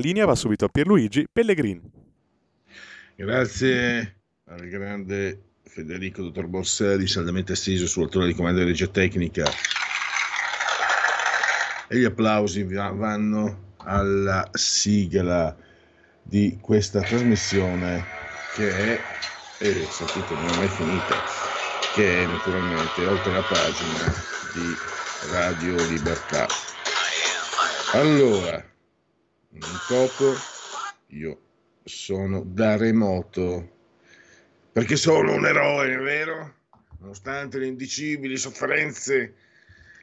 Linea 0.00 0.26
va 0.26 0.34
subito 0.34 0.64
a 0.64 0.68
Pierluigi 0.68 1.26
Pellegrini. 1.32 1.80
Grazie 3.14 4.16
al 4.46 4.66
grande 4.68 5.40
Federico 5.62 6.22
Dottor 6.22 6.46
Borselli, 6.46 7.06
saldamente 7.06 7.54
steso 7.54 7.86
sull'altore 7.86 8.26
di 8.26 8.34
comando 8.34 8.60
di 8.60 8.66
regia 8.66 8.88
tecnica. 8.88 9.48
E 11.88 11.98
gli 11.98 12.04
applausi 12.04 12.64
vanno 12.64 13.74
alla 13.78 14.48
sigla 14.52 15.56
di 16.22 16.58
questa 16.60 17.00
trasmissione 17.02 18.04
che 18.54 18.70
è, 18.70 19.00
eh, 19.58 19.86
sapete, 19.90 20.34
non 20.34 20.48
è 20.48 20.56
mai 20.56 20.68
finita, 20.68 21.14
che 21.94 22.22
è 22.22 22.26
naturalmente 22.26 23.06
oltre 23.06 23.32
la 23.32 23.42
pagina 23.42 24.14
di 24.54 24.74
Radio 25.30 25.76
Libertà. 25.88 26.46
Allora, 27.92 28.69
un 29.52 29.60
topo, 29.88 30.34
io 31.08 31.40
sono 31.82 32.42
da 32.46 32.76
remoto, 32.76 33.68
perché 34.72 34.96
sono 34.96 35.34
un 35.34 35.46
eroe, 35.46 35.94
è 35.94 35.98
vero? 35.98 36.54
Nonostante 36.98 37.58
le 37.58 37.66
indicibili 37.66 38.36
sofferenze 38.36 39.34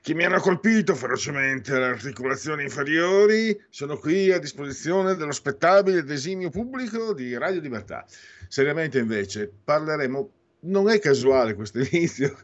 che 0.02 0.14
mi 0.14 0.24
hanno 0.24 0.40
colpito 0.40 0.96
ferocemente 0.96 1.74
alle 1.74 1.86
articolazioni 1.86 2.64
inferiori, 2.64 3.60
sono 3.70 3.98
qui 3.98 4.32
a 4.32 4.40
disposizione 4.40 5.16
dello 5.16 5.32
spettabile 5.32 6.00
ed 6.00 6.10
esimio 6.10 6.50
pubblico 6.50 7.14
di 7.14 7.38
Radio 7.38 7.62
Libertà. 7.62 8.06
Seriamente 8.48 9.00
invece 9.00 9.52
parleremo 9.64 10.32
non 10.60 10.90
è 10.90 11.00
casuale 11.00 11.54
questo 11.54 11.80
inizio, 11.92 12.38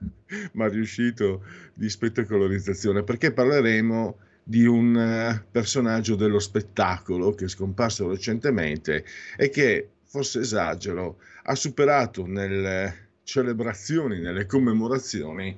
ma 0.53 0.67
riuscito 0.67 1.43
di 1.73 1.89
spettacolarizzazione, 1.89 3.03
perché 3.03 3.31
parleremo 3.31 4.17
di 4.43 4.65
un 4.65 4.95
eh, 4.97 5.45
personaggio 5.49 6.15
dello 6.15 6.39
spettacolo 6.39 7.33
che 7.33 7.45
è 7.45 7.47
scomparso 7.47 8.09
recentemente 8.09 9.05
e 9.37 9.49
che, 9.49 9.89
forse 10.03 10.41
esagero, 10.41 11.19
ha 11.43 11.55
superato 11.55 12.25
nelle 12.25 13.11
celebrazioni, 13.23 14.19
nelle 14.19 14.45
commemorazioni, 14.45 15.57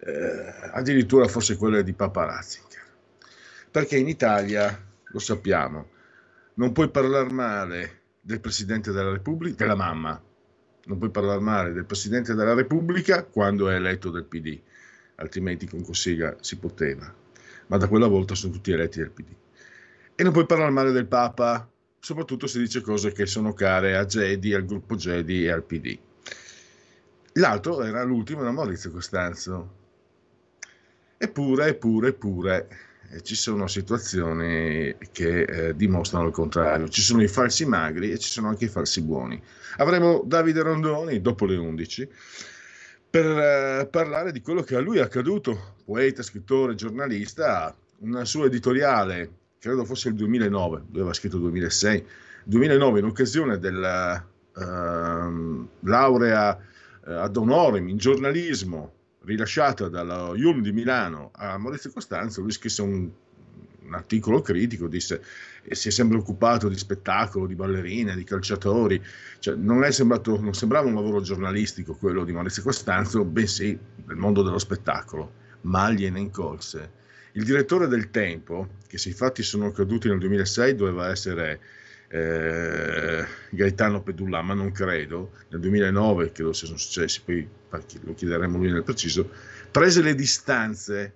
eh, 0.00 0.54
addirittura 0.72 1.28
forse 1.28 1.56
quelle 1.56 1.84
di 1.84 1.92
Papa 1.92 2.24
Ratzinger. 2.24 2.82
Perché 3.70 3.96
in 3.96 4.08
Italia, 4.08 4.84
lo 5.04 5.18
sappiamo, 5.18 5.90
non 6.54 6.72
puoi 6.72 6.90
parlare 6.90 7.30
male 7.30 8.00
del 8.20 8.40
Presidente 8.40 8.90
della 8.90 9.10
Repubblica, 9.10 9.56
della 9.58 9.76
mamma, 9.76 10.20
non 10.86 10.98
puoi 10.98 11.10
parlare 11.10 11.40
male 11.40 11.72
del 11.72 11.84
Presidente 11.84 12.34
della 12.34 12.54
Repubblica 12.54 13.24
quando 13.24 13.68
è 13.68 13.74
eletto 13.74 14.10
del 14.10 14.24
PD, 14.24 14.60
altrimenti 15.16 15.66
con 15.66 15.82
Cossiga 15.82 16.36
si 16.40 16.58
poteva 16.58 17.22
ma 17.66 17.76
da 17.76 17.88
quella 17.88 18.06
volta 18.06 18.34
sono 18.34 18.52
tutti 18.52 18.72
eletti 18.72 18.98
del 18.98 19.10
PD. 19.10 19.32
E 20.14 20.22
non 20.22 20.32
puoi 20.32 20.46
parlare 20.46 20.70
male 20.70 20.92
del 20.92 21.06
Papa, 21.06 21.68
soprattutto 21.98 22.46
se 22.46 22.58
dice 22.58 22.80
cose 22.80 23.12
che 23.12 23.26
sono 23.26 23.52
care 23.52 23.96
a 23.96 24.04
Gedi, 24.04 24.54
al 24.54 24.64
gruppo 24.64 24.94
Gedi 24.96 25.44
e 25.44 25.50
al 25.50 25.64
PD. 25.64 25.98
L'altro 27.34 27.82
era 27.82 28.02
l'ultimo, 28.04 28.42
era 28.42 28.52
Maurizio 28.52 28.90
Costanzo. 28.90 29.82
Eppure, 31.16 31.68
eppure, 31.68 32.08
eppure, 32.08 32.68
eh, 33.10 33.22
ci 33.22 33.34
sono 33.34 33.66
situazioni 33.66 34.94
che 35.10 35.42
eh, 35.42 35.76
dimostrano 35.76 36.26
il 36.26 36.32
contrario. 36.32 36.88
Ci 36.88 37.00
sono 37.00 37.22
i 37.22 37.28
falsi 37.28 37.64
magri 37.64 38.12
e 38.12 38.18
ci 38.18 38.28
sono 38.28 38.48
anche 38.48 38.66
i 38.66 38.68
falsi 38.68 39.02
buoni. 39.02 39.42
Avremo 39.78 40.22
Davide 40.24 40.62
Rondoni 40.62 41.20
dopo 41.20 41.46
le 41.46 41.56
11 41.56 42.08
per 43.14 43.26
eh, 43.26 43.86
parlare 43.86 44.32
di 44.32 44.40
quello 44.40 44.62
che 44.62 44.74
a 44.74 44.80
lui 44.80 44.98
è 44.98 45.00
accaduto, 45.00 45.76
poeta, 45.84 46.20
scrittore, 46.20 46.74
giornalista, 46.74 47.72
una 47.98 48.24
sua 48.24 48.46
editoriale, 48.46 49.30
credo 49.60 49.84
fosse 49.84 50.08
il 50.08 50.16
2009, 50.16 50.78
lui 50.88 50.98
aveva 50.98 51.12
scritto 51.12 51.38
2006, 51.38 52.04
2009 52.42 52.98
in 52.98 53.04
occasione 53.04 53.60
della 53.60 54.16
uh, 54.16 55.68
laurea 55.82 56.56
uh, 56.56 57.10
ad 57.10 57.36
honorem 57.36 57.86
in 57.86 57.98
giornalismo 57.98 58.92
rilasciata 59.20 59.88
dalla 59.88 60.32
IUM 60.34 60.60
di 60.60 60.72
Milano 60.72 61.30
a 61.34 61.56
Maurizio 61.56 61.92
Costanzo, 61.92 62.40
lui 62.40 62.50
scrisse 62.50 62.82
un 62.82 63.08
un 63.84 63.94
articolo 63.94 64.40
critico, 64.40 64.88
disse 64.88 65.22
si 65.70 65.88
è 65.88 65.90
sempre 65.90 66.18
occupato 66.18 66.68
di 66.68 66.76
spettacolo, 66.76 67.46
di 67.46 67.54
ballerine, 67.54 68.14
di 68.14 68.24
calciatori, 68.24 69.02
cioè, 69.38 69.54
non, 69.54 69.90
sembrato, 69.92 70.38
non, 70.40 70.52
sembrava 70.52 70.88
un 70.88 70.94
lavoro 70.94 71.22
giornalistico 71.22 71.94
quello 71.94 72.24
di 72.24 72.32
Maurizio 72.32 72.62
Costanzo, 72.62 73.24
bensì 73.24 73.78
del 73.94 74.16
mondo 74.16 74.42
dello 74.42 74.58
spettacolo, 74.58 75.32
ma 75.62 75.90
gliene 75.90 76.20
incolse. 76.20 77.02
Il 77.32 77.44
direttore 77.44 77.88
del 77.88 78.10
Tempo, 78.10 78.68
che 78.86 78.98
se 78.98 79.08
i 79.08 79.12
fatti 79.12 79.42
sono 79.42 79.66
accaduti 79.66 80.08
nel 80.08 80.18
2006 80.18 80.74
doveva 80.74 81.10
essere 81.10 81.60
eh, 82.08 83.24
Gaetano 83.50 84.02
Pedulla, 84.02 84.42
ma 84.42 84.54
non 84.54 84.70
credo, 84.70 85.32
nel 85.48 85.60
2009 85.60 86.30
credo 86.32 86.52
siano 86.52 86.76
successi, 86.76 87.22
poi 87.24 87.48
lo 88.02 88.14
chiederemo 88.14 88.56
lui 88.56 88.70
nel 88.70 88.84
preciso, 88.84 89.28
prese 89.70 90.02
le 90.02 90.14
distanze 90.14 91.12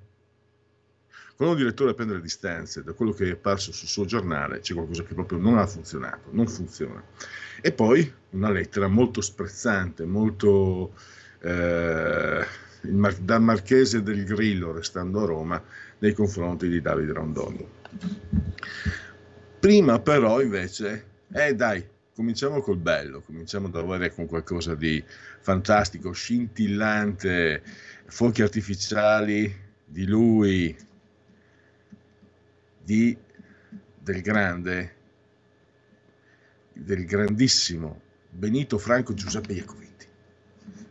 quando 1.38 1.54
un 1.54 1.60
direttore 1.60 1.94
prende 1.94 2.14
le 2.14 2.20
distanze 2.20 2.82
da 2.82 2.94
quello 2.94 3.12
che 3.12 3.28
è 3.28 3.30
apparso 3.30 3.70
sul 3.70 3.86
suo 3.86 4.04
giornale, 4.04 4.58
c'è 4.58 4.74
qualcosa 4.74 5.04
che 5.04 5.14
proprio 5.14 5.38
non 5.38 5.56
ha 5.56 5.68
funzionato, 5.68 6.30
non 6.32 6.48
funziona. 6.48 7.00
E 7.60 7.70
poi 7.70 8.12
una 8.30 8.50
lettera 8.50 8.88
molto 8.88 9.20
sprezzante, 9.20 10.04
molto 10.04 10.94
eh, 11.42 12.44
da 12.80 13.38
Marchese 13.38 14.02
del 14.02 14.24
Grillo, 14.24 14.72
restando 14.72 15.22
a 15.22 15.26
Roma, 15.26 15.62
nei 15.98 16.12
confronti 16.12 16.68
di 16.68 16.80
Davide 16.80 17.12
Rondoni. 17.12 17.68
Prima 19.60 20.00
però 20.00 20.40
invece, 20.40 21.04
eh 21.32 21.54
dai, 21.54 21.86
cominciamo 22.16 22.60
col 22.60 22.78
bello, 22.78 23.20
cominciamo 23.20 23.68
da 23.68 23.78
lavorare 23.78 24.12
con 24.12 24.26
qualcosa 24.26 24.74
di 24.74 25.00
fantastico, 25.38 26.10
scintillante, 26.10 27.62
fuochi 28.06 28.42
artificiali 28.42 29.54
di 29.84 30.04
lui, 30.04 30.86
di, 32.88 33.14
del 33.98 34.22
grande, 34.22 34.94
del 36.72 37.04
grandissimo 37.04 38.00
Benito 38.30 38.78
Franco 38.78 39.12
Giuseppe 39.12 39.52
Iacoviti. 39.52 40.06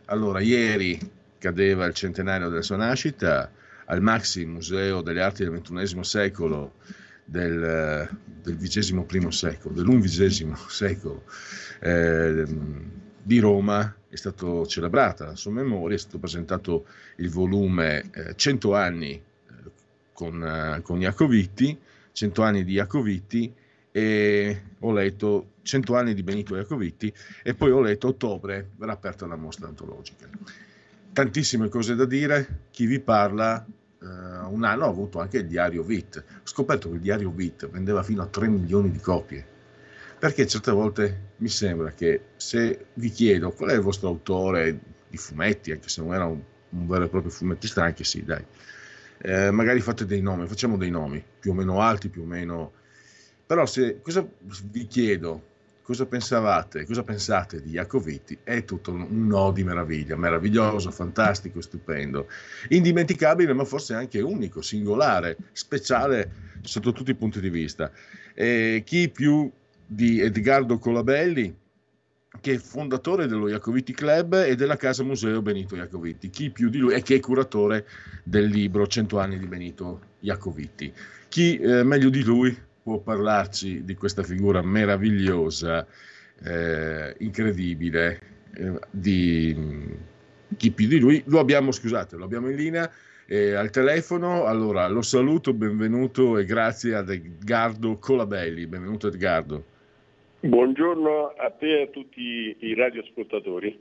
Allora, 0.04 0.38
ieri 0.38 0.96
cadeva 1.38 1.86
il 1.86 1.94
centenario 1.94 2.50
della 2.50 2.62
sua 2.62 2.76
nascita 2.76 3.50
al 3.86 4.00
Maxi 4.00 4.44
Museo 4.44 5.02
delle 5.02 5.20
Arti 5.20 5.42
del 5.42 5.60
XXI 5.60 6.04
secolo, 6.04 6.74
del, 7.24 8.08
del 8.42 8.56
XXI 8.56 9.32
secolo, 9.32 9.74
dell'undicesimo 9.74 10.54
secolo 10.70 11.24
eh, 11.80 12.44
di 13.20 13.38
Roma 13.40 13.92
è 14.08 14.14
stato 14.14 14.68
celebrata 14.68 15.26
la 15.26 15.34
sua 15.34 15.50
memoria, 15.50 15.96
è 15.96 15.98
stato 15.98 16.18
presentato 16.18 16.86
il 17.16 17.28
volume 17.28 18.08
eh, 18.12 18.36
100 18.36 18.74
anni 18.74 19.14
eh, 19.14 19.70
con, 20.12 20.40
eh, 20.44 20.80
con 20.82 21.00
Iacoviti 21.00 21.86
100 22.18 22.42
anni 22.42 22.64
di 22.64 22.72
Iacoviti 22.72 23.54
e 23.92 24.62
ho 24.80 24.92
letto 24.92 25.52
100 25.62 25.94
anni 25.94 26.14
di 26.14 26.24
Benito 26.24 26.56
Iacoviti 26.56 27.12
e 27.44 27.54
poi 27.54 27.70
ho 27.70 27.80
letto 27.80 28.08
ottobre 28.08 28.70
verrà 28.76 28.92
aperta 28.92 29.24
la 29.26 29.36
mostra 29.36 29.68
antologica. 29.68 30.28
Tantissime 31.12 31.68
cose 31.68 31.94
da 31.94 32.04
dire, 32.04 32.62
chi 32.70 32.86
vi 32.86 33.00
parla 33.00 33.64
Uh, 34.00 34.54
un 34.54 34.62
anno 34.62 34.84
ho 34.84 34.90
avuto 34.90 35.18
anche 35.18 35.38
il 35.38 35.48
diario 35.48 35.82
VIT. 35.82 36.24
Ho 36.36 36.40
scoperto 36.46 36.88
che 36.88 36.94
il 36.94 37.00
diario 37.00 37.32
VIT 37.32 37.68
vendeva 37.68 38.04
fino 38.04 38.22
a 38.22 38.26
3 38.26 38.46
milioni 38.46 38.92
di 38.92 39.00
copie. 39.00 39.44
Perché 40.16 40.46
certe 40.46 40.70
volte 40.70 41.32
mi 41.38 41.48
sembra 41.48 41.90
che 41.90 42.26
se 42.36 42.86
vi 42.94 43.10
chiedo 43.10 43.50
qual 43.50 43.70
è 43.70 43.74
il 43.74 43.80
vostro 43.80 44.06
autore 44.06 44.78
di 45.08 45.16
fumetti, 45.16 45.72
anche 45.72 45.88
se 45.88 46.00
non 46.00 46.14
era 46.14 46.26
un, 46.26 46.40
un 46.68 46.86
vero 46.86 47.06
e 47.06 47.08
proprio 47.08 47.32
fumettista, 47.32 47.82
anche 47.82 48.04
sì, 48.04 48.22
dai, 48.22 48.44
eh, 49.20 49.50
magari 49.50 49.80
fate 49.80 50.06
dei 50.06 50.20
nomi, 50.20 50.46
facciamo 50.46 50.76
dei 50.76 50.90
nomi 50.90 51.22
più 51.38 51.52
o 51.52 51.54
meno 51.54 51.80
alti, 51.80 52.08
più 52.08 52.22
o 52.22 52.26
meno... 52.26 52.72
Però 53.46 53.64
se, 53.66 54.00
cosa 54.02 54.26
vi 54.70 54.86
chiedo? 54.86 55.48
cosa 55.88 56.04
pensavate, 56.04 56.84
cosa 56.84 57.02
pensate 57.02 57.62
di 57.62 57.70
Iacoviti? 57.70 58.36
È 58.44 58.62
tutto 58.64 58.92
un 58.92 59.26
no 59.26 59.52
di 59.52 59.64
meraviglia, 59.64 60.16
meraviglioso, 60.16 60.90
fantastico, 60.90 61.62
stupendo, 61.62 62.28
indimenticabile, 62.68 63.54
ma 63.54 63.64
forse 63.64 63.94
anche 63.94 64.20
unico, 64.20 64.60
singolare, 64.60 65.38
speciale 65.52 66.30
sotto 66.60 66.92
tutti 66.92 67.12
i 67.12 67.14
punti 67.14 67.40
di 67.40 67.48
vista. 67.48 67.90
E 68.34 68.82
chi 68.84 69.08
più 69.08 69.50
di 69.86 70.20
Edgardo 70.20 70.78
Colabelli, 70.78 71.56
che 72.40 72.54
è 72.54 72.58
fondatore 72.58 73.26
dello 73.26 73.48
Iacoviti 73.48 73.92
Club 73.92 74.44
e 74.46 74.54
della 74.54 74.76
Casa 74.76 75.02
Museo 75.02 75.42
Benito 75.42 75.76
Iacoviti, 75.76 76.30
chi 76.30 76.50
più 76.50 76.68
di 76.68 76.78
lui 76.78 76.94
e 76.94 77.02
che 77.02 77.16
è 77.16 77.20
curatore 77.20 77.86
del 78.22 78.46
libro 78.46 78.86
100 78.86 79.18
anni 79.18 79.38
di 79.38 79.46
Benito 79.46 80.00
Iacoviti. 80.20 80.92
Chi 81.28 81.58
eh, 81.58 81.82
meglio 81.82 82.08
di 82.08 82.22
lui 82.22 82.56
può 82.82 82.98
parlarci 82.98 83.84
di 83.84 83.94
questa 83.94 84.22
figura 84.22 84.62
meravigliosa, 84.62 85.86
eh, 86.42 87.14
incredibile, 87.18 88.20
eh, 88.54 88.78
di 88.90 89.96
chi 90.56 90.70
più 90.70 90.88
di 90.88 90.98
lui? 90.98 91.22
Lo 91.26 91.38
abbiamo, 91.38 91.70
scusate, 91.72 92.16
lo 92.16 92.24
abbiamo 92.24 92.48
in 92.48 92.56
linea 92.56 92.90
eh, 93.26 93.54
al 93.54 93.70
telefono. 93.70 94.44
Allora, 94.44 94.88
lo 94.88 95.02
saluto, 95.02 95.52
benvenuto 95.52 96.38
e 96.38 96.44
grazie 96.44 96.94
ad 96.94 97.10
Edgardo 97.10 97.98
Colabelli. 97.98 98.66
Benvenuto 98.66 99.08
Edgardo. 99.08 99.76
Buongiorno 100.40 101.34
a 101.36 101.50
te 101.50 101.80
e 101.80 101.82
a 101.82 101.86
tutti 101.88 102.56
i 102.60 102.74
radioascoltatori. 102.74 103.80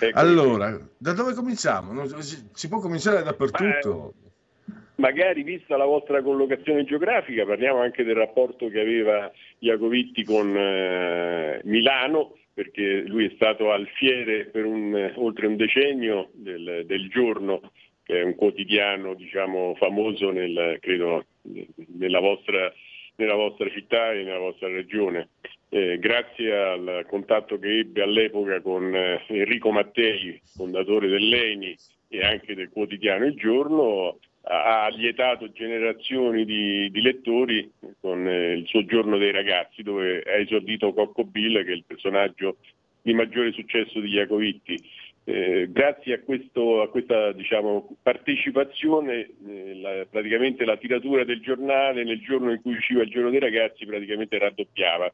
Ecco 0.00 0.18
allora, 0.18 0.78
da 0.96 1.12
dove 1.12 1.34
cominciamo? 1.34 2.06
Si 2.20 2.68
può 2.68 2.78
cominciare 2.78 3.22
dappertutto. 3.22 4.12
Ma, 4.66 4.74
magari 4.96 5.42
vista 5.42 5.76
la 5.76 5.86
vostra 5.86 6.22
collocazione 6.22 6.84
geografica, 6.84 7.44
parliamo 7.44 7.80
anche 7.80 8.04
del 8.04 8.14
rapporto 8.14 8.68
che 8.68 8.80
aveva 8.80 9.30
Iacovitti 9.58 10.22
con 10.22 10.56
eh, 10.56 11.60
Milano, 11.64 12.36
perché 12.52 13.02
lui 13.02 13.26
è 13.26 13.32
stato 13.34 13.72
alfiere 13.72 14.44
per 14.46 14.64
un, 14.64 15.12
oltre 15.16 15.48
un 15.48 15.56
decennio 15.56 16.28
del, 16.32 16.84
del 16.86 17.08
giorno, 17.08 17.72
che 18.04 18.20
è 18.20 18.22
un 18.22 18.36
quotidiano 18.36 19.14
diciamo, 19.14 19.74
famoso 19.76 20.30
nel, 20.30 20.78
credo, 20.80 21.24
nella 21.96 22.20
vostra 22.20 22.72
nella 23.16 23.34
vostra 23.34 23.68
città 23.70 24.12
e 24.12 24.22
nella 24.22 24.38
vostra 24.38 24.68
regione. 24.68 25.28
Eh, 25.68 25.98
grazie 25.98 26.56
al 26.56 27.06
contatto 27.08 27.58
che 27.58 27.78
ebbe 27.78 28.02
all'epoca 28.02 28.60
con 28.60 28.94
eh, 28.94 29.22
Enrico 29.26 29.72
Mattei, 29.72 30.40
fondatore 30.54 31.08
dell'ENI 31.08 31.76
e 32.08 32.20
anche 32.24 32.54
del 32.54 32.70
quotidiano 32.70 33.26
Il 33.26 33.34
Giorno, 33.34 34.18
ha, 34.42 34.88
lietato 34.88 35.50
generazioni 35.52 36.44
di, 36.44 36.90
di 36.90 37.00
lettori 37.00 37.70
con 38.00 38.28
eh, 38.28 38.52
il 38.52 38.66
suo 38.66 38.84
Giorno 38.84 39.16
dei 39.16 39.32
ragazzi, 39.32 39.82
dove 39.82 40.22
ha 40.24 40.36
esordito 40.36 40.92
Cocco 40.92 41.24
Bill, 41.24 41.64
che 41.64 41.72
è 41.72 41.74
il 41.74 41.84
personaggio 41.86 42.58
di 43.02 43.12
maggiore 43.14 43.52
successo 43.52 44.00
di 44.00 44.10
Iacovitti. 44.10 44.78
Eh, 45.26 45.68
grazie 45.70 46.14
a, 46.14 46.20
questo, 46.20 46.82
a 46.82 46.90
questa 46.90 47.32
diciamo, 47.32 47.96
partecipazione 48.02 49.30
eh, 49.46 49.74
la, 49.80 50.06
praticamente 50.08 50.66
la 50.66 50.76
tiratura 50.76 51.24
del 51.24 51.40
giornale 51.40 52.04
nel 52.04 52.20
giorno 52.20 52.52
in 52.52 52.60
cui 52.60 52.74
usciva 52.74 53.02
il 53.02 53.08
giorno 53.08 53.30
dei 53.30 53.40
ragazzi 53.40 53.86
praticamente 53.86 54.36
raddoppiava, 54.36 55.10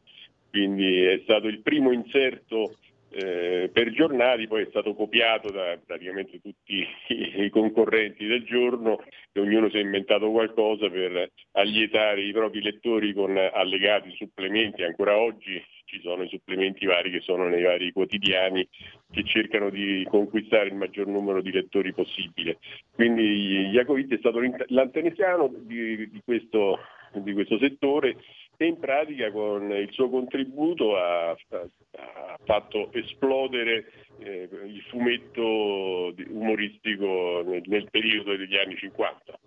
quindi 0.50 1.04
è 1.04 1.20
stato 1.22 1.46
il 1.46 1.60
primo 1.60 1.92
inserto 1.92 2.74
eh, 3.12 3.70
per 3.72 3.90
giornali, 3.90 4.46
poi 4.46 4.62
è 4.62 4.66
stato 4.70 4.94
copiato 4.94 5.50
da 5.50 5.78
praticamente 5.84 6.40
tutti 6.40 6.86
i, 7.08 7.42
i 7.44 7.50
concorrenti 7.50 8.26
del 8.26 8.44
giorno 8.44 9.02
e 9.32 9.40
ognuno 9.40 9.68
si 9.68 9.76
è 9.76 9.80
inventato 9.80 10.30
qualcosa 10.30 10.88
per 10.88 11.30
allietare 11.52 12.22
i 12.22 12.32
propri 12.32 12.62
lettori 12.62 13.12
con 13.12 13.36
allegati, 13.36 14.14
supplementi, 14.16 14.82
ancora 14.82 15.16
oggi 15.16 15.62
ci 15.90 16.00
sono 16.02 16.22
i 16.22 16.28
supplementi 16.28 16.86
vari 16.86 17.10
che 17.10 17.20
sono 17.20 17.48
nei 17.48 17.62
vari 17.62 17.90
quotidiani 17.90 18.66
che 19.10 19.24
cercano 19.24 19.70
di 19.70 20.06
conquistare 20.08 20.68
il 20.68 20.76
maggior 20.76 21.08
numero 21.08 21.42
di 21.42 21.50
lettori 21.50 21.92
possibile. 21.92 22.58
Quindi 22.92 23.70
Jacoviti 23.72 24.14
è 24.14 24.18
stato 24.18 24.40
l'antenesiano 24.68 25.52
di, 25.52 26.08
di, 26.08 26.22
questo, 26.24 26.78
di, 27.14 27.32
questo, 27.32 27.58
settore 27.58 28.16
e 28.62 28.66
in 28.66 28.78
pratica 28.78 29.30
con 29.30 29.70
il 29.72 29.88
suo 29.90 30.10
contributo 30.10 30.94
ha, 30.94 31.30
ha 31.30 32.38
fatto 32.44 32.92
esplodere 32.92 33.90
eh, 34.18 34.48
il 34.66 34.82
fumetto 34.90 36.12
umoristico 36.28 37.42
nel, 37.46 37.62
nel 37.64 37.88
periodo 37.90 38.36
degli 38.36 38.56
anni 38.56 38.76
50. 38.76 39.38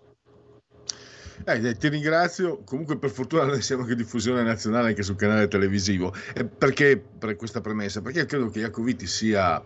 Eh, 1.46 1.76
ti 1.76 1.88
ringrazio, 1.88 2.64
comunque 2.64 2.98
per 2.98 3.10
fortuna 3.10 3.44
noi 3.44 3.62
siamo 3.62 3.82
anche 3.82 3.94
diffusione 3.94 4.42
nazionale 4.42 4.88
anche 4.88 5.04
sul 5.04 5.14
canale 5.14 5.46
televisivo. 5.46 6.12
Eh, 6.34 6.44
perché 6.44 6.98
per 6.98 7.36
questa 7.36 7.60
premessa? 7.60 8.02
Perché 8.02 8.26
credo 8.26 8.48
che 8.48 8.60
Iacoviti 8.60 9.06
sia 9.06 9.64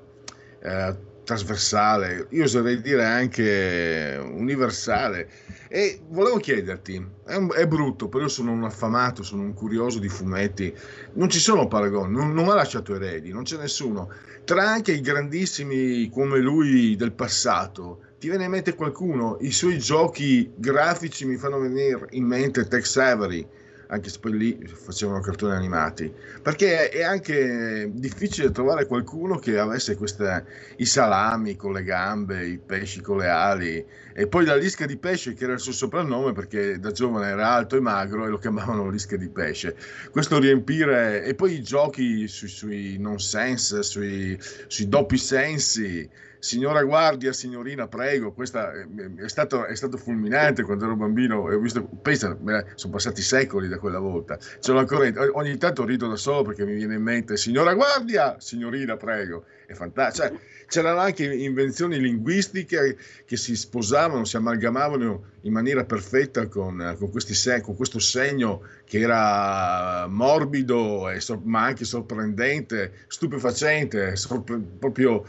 eh, 0.63 0.97
trasversale, 1.29 2.27
io 2.31 2.45
oserei 2.45 2.81
dire 2.81 3.05
anche 3.05 4.19
universale. 4.19 5.29
E 5.69 6.01
volevo 6.09 6.39
chiederti, 6.39 7.07
è, 7.27 7.35
un, 7.35 7.51
è, 7.55 7.67
brutto, 7.67 8.09
però 8.09 8.25
io 8.25 8.31
sono 8.31 8.51
un 8.53 8.65
affamato, 8.65 9.23
sono 9.23 9.43
un 9.43 9.53
curioso 9.53 9.99
di 9.99 10.09
fumetti, 10.09 10.75
non 11.13 11.29
ci 11.29 11.39
sono 11.39 11.69
paragoni, 11.69 12.15
non, 12.15 12.33
non 12.33 12.49
ha 12.49 12.55
lasciato 12.55 12.95
eredi, 12.95 13.31
non 13.31 13.43
c'è 13.43 13.59
nessuno. 13.59 14.11
Tra 14.45 14.67
anche 14.67 14.93
i 14.93 15.03
grandissimi 15.03 16.09
come 16.09 16.39
lui 16.39 16.97
del 16.97 17.13
passato, 17.13 18.01
ti 18.19 18.29
viene 18.29 18.45
in 18.45 18.51
mente 18.51 18.75
qualcuno? 18.75 19.37
I 19.41 19.53
suoi 19.53 19.79
giochi 19.79 20.51
grafici 20.57 21.27
mi 21.27 21.37
fanno 21.37 21.61
venire 21.61 22.07
in 22.13 22.25
mente 22.25 22.67
Tex 22.67 22.97
Avery, 22.97 23.47
anche 23.89 24.11
se 24.11 24.19
poi 24.19 24.37
lì 24.37 24.67
facevano 24.67 25.21
cartoni 25.21 25.55
animati, 25.55 26.13
perché 26.43 26.91
è 26.91 27.03
anche 27.03 27.91
difficile 27.93 28.51
trovare 28.51 28.87
qualcuno 28.87 29.39
che 29.39 29.59
avesse 29.59 29.97
queste, 29.97 30.45
i 30.77 30.85
salami 30.85 31.57
con 31.57 31.73
le 31.73 31.83
gambe, 31.83 32.47
i 32.47 32.59
pesci 32.59 33.01
con 33.01 33.19
le 33.19 33.29
ali, 33.29 33.85
e 34.13 34.27
poi 34.27 34.45
la 34.45 34.57
lisca 34.57 34.85
di 34.85 34.97
pesce 34.97 35.33
che 35.33 35.45
era 35.45 35.55
il 35.55 35.61
suo 35.61 35.73
soprannome 35.73 36.33
perché 36.33 36.79
da 36.79 36.91
giovane 36.91 37.29
era 37.29 37.51
alto 37.51 37.77
e 37.77 37.81
magro 37.81 38.27
e 38.27 38.29
lo 38.29 38.39
chiamavano 38.39 38.91
lisca 38.91 39.17
di 39.17 39.29
pesce. 39.29 39.77
Questo 40.11 40.39
riempire, 40.39 41.25
e 41.25 41.35
poi 41.35 41.55
i 41.55 41.63
giochi 41.63 42.29
sui, 42.29 42.49
sui 42.49 42.99
nonsense, 42.99 43.83
sui, 43.83 44.39
sui 44.67 44.89
doppi 44.89 45.17
sensi, 45.17 46.09
signora 46.39 46.83
guardia, 46.83 47.33
signorina, 47.33 47.89
prego, 47.89 48.33
questa 48.33 48.73
è 48.73 49.29
stato, 49.29 49.67
è 49.67 49.75
stato 49.75 49.97
fulminante 49.97 50.63
quando 50.63 50.85
ero 50.85 50.97
bambino 50.97 51.41
ho 51.41 51.59
visto, 51.59 51.85
pensa, 52.03 52.37
sono 52.75 52.93
passati 52.93 53.23
secoli 53.23 53.69
da 53.69 53.79
quella 53.79 53.99
volta, 53.99 54.39
ce 54.39 54.73
l'ho 54.73 54.79
ancora, 54.79 55.11
ogni 55.33 55.57
tanto 55.57 55.85
rido 55.85 56.07
da 56.09 56.17
solo 56.17 56.43
perché 56.43 56.65
mi 56.65 56.75
viene 56.75 56.95
in 56.95 57.03
mente, 57.03 57.37
signora 57.37 57.75
guardia, 57.75 58.37
signorina, 58.39 58.97
prego, 58.97 59.45
è 59.67 59.75
fantastico, 59.75 60.29
cioè, 60.29 60.39
c'erano 60.67 61.01
anche 61.01 61.25
invenzioni 61.25 61.99
linguistiche 61.99 62.97
che 63.25 63.37
si 63.37 63.57
sposavano, 63.57 64.25
si 64.25 64.37
amalgamavano 64.37 65.25
in 65.43 65.53
maniera 65.53 65.85
perfetta 65.85 66.47
con, 66.47 66.95
con, 66.99 67.11
questi, 67.11 67.61
con 67.61 67.75
questo 67.75 67.99
segno 67.99 68.63
che 68.89 69.01
era 69.01 70.07
morbido, 70.09 71.11
ma 71.45 71.65
anche 71.65 71.85
sorprendente, 71.85 73.05
stupefacente, 73.09 74.17
sorpre- 74.17 74.63
proprio 74.81 75.25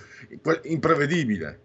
imprevedibile. 0.63 1.59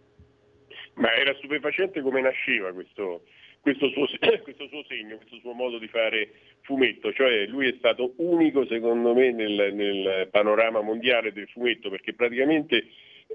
Ma 0.95 1.15
era 1.15 1.33
stupefacente 1.37 2.03
come 2.03 2.21
nasceva 2.21 2.73
questo, 2.73 3.23
questo, 3.61 3.89
suo, 3.91 4.07
questo 4.43 4.67
suo 4.67 4.85
segno, 4.89 5.17
questo 5.17 5.39
suo 5.39 5.53
modo 5.53 5.79
di 5.79 5.87
fare 5.87 6.31
fumetto, 6.63 7.13
cioè 7.13 7.47
lui 7.47 7.69
è 7.69 7.75
stato 7.79 8.15
unico 8.17 8.67
secondo 8.67 9.15
me 9.15 9.31
nel, 9.31 9.73
nel 9.73 10.29
panorama 10.33 10.81
mondiale 10.81 11.33
del 11.33 11.49
fumetto 11.49 11.91
perché 11.91 12.13
praticamente 12.15 12.87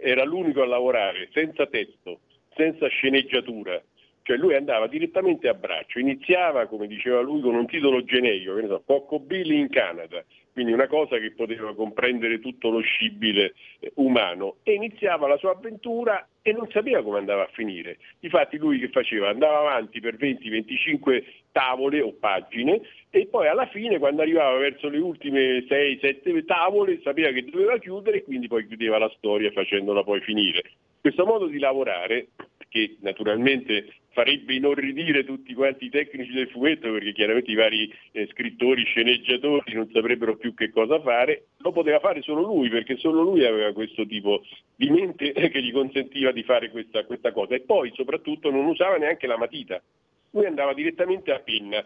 era 0.01 0.25
l'unico 0.25 0.61
a 0.61 0.67
lavorare 0.67 1.29
senza 1.31 1.65
testo, 1.67 2.21
senza 2.55 2.87
sceneggiatura, 2.87 3.81
cioè 4.29 4.37
lui 4.37 4.53
andava 4.53 4.85
direttamente 4.85 5.47
a 5.47 5.55
braccio, 5.55 5.97
iniziava, 5.97 6.67
come 6.67 6.85
diceva 6.85 7.19
lui, 7.19 7.41
con 7.41 7.55
un 7.55 7.65
titolo 7.65 8.03
generico, 8.03 8.53
che 8.53 8.61
ne 8.61 8.67
so, 8.67 8.83
Cocco 8.85 9.17
Billy 9.17 9.57
in 9.57 9.69
Canada, 9.69 10.23
quindi 10.53 10.71
una 10.71 10.85
cosa 10.85 11.17
che 11.17 11.31
poteva 11.31 11.73
comprendere 11.73 12.39
tutto 12.39 12.69
lo 12.69 12.79
scibile 12.81 13.55
eh, 13.79 13.91
umano, 13.95 14.57
e 14.61 14.73
iniziava 14.73 15.27
la 15.27 15.37
sua 15.37 15.53
avventura 15.53 16.27
e 16.43 16.51
non 16.51 16.69
sapeva 16.69 17.01
come 17.01 17.17
andava 17.17 17.41
a 17.41 17.49
finire. 17.51 17.97
Difatti 18.19 18.57
lui 18.57 18.77
che 18.77 18.89
faceva? 18.89 19.29
Andava 19.29 19.61
avanti 19.61 19.99
per 19.99 20.13
20-25 20.15 21.23
tavole 21.51 21.99
o 21.99 22.13
pagine 22.13 22.81
e 23.09 23.25
poi 23.25 23.47
alla 23.47 23.65
fine 23.65 23.97
quando 23.97 24.21
arrivava 24.21 24.59
verso 24.59 24.89
le 24.89 24.99
ultime 24.99 25.65
6-7 25.67 26.45
tavole 26.45 26.99
sapeva 27.01 27.31
che 27.31 27.45
doveva 27.45 27.79
chiudere 27.79 28.17
e 28.17 28.23
quindi 28.23 28.47
poi 28.47 28.67
chiudeva 28.67 28.99
la 28.99 29.11
storia 29.17 29.49
facendola 29.49 30.03
poi 30.03 30.21
finire. 30.21 30.61
Questo 31.01 31.25
modo 31.25 31.47
di 31.47 31.57
lavorare, 31.57 32.27
che 32.69 32.97
naturalmente 33.01 33.93
farebbe 34.11 34.53
inorridire 34.53 35.23
tutti 35.23 35.53
quanti 35.53 35.85
i 35.85 35.89
tecnici 35.89 36.31
del 36.31 36.49
fumetto 36.49 36.91
perché 36.91 37.11
chiaramente 37.13 37.51
i 37.51 37.55
vari 37.55 37.93
eh, 38.11 38.27
scrittori, 38.31 38.83
sceneggiatori 38.83 39.73
non 39.73 39.89
saprebbero 39.91 40.37
più 40.37 40.53
che 40.53 40.69
cosa 40.69 40.99
fare, 41.01 41.47
lo 41.57 41.71
poteva 41.71 41.99
fare 41.99 42.21
solo 42.21 42.41
lui 42.41 42.69
perché 42.69 42.97
solo 42.97 43.21
lui 43.21 43.45
aveva 43.45 43.73
questo 43.73 44.05
tipo 44.05 44.43
di 44.75 44.89
mente 44.89 45.31
che 45.49 45.61
gli 45.61 45.71
consentiva 45.71 46.31
di 46.31 46.43
fare 46.43 46.69
questa, 46.69 47.03
questa 47.05 47.31
cosa. 47.31 47.55
E 47.55 47.61
poi 47.61 47.91
soprattutto 47.95 48.51
non 48.51 48.65
usava 48.65 48.97
neanche 48.97 49.27
la 49.27 49.37
matita, 49.37 49.81
lui 50.31 50.45
andava 50.45 50.73
direttamente 50.73 51.31
a 51.31 51.39
penna 51.39 51.85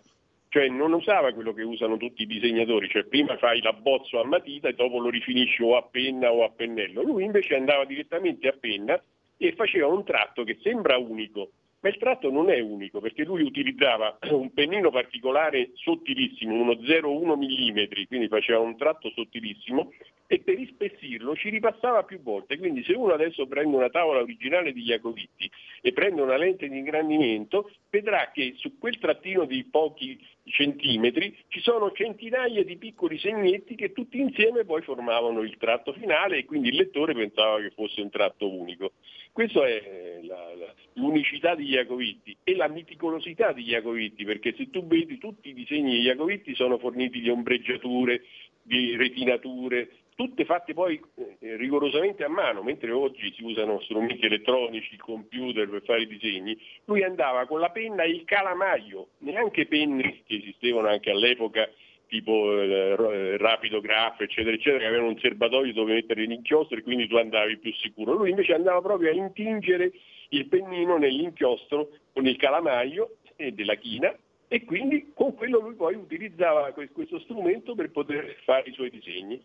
cioè 0.54 0.68
non 0.68 0.94
usava 0.94 1.34
quello 1.34 1.52
che 1.52 1.64
usano 1.64 1.98
tutti 1.98 2.22
i 2.22 2.28
disegnatori, 2.28 2.88
cioè 2.88 3.06
prima 3.06 3.36
fai 3.38 3.60
l'abbozzo 3.60 4.22
a 4.22 4.24
matita 4.24 4.68
e 4.68 4.74
dopo 4.74 5.00
lo 5.00 5.10
rifinisci 5.10 5.64
o 5.64 5.76
a 5.76 5.82
penna 5.82 6.32
o 6.32 6.44
a 6.44 6.52
pennello. 6.52 7.02
Lui 7.02 7.24
invece 7.24 7.56
andava 7.56 7.86
direttamente 7.86 8.48
a 8.48 8.52
penna 8.52 9.02
e 9.38 9.54
faceva 9.54 9.88
un 9.88 10.04
tratto 10.04 10.44
che 10.44 10.58
sembra 10.62 10.98
unico, 10.98 11.52
ma 11.80 11.90
il 11.90 11.98
tratto 11.98 12.32
non 12.32 12.50
è 12.50 12.60
unico 12.60 13.00
perché 13.00 13.24
lui 13.24 13.42
utilizzava 13.42 14.18
un 14.32 14.54
pennino 14.54 14.90
particolare 14.90 15.72
sottilissimo, 15.74 16.54
uno 16.54 16.74
0,1 16.74 17.36
mm, 17.36 18.06
quindi 18.08 18.28
faceva 18.28 18.60
un 18.60 18.78
tratto 18.78 19.10
sottilissimo 19.10 19.92
e 20.34 20.40
per 20.40 20.60
ispessirlo 20.60 21.36
ci 21.36 21.50
ripassava 21.50 22.02
più 22.02 22.20
volte. 22.20 22.58
Quindi 22.58 22.84
se 22.84 22.94
uno 22.94 23.14
adesso 23.14 23.46
prende 23.46 23.76
una 23.76 23.92
tavola 23.92 24.22
originale 24.22 24.74
di 24.74 24.82
Jacovitti 24.82 25.48
e 25.80 25.94
prende 25.94 26.22
una 26.22 26.38
lente 26.38 26.68
di 26.68 26.76
ingrandimento, 26.76 27.70
vedrà 27.92 28.32
che 28.34 28.54
su 28.58 28.80
quel 28.80 28.98
trattino 28.98 29.46
di 29.46 29.64
pochi 29.66 30.20
centimetri 30.46 31.38
ci 31.50 31.60
sono 31.62 31.92
centinaia 31.92 32.64
di 32.64 32.78
piccoli 32.78 33.20
segnetti 33.20 33.76
che 33.76 33.92
tutti 33.92 34.20
insieme 34.20 34.66
poi 34.66 34.82
formavano 34.82 35.44
il 35.44 35.56
tratto 35.58 35.94
finale 35.94 36.38
e 36.38 36.46
quindi 36.46 36.70
il 36.70 36.78
lettore 36.78 37.14
pensava 37.14 37.60
che 37.60 37.70
fosse 37.70 38.02
un 38.02 38.10
tratto 38.10 38.52
unico. 38.52 38.94
Questa 39.32 39.68
è 39.68 40.20
la, 40.24 40.52
la, 40.56 40.74
l'unicità 40.94 41.54
di 41.54 41.66
Iacovitti 41.66 42.36
e 42.44 42.56
la 42.56 42.68
miticolosità 42.68 43.52
di 43.52 43.66
Iacovitti, 43.66 44.26
perché 44.26 44.56
se 44.58 44.72
tu 44.72 44.86
vedi 44.88 45.20
tutti 45.20 45.50
i 45.50 45.54
disegni 45.54 45.92
di 45.92 46.02
Iacovitti 46.02 46.56
sono 46.56 46.80
forniti 46.80 47.22
di 47.22 47.30
ombreggiature, 47.30 48.24
di 48.64 48.96
retinature, 48.96 49.90
tutte 50.16 50.46
fatte 50.46 50.74
poi 50.74 51.00
eh, 51.16 51.56
rigorosamente 51.56 52.24
a 52.24 52.30
mano, 52.30 52.64
mentre 52.64 52.92
oggi 52.92 53.34
si 53.34 53.44
usano 53.44 53.80
strumenti 53.82 54.26
elettronici, 54.26 54.98
computer 54.98 55.70
per 55.70 55.84
fare 55.84 56.02
i 56.04 56.08
disegni, 56.08 56.58
lui 56.86 57.04
andava 57.04 57.46
con 57.46 57.60
la 57.60 57.70
penna 57.70 58.04
e 58.04 58.10
il 58.10 58.24
calamaio, 58.26 59.08
neanche 59.20 59.66
penne 59.66 60.22
che 60.26 60.36
esistevano 60.36 60.88
anche 60.88 61.12
all'epoca 61.12 61.70
tipo 62.08 62.62
eh, 62.62 63.38
rapido 63.38 63.82
graph 63.82 64.22
eccetera 64.22 64.54
eccetera 64.56 64.80
che 64.80 64.86
avevano 64.86 65.10
un 65.10 65.18
serbatoio 65.18 65.74
dove 65.74 65.96
mettere 65.96 66.26
l'inchiostro 66.26 66.78
e 66.78 66.84
quindi 66.84 67.08
tu 67.08 67.16
andavi 67.16 67.58
più 67.58 67.74
sicuro. 67.74 68.14
Lui 68.14 68.30
invece 68.30 68.54
andava 68.54 68.82
proprio 68.82 69.10
a 69.10 69.14
intingere 69.14 69.92
il 70.30 70.48
pennino 70.48 70.98
nell'inchiostro 70.98 71.90
con 72.14 72.28
il 72.28 72.36
calamaio 72.36 73.18
della 73.36 73.76
china 73.76 74.16
e 74.48 74.64
quindi 74.64 75.12
con 75.16 75.34
quello 75.34 75.60
lui 75.60 75.74
poi 75.74 75.96
utilizzava 75.96 76.72
questo 76.72 77.20
strumento 77.22 77.74
per 77.74 77.90
poter 77.90 78.38
fare 78.44 78.70
i 78.70 78.74
suoi 78.74 78.92
disegni 78.92 79.42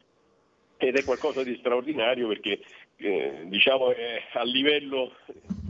ed 0.79 0.97
è 0.97 1.05
qualcosa 1.05 1.43
di 1.43 1.57
straordinario 1.59 2.29
perché 2.29 2.61
eh, 2.97 3.45
diciamo 3.47 3.93
è 3.93 4.23
a 4.33 4.45
livello, 4.45 5.13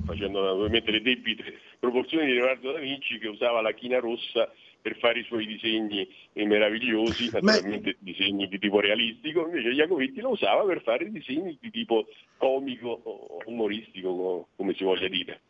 facendo 0.05 0.43
naturalmente 0.43 0.91
le 0.91 1.03
debite 1.03 1.43
proporzioni 1.79 2.27
di 2.27 2.35
Leonardo 2.35 2.73
da 2.73 2.79
Vinci 2.79 3.19
che 3.19 3.29
usava 3.29 3.61
la 3.61 3.73
china 3.73 3.99
rossa 3.99 4.53
per 4.81 4.97
fare 4.99 5.21
i 5.21 5.25
suoi 5.25 5.47
disegni 5.47 6.09
meravigliosi, 6.35 7.31
naturalmente 7.33 7.97
Ma... 7.99 8.11
disegni 8.13 8.49
di 8.49 8.59
tipo 8.59 8.81
realistico, 8.81 9.47
invece 9.47 9.71
Iacovetti 9.71 10.21
lo 10.21 10.31
usava 10.31 10.65
per 10.65 10.83
fare 10.83 11.11
disegni 11.11 11.59
di 11.61 11.71
tipo 11.71 12.07
comico 12.37 13.01
o 13.03 13.39
umoristico, 13.47 14.49
come 14.55 14.75
si 14.75 14.85
voglia 14.85 15.09
dire. 15.09 15.41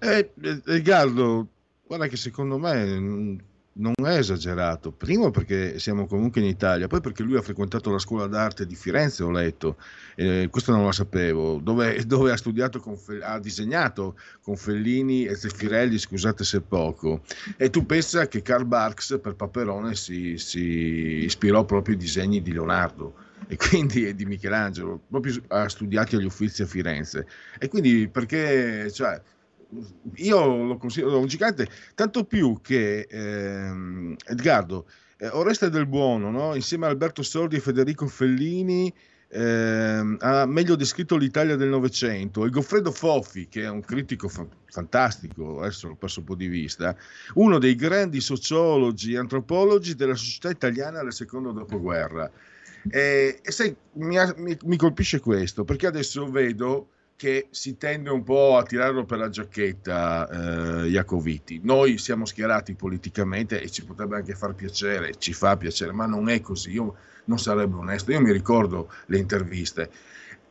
Eh, 0.00 0.30
Edgardo, 0.66 1.46
guarda 1.86 2.08
che 2.08 2.16
secondo 2.16 2.58
me 2.58 3.36
non 3.78 3.94
è 4.04 4.18
esagerato. 4.18 4.92
Primo 4.92 5.30
perché 5.30 5.78
siamo 5.78 6.06
comunque 6.06 6.40
in 6.40 6.46
Italia, 6.46 6.86
poi 6.86 7.00
perché 7.00 7.22
lui 7.22 7.36
ha 7.36 7.42
frequentato 7.42 7.90
la 7.90 7.98
scuola 7.98 8.26
d'arte 8.26 8.66
di 8.66 8.74
Firenze, 8.74 9.22
ho 9.22 9.30
letto, 9.30 9.76
eh, 10.16 10.48
questo 10.50 10.72
non 10.72 10.84
lo 10.84 10.92
sapevo, 10.92 11.58
dove, 11.62 12.04
dove 12.06 12.32
ha 12.32 12.36
studiato, 12.36 12.80
con, 12.80 12.96
ha 13.22 13.38
disegnato 13.38 14.18
con 14.42 14.56
Fellini 14.56 15.24
e 15.26 15.34
Zeffirelli, 15.34 15.98
scusate 15.98 16.44
se 16.44 16.60
poco. 16.60 17.22
E 17.56 17.70
tu 17.70 17.86
pensa 17.86 18.28
che 18.28 18.42
Karl 18.42 18.64
Barks 18.64 19.18
per 19.22 19.34
Paperone 19.34 19.94
si, 19.94 20.38
si 20.38 21.24
ispirò 21.24 21.64
proprio 21.64 21.94
ai 21.94 22.00
disegni 22.00 22.42
di 22.42 22.52
Leonardo 22.52 23.26
e 23.46 23.56
quindi 23.56 24.14
di 24.14 24.24
Michelangelo, 24.26 25.00
proprio 25.08 25.34
ha 25.48 25.68
studiato 25.68 26.16
agli 26.16 26.24
uffizi 26.24 26.62
a 26.62 26.66
Firenze. 26.66 27.26
E 27.58 27.68
quindi 27.68 28.08
perché, 28.08 28.90
cioè, 28.90 29.20
io 30.16 30.64
lo 30.64 30.76
considero 30.76 31.18
un 31.18 31.26
gigante, 31.26 31.68
tanto 31.94 32.24
più 32.24 32.60
che 32.62 33.06
ehm, 33.08 34.16
Edgardo, 34.26 34.86
eh, 35.18 35.28
Oreste 35.28 35.68
del 35.68 35.86
Buono, 35.86 36.30
no? 36.30 36.54
insieme 36.54 36.86
a 36.86 36.88
Alberto 36.88 37.22
Sordi 37.22 37.56
e 37.56 37.60
Federico 37.60 38.06
Fellini, 38.06 38.92
eh, 39.30 40.16
ha 40.20 40.46
meglio 40.46 40.74
descritto 40.74 41.16
l'Italia 41.16 41.56
del 41.56 41.68
Novecento 41.68 42.46
e 42.46 42.50
Goffredo 42.50 42.90
Foffi, 42.90 43.48
che 43.48 43.62
è 43.62 43.68
un 43.68 43.82
critico 43.82 44.28
fa- 44.28 44.46
fantastico, 44.66 45.60
adesso 45.60 45.88
l'ho 45.88 45.96
perso 45.96 46.20
un 46.20 46.26
po' 46.26 46.34
di 46.34 46.48
vista, 46.48 46.96
uno 47.34 47.58
dei 47.58 47.74
grandi 47.74 48.20
sociologi 48.20 49.12
e 49.12 49.18
antropologi 49.18 49.94
della 49.94 50.14
società 50.14 50.48
italiana 50.48 51.02
del 51.02 51.12
secondo 51.12 51.52
dopoguerra. 51.52 52.30
E, 52.90 53.40
e 53.42 53.50
sai, 53.50 53.76
mi, 53.94 54.16
mi, 54.36 54.56
mi 54.64 54.76
colpisce 54.76 55.20
questo, 55.20 55.64
perché 55.64 55.86
adesso 55.86 56.30
vedo 56.30 56.88
che 57.18 57.48
si 57.50 57.76
tende 57.76 58.10
un 58.10 58.22
po' 58.22 58.58
a 58.58 58.62
tirarlo 58.62 59.04
per 59.04 59.18
la 59.18 59.28
giacchetta 59.28 60.84
eh, 60.84 60.86
Iacoviti. 60.86 61.58
Noi 61.64 61.98
siamo 61.98 62.24
schierati 62.24 62.74
politicamente 62.74 63.60
e 63.60 63.68
ci 63.72 63.84
potrebbe 63.84 64.14
anche 64.14 64.36
far 64.36 64.54
piacere, 64.54 65.16
ci 65.18 65.32
fa 65.32 65.56
piacere, 65.56 65.90
ma 65.90 66.06
non 66.06 66.28
è 66.28 66.40
così. 66.40 66.70
Io 66.70 66.94
non 67.24 67.40
sarebbe 67.40 67.74
onesto. 67.74 68.12
Io 68.12 68.20
mi 68.20 68.30
ricordo 68.30 68.92
le 69.06 69.18
interviste. 69.18 69.90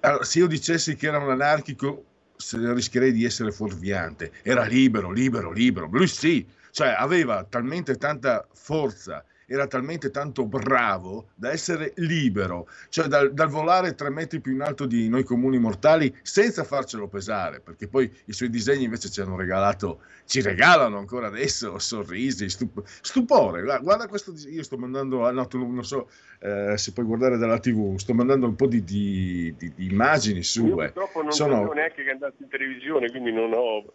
Allora, 0.02 0.26
se 0.26 0.40
io 0.40 0.48
dicessi 0.48 0.98
che 0.98 1.08
era 1.08 1.20
un 1.20 1.32
anarchico, 1.32 2.04
rischierei 2.52 3.14
di 3.14 3.24
essere 3.24 3.54
fuorviante. 3.54 4.34
Era 4.42 4.66
libero, 4.66 5.10
libero, 5.10 5.54
libero. 5.54 5.88
Lui 5.90 6.08
sì, 6.08 6.46
cioè 6.72 6.90
aveva 6.90 7.46
talmente 7.46 7.96
tanta 7.96 8.46
forza 8.52 9.24
era 9.50 9.66
talmente 9.66 10.12
tanto 10.12 10.46
bravo 10.46 11.30
da 11.34 11.51
essere 11.51 11.94
libero, 11.96 12.68
cioè 12.89 13.08
dal, 13.08 13.34
dal, 13.34 13.48
volare 13.48 13.96
tre 13.96 14.10
metri 14.10 14.42
più 14.42 14.51
in 14.51 14.62
alto 14.62 14.86
di 14.86 15.08
noi 15.08 15.24
comuni 15.24 15.58
mortali 15.58 16.13
senza 16.22 16.66
farcelo 16.66 17.08
pesare, 17.08 17.62
perché 17.62 17.88
poi 17.88 18.12
i 18.25 18.34
suoi 18.34 18.50
disegni 18.50 18.84
invece 18.84 19.10
ci 19.10 19.22
hanno 19.22 19.38
regalato, 19.38 20.01
ci 20.25 20.42
regalano 20.42 20.98
ancora 20.98 21.27
adesso 21.27 21.80
sorrisi, 21.80 22.50
stup- 22.50 22.84
stupore. 22.86 23.62
Guarda 23.63 24.08
questo, 24.08 24.34
io 24.50 24.63
sto 24.63 24.77
mandando, 24.77 25.32
no, 25.32 25.48
non 25.51 25.86
so 25.86 26.10
eh, 26.39 26.77
se 26.77 26.92
puoi 26.92 27.06
guardare 27.06 27.38
dalla 27.38 27.60
tv, 27.60 27.96
sto 27.96 28.13
mandando 28.13 28.48
un 28.48 28.56
po' 28.56 28.68
di, 28.68 28.84
di, 28.84 29.56
di, 29.58 29.72
di 29.74 29.86
immagini 29.86 30.44
sue. 30.44 30.68
Io 30.68 30.75
purtroppo 30.75 31.22
non 31.22 31.32
Sono... 31.32 31.72
neanche 31.72 32.04
che 32.04 32.12
andassi 32.12 32.44
in 32.44 32.50
televisione, 32.50 33.10
quindi 33.10 33.32
non 33.32 33.54
ho 33.54 33.94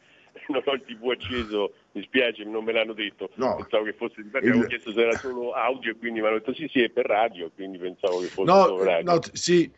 non 0.52 0.62
ho 0.64 0.72
il 0.72 0.82
tv 0.84 1.10
acceso, 1.10 1.72
mi 1.92 2.02
spiace, 2.02 2.44
non 2.44 2.64
me 2.64 2.72
l'hanno 2.72 2.92
detto. 2.92 3.30
No. 3.34 3.56
Pensavo 3.56 3.84
che 3.84 3.94
fosse 3.94 4.22
di 4.22 4.28
il... 4.28 4.36
avevo 4.36 4.66
chiesto 4.66 4.92
se 4.92 5.00
era 5.00 5.16
solo 5.16 5.52
audio 5.52 5.90
e 5.90 5.96
quindi 5.96 6.20
mi 6.20 6.26
hanno 6.26 6.38
detto 6.38 6.54
sì, 6.54 6.68
sì, 6.70 6.82
è 6.82 6.90
per 6.90 7.06
radio, 7.06 7.50
quindi 7.54 7.78
pensavo 7.78 8.20
che 8.20 8.26
fosse 8.26 8.52
no, 8.52 8.64
solo 8.64 8.84
radio. 8.84 9.12
No, 9.12 9.20
sì, 9.32 9.70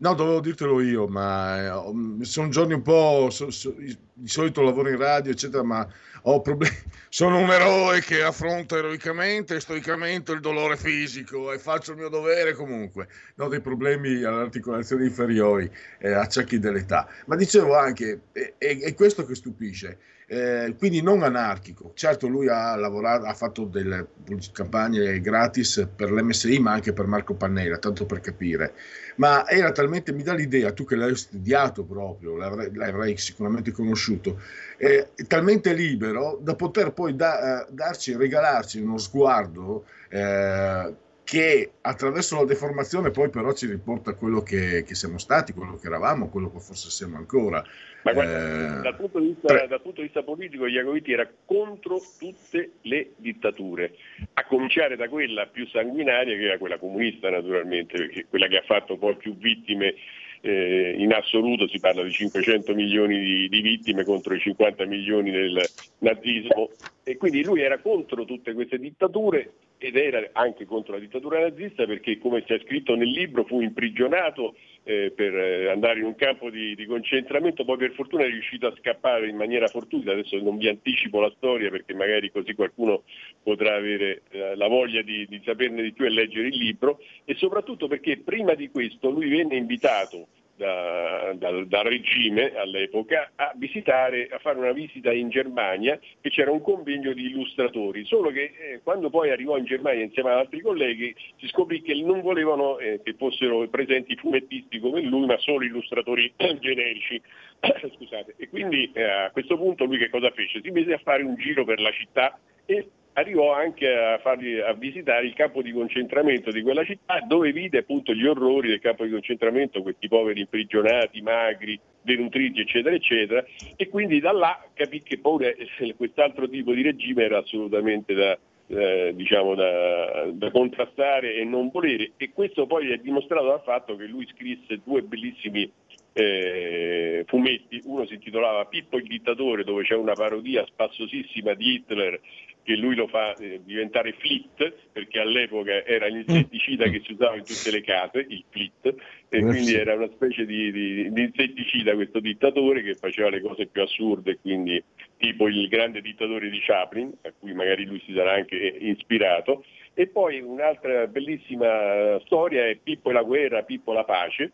No, 0.00 0.14
dovevo 0.14 0.40
dirtelo 0.40 0.80
io, 0.80 1.06
ma 1.08 1.82
eh, 1.82 2.24
sono 2.24 2.48
giorni 2.48 2.72
un 2.72 2.80
po'. 2.80 3.28
So, 3.30 3.50
so, 3.50 3.74
di 3.76 4.28
solito 4.28 4.62
lavoro 4.62 4.88
in 4.88 4.96
radio, 4.96 5.30
eccetera, 5.30 5.62
ma 5.62 5.86
ho 6.22 6.40
problemi. 6.40 6.74
Sono 7.10 7.38
un 7.38 7.50
eroe 7.50 8.00
che 8.00 8.22
affronta 8.22 8.76
eroicamente 8.76 9.56
e 9.56 9.60
stoicamente 9.60 10.32
il 10.32 10.40
dolore 10.40 10.76
fisico 10.76 11.52
e 11.52 11.58
faccio 11.58 11.90
il 11.90 11.98
mio 11.98 12.08
dovere 12.08 12.54
comunque. 12.54 13.08
Ho 13.38 13.48
dei 13.48 13.60
problemi 13.60 14.22
alle 14.22 14.42
articolazioni 14.42 15.04
inferiori, 15.04 15.70
eh, 15.98 16.12
acciacchi 16.12 16.58
dell'età. 16.58 17.06
Ma 17.26 17.36
dicevo 17.36 17.76
anche, 17.76 18.20
è, 18.32 18.54
è 18.58 18.94
questo 18.94 19.26
che 19.26 19.34
stupisce 19.34 19.98
eh, 20.32 20.76
quindi 20.78 21.02
non 21.02 21.24
anarchico. 21.24 21.90
Certo 21.94 22.28
lui 22.28 22.48
ha, 22.48 22.76
lavorato, 22.76 23.26
ha 23.26 23.34
fatto 23.34 23.64
delle 23.64 24.06
campagne 24.52 25.20
gratis 25.20 25.88
per 25.96 26.12
l'MSI 26.12 26.60
ma 26.60 26.70
anche 26.70 26.92
per 26.92 27.06
Marco 27.06 27.34
Pannella, 27.34 27.78
tanto 27.78 28.06
per 28.06 28.20
capire, 28.20 28.74
ma 29.16 29.48
era 29.48 29.72
talmente, 29.72 30.12
mi 30.12 30.22
dà 30.22 30.32
l'idea, 30.32 30.72
tu 30.72 30.84
che 30.84 30.94
l'hai 30.94 31.16
studiato 31.16 31.82
proprio, 31.82 32.36
l'avrai, 32.36 32.72
l'avrai 32.72 33.16
sicuramente 33.16 33.72
conosciuto, 33.72 34.40
eh, 34.76 35.08
talmente 35.26 35.72
libero 35.72 36.38
da 36.40 36.54
poter 36.54 36.92
poi 36.92 37.16
da, 37.16 37.66
uh, 37.68 37.74
darci, 37.74 38.14
regalarci 38.14 38.80
uno 38.80 38.98
sguardo 38.98 39.84
eh, 40.10 40.94
che 41.30 41.74
attraverso 41.82 42.34
la 42.34 42.44
deformazione 42.44 43.12
poi 43.12 43.30
però 43.30 43.52
ci 43.52 43.66
riporta 43.66 44.14
quello 44.14 44.40
che, 44.40 44.82
che, 44.82 44.96
siamo 44.96 45.16
stati, 45.16 45.52
quello 45.52 45.76
che 45.76 45.86
eravamo, 45.86 46.28
quello 46.28 46.50
che 46.50 46.58
forse 46.58 46.90
siamo 46.90 47.18
ancora. 47.18 47.64
Ma 48.02 48.12
guarda, 48.12 48.78
eh, 48.78 48.82
dal, 48.82 48.96
punto 48.96 49.20
vista, 49.20 49.66
dal, 49.66 49.80
punto 49.80 50.00
di 50.00 50.08
vista, 50.08 50.24
politico 50.24 50.66
Iacovitti 50.66 51.12
era 51.12 51.30
contro 51.44 52.00
tutte 52.18 52.72
le 52.80 53.12
dittature, 53.14 53.94
a 54.32 54.44
cominciare 54.44 54.96
da 54.96 55.08
quella 55.08 55.46
più 55.46 55.68
sanguinaria 55.68 56.36
che 56.36 56.46
era 56.46 56.58
quella 56.58 56.78
comunista 56.78 57.30
naturalmente, 57.30 57.96
perché 57.96 58.26
quella 58.28 58.48
che 58.48 58.56
ha 58.56 58.64
fatto 58.66 58.96
poi 58.96 59.14
più 59.14 59.36
vittime 59.36 59.94
eh, 60.40 60.96
in 60.98 61.12
assoluto 61.12 61.68
si 61.68 61.78
parla 61.78 62.02
di 62.02 62.10
500 62.10 62.74
milioni 62.74 63.20
di, 63.20 63.48
di, 63.48 63.60
vittime 63.60 64.02
contro 64.02 64.34
i 64.34 64.40
50 64.40 64.84
milioni 64.86 65.30
del 65.30 65.64
nazismo 65.98 66.70
e 67.04 67.16
quindi 67.16 67.44
lui 67.44 67.60
era 67.60 67.78
contro 67.78 68.24
tutte 68.24 68.52
queste 68.52 68.78
dittature 68.78 69.52
ed 69.82 69.96
era 69.96 70.28
anche 70.32 70.66
contro 70.66 70.92
la 70.92 70.98
dittatura 70.98 71.40
nazista 71.40 71.86
perché 71.86 72.18
come 72.18 72.44
c'è 72.44 72.60
scritto 72.60 72.94
nel 72.94 73.08
libro 73.08 73.44
fu 73.44 73.62
imprigionato 73.62 74.54
eh, 74.84 75.10
per 75.10 75.34
eh, 75.34 75.70
andare 75.70 76.00
in 76.00 76.04
un 76.04 76.14
campo 76.16 76.50
di, 76.50 76.74
di, 76.74 76.84
concentramento, 76.84 77.64
poi 77.64 77.78
per 77.78 77.92
fortuna 77.92 78.24
è 78.24 78.28
riuscito 78.28 78.66
a 78.66 78.74
scappare 78.78 79.28
in 79.28 79.36
maniera 79.36 79.68
fortuita, 79.68 80.12
adesso 80.12 80.36
non 80.36 80.58
vi 80.58 80.68
anticipo 80.68 81.20
la 81.20 81.32
storia 81.36 81.70
perché 81.70 81.94
magari 81.94 82.30
così 82.30 82.54
qualcuno 82.54 83.04
potrà 83.42 83.74
avere 83.74 84.22
eh, 84.30 84.54
la 84.54 84.68
voglia 84.68 85.00
di, 85.00 85.26
di 85.26 85.40
saperne 85.44 85.82
di 85.82 85.92
più 85.92 86.04
e 86.04 86.10
leggere 86.10 86.48
il 86.48 86.56
libro. 86.56 87.00
E 87.24 87.34
soprattutto 87.36 87.88
perché 87.88 88.18
prima 88.18 88.54
di 88.54 88.68
questo 88.70 89.08
lui 89.08 89.28
venne 89.28 89.56
invitato 89.56 90.28
da, 90.60 91.32
dal, 91.36 91.66
dal, 91.66 91.84
regime 91.84 92.54
all'epoca 92.54 93.32
a 93.34 93.52
visitare, 93.56 94.28
a 94.30 94.38
fare 94.38 94.58
una 94.58 94.72
visita 94.72 95.10
in 95.10 95.30
Germania 95.30 95.98
che 96.20 96.28
c'era 96.28 96.50
un 96.50 96.60
convegno 96.60 97.14
di 97.14 97.30
illustratori, 97.30 98.04
solo 98.04 98.30
che 98.30 98.52
eh, 98.58 98.80
quando 98.82 99.08
poi 99.08 99.30
arrivò 99.30 99.56
in 99.56 99.64
Germania 99.64 100.04
insieme 100.04 100.30
ad 100.30 100.36
altri 100.36 100.60
colleghi 100.60 101.16
si 101.38 101.48
scoprì 101.48 101.80
che 101.80 101.94
non 101.94 102.20
volevano 102.20 102.78
eh, 102.78 103.00
che 103.02 103.14
fossero 103.14 103.66
presenti 103.68 104.14
fumettisti 104.16 104.78
come 104.80 105.00
lui, 105.00 105.24
ma 105.24 105.38
solo 105.38 105.64
illustratori 105.64 106.30
generici. 106.60 107.20
Scusate. 107.96 108.34
E 108.36 108.50
quindi 108.50 108.90
eh, 108.92 109.02
a 109.02 109.30
questo 109.30 109.56
punto 109.56 109.86
lui 109.86 109.96
che 109.96 110.10
cosa 110.10 110.30
fece? 110.30 110.60
Si 110.62 110.70
mise 110.70 110.92
a 110.92 111.00
fare 111.02 111.22
un 111.22 111.36
giro 111.36 111.64
per 111.64 111.80
la 111.80 111.90
città 111.90 112.38
e 112.66 112.86
arrivò 113.14 113.52
anche 113.52 113.88
a, 113.88 114.18
fargli, 114.18 114.58
a 114.58 114.72
visitare 114.72 115.26
il 115.26 115.34
campo 115.34 115.62
di 115.62 115.72
concentramento 115.72 116.50
di 116.50 116.62
quella 116.62 116.84
città 116.84 117.20
dove 117.26 117.52
vide 117.52 117.78
appunto 117.78 118.14
gli 118.14 118.26
orrori 118.26 118.68
del 118.68 118.80
campo 118.80 119.04
di 119.04 119.10
concentramento, 119.10 119.82
questi 119.82 120.08
poveri 120.08 120.40
imprigionati, 120.40 121.20
magri, 121.20 121.78
denutriti 122.02 122.60
eccetera 122.60 122.94
eccetera. 122.94 123.44
E 123.76 123.88
quindi 123.88 124.20
da 124.20 124.32
là 124.32 124.64
capì 124.74 125.02
che 125.02 125.18
pure 125.18 125.56
quest'altro 125.96 126.48
tipo 126.48 126.72
di 126.72 126.82
regime 126.82 127.24
era 127.24 127.38
assolutamente 127.38 128.14
da, 128.14 128.38
eh, 128.68 129.12
diciamo 129.14 129.54
da, 129.54 130.30
da, 130.32 130.50
contrastare 130.50 131.34
e 131.34 131.44
non 131.44 131.70
volere. 131.70 132.12
E 132.16 132.30
questo 132.32 132.66
poi 132.66 132.92
è 132.92 132.98
dimostrato 132.98 133.46
dal 133.46 133.62
fatto 133.62 133.96
che 133.96 134.04
lui 134.04 134.26
scrisse 134.32 134.80
due 134.84 135.02
bellissimi 135.02 135.70
eh, 136.12 137.24
fumetti, 137.26 137.80
uno 137.84 138.06
si 138.06 138.14
intitolava 138.14 138.64
Pippo 138.66 138.96
il 138.96 139.06
dittatore 139.06 139.64
dove 139.64 139.84
c'è 139.84 139.94
una 139.94 140.14
parodia 140.14 140.64
spassosissima 140.66 141.54
di 141.54 141.74
Hitler 141.74 142.20
che 142.62 142.76
lui 142.76 142.94
lo 142.94 143.06
fa 143.08 143.34
eh, 143.34 143.60
diventare 143.64 144.12
flit, 144.12 144.72
perché 144.92 145.18
all'epoca 145.18 145.84
era 145.84 146.06
l'insetticida 146.06 146.88
che 146.88 147.00
si 147.04 147.12
usava 147.12 147.36
in 147.36 147.44
tutte 147.44 147.70
le 147.70 147.80
case, 147.80 148.24
il 148.28 148.44
flit, 148.48 148.94
e 149.28 149.40
quindi 149.40 149.74
era 149.74 149.94
una 149.94 150.08
specie 150.12 150.44
di, 150.44 150.70
di, 150.70 151.10
di, 151.10 151.22
insetticida 151.22 151.94
questo 151.94 152.20
dittatore 152.20 152.82
che 152.82 152.94
faceva 152.94 153.30
le 153.30 153.40
cose 153.40 153.66
più 153.66 153.82
assurde, 153.82 154.38
quindi 154.40 154.82
tipo 155.16 155.48
il 155.48 155.68
grande 155.68 156.00
dittatore 156.00 156.50
di 156.50 156.60
Chaplin, 156.60 157.10
a 157.22 157.32
cui 157.38 157.54
magari 157.54 157.84
lui 157.86 158.00
si 158.04 158.12
sarà 158.14 158.34
anche 158.34 158.56
ispirato. 158.56 159.64
E 159.94 160.06
poi 160.06 160.40
un'altra 160.40 161.06
bellissima 161.08 162.20
storia 162.24 162.66
è 162.66 162.78
Pippo 162.80 163.10
e 163.10 163.12
la 163.12 163.22
guerra, 163.22 163.62
Pippo 163.62 163.92
la 163.92 164.04
pace, 164.04 164.52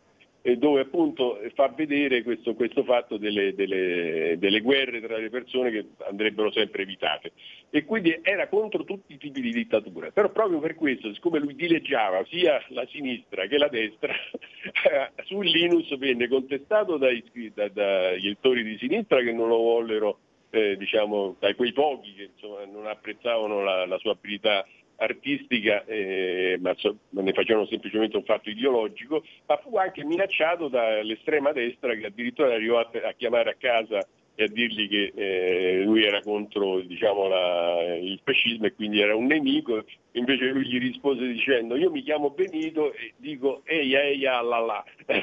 dove 0.54 0.82
appunto 0.82 1.40
fa 1.54 1.68
vedere 1.68 2.22
questo, 2.22 2.54
questo 2.54 2.84
fatto 2.84 3.16
delle, 3.16 3.52
delle, 3.54 4.36
delle, 4.38 4.60
guerre 4.60 5.00
tra 5.00 5.16
le 5.18 5.28
persone 5.28 5.72
che 5.72 5.86
andrebbero 6.08 6.52
sempre 6.52 6.82
evitate. 6.82 7.32
E 7.68 7.84
quindi 7.84 8.16
era 8.22 8.46
contro 8.46 8.84
tutti 8.84 9.14
i 9.14 9.18
tipi 9.18 9.40
di 9.40 9.50
dittatura. 9.50 10.10
Però 10.12 10.30
proprio 10.30 10.60
per 10.60 10.76
questo, 10.76 11.12
siccome 11.12 11.40
lui 11.40 11.56
dileggiava 11.56 12.24
sia 12.26 12.62
la 12.68 12.86
sinistra 12.86 13.46
che 13.46 13.58
la 13.58 13.68
destra, 13.68 14.14
su 15.26 15.40
Linus 15.40 15.96
venne 15.98 16.28
contestato 16.28 16.96
dai, 16.96 17.24
da, 17.52 17.68
dagli 17.68 18.26
elettori 18.26 18.62
di 18.62 18.78
sinistra 18.78 19.20
che 19.22 19.32
non 19.32 19.48
lo 19.48 19.56
vollero, 19.56 20.18
eh, 20.50 20.76
diciamo, 20.76 21.34
da 21.40 21.52
quei 21.56 21.72
pochi 21.72 22.14
che 22.14 22.30
insomma, 22.34 22.64
non 22.66 22.86
apprezzavano 22.86 23.62
la, 23.62 23.84
la 23.84 23.98
sua 23.98 24.12
abilità 24.12 24.64
artistica, 24.96 25.84
eh, 25.84 26.58
ma 26.60 26.74
ne 27.10 27.32
facevano 27.32 27.66
semplicemente 27.66 28.16
un 28.16 28.24
fatto 28.24 28.50
ideologico, 28.50 29.22
ma 29.46 29.56
fu 29.58 29.76
anche 29.76 30.04
minacciato 30.04 30.68
dall'estrema 30.68 31.52
destra 31.52 31.94
che 31.94 32.06
addirittura 32.06 32.54
arrivò 32.54 32.78
a, 32.78 32.90
a 33.04 33.12
chiamare 33.12 33.50
a 33.50 33.56
casa 33.58 34.06
e 34.38 34.44
a 34.44 34.48
dirgli 34.48 34.86
che 34.86 35.12
eh, 35.14 35.82
lui 35.82 36.04
era 36.04 36.20
contro 36.20 36.80
diciamo, 36.80 37.26
la, 37.26 37.96
il 37.96 38.20
fascismo 38.22 38.66
e 38.66 38.74
quindi 38.74 39.00
era 39.00 39.16
un 39.16 39.24
nemico, 39.24 39.82
invece 40.12 40.44
lui 40.50 40.66
gli 40.66 40.78
rispose 40.78 41.26
dicendo 41.26 41.74
io 41.74 41.90
mi 41.90 42.02
chiamo 42.02 42.30
Benito 42.30 42.92
e 42.92 43.14
dico 43.16 43.62
ehi 43.64 43.94
ehi 43.94 44.26
alla 44.26 44.58
la, 44.58 44.84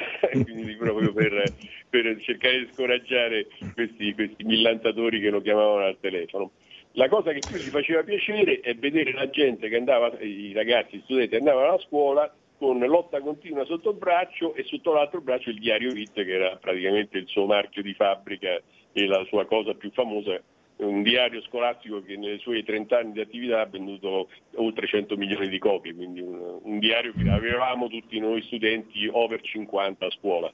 quindi 0.44 0.76
proprio 0.76 1.14
per, 1.14 1.44
per, 1.90 2.20
cercare 2.22 2.66
di 2.66 2.70
scoraggiare 2.74 3.48
questi, 3.76 4.14
questi 4.16 4.44
millantatori 4.44 5.22
che 5.22 5.30
lo 5.30 5.42
chiamavano 5.42 5.86
al 5.86 5.98
telefono. 6.00 6.52
La 6.96 7.10
cosa 7.10 7.32
che 7.32 7.44
più 7.44 7.60
ci 7.60 7.72
faceva 7.72 8.04
piacere 8.04 8.60
è 8.60 8.76
vedere 8.76 9.14
la 9.14 9.30
gente 9.30 9.68
che 9.68 9.78
andava, 9.78 10.16
i 10.20 10.54
ragazzi, 10.54 10.98
gli 10.98 11.02
studenti 11.04 11.36
andavano 11.36 11.74
a 11.74 11.80
scuola 11.80 12.32
con 12.58 12.80
lotta 12.80 13.20
continua 13.20 13.66
sotto 13.66 13.90
il 13.90 13.98
braccio 13.98 14.54
e 14.54 14.64
sotto 14.64 14.94
l'altro 14.94 15.20
braccio 15.20 15.50
il 15.50 15.60
diario 15.60 15.92
Vit 15.92 16.14
che 16.14 16.32
era 16.32 16.56
praticamente 16.58 17.18
il 17.18 17.28
suo 17.28 17.46
marchio 17.46 17.82
di 17.82 17.94
fabbrica 17.94 18.62
e 18.92 19.06
la 19.08 19.24
sua 19.26 19.46
cosa 19.46 19.74
più 19.74 19.90
famosa, 19.92 20.40
un 20.78 21.02
diario 21.02 21.42
scolastico 21.42 22.04
che 22.04 22.16
nei 22.16 22.38
suoi 22.38 22.64
30 22.64 22.98
anni 22.98 23.12
di 23.14 23.22
attività 23.22 23.62
ha 23.62 23.66
venduto 23.66 24.30
oltre 24.56 24.86
100 24.86 25.18
milioni 25.18 25.50
di 25.50 25.58
copie, 25.58 25.96
quindi 25.96 26.22
un, 26.22 26.60
un 26.62 26.78
diario 26.78 27.12
che 27.18 27.28
avevamo 27.28 27.88
tutti 27.88 28.20
noi 28.20 28.44
studenti 28.44 29.10
over 29.12 29.42
50 29.42 30.06
a 30.06 30.12
scuola. 30.12 30.54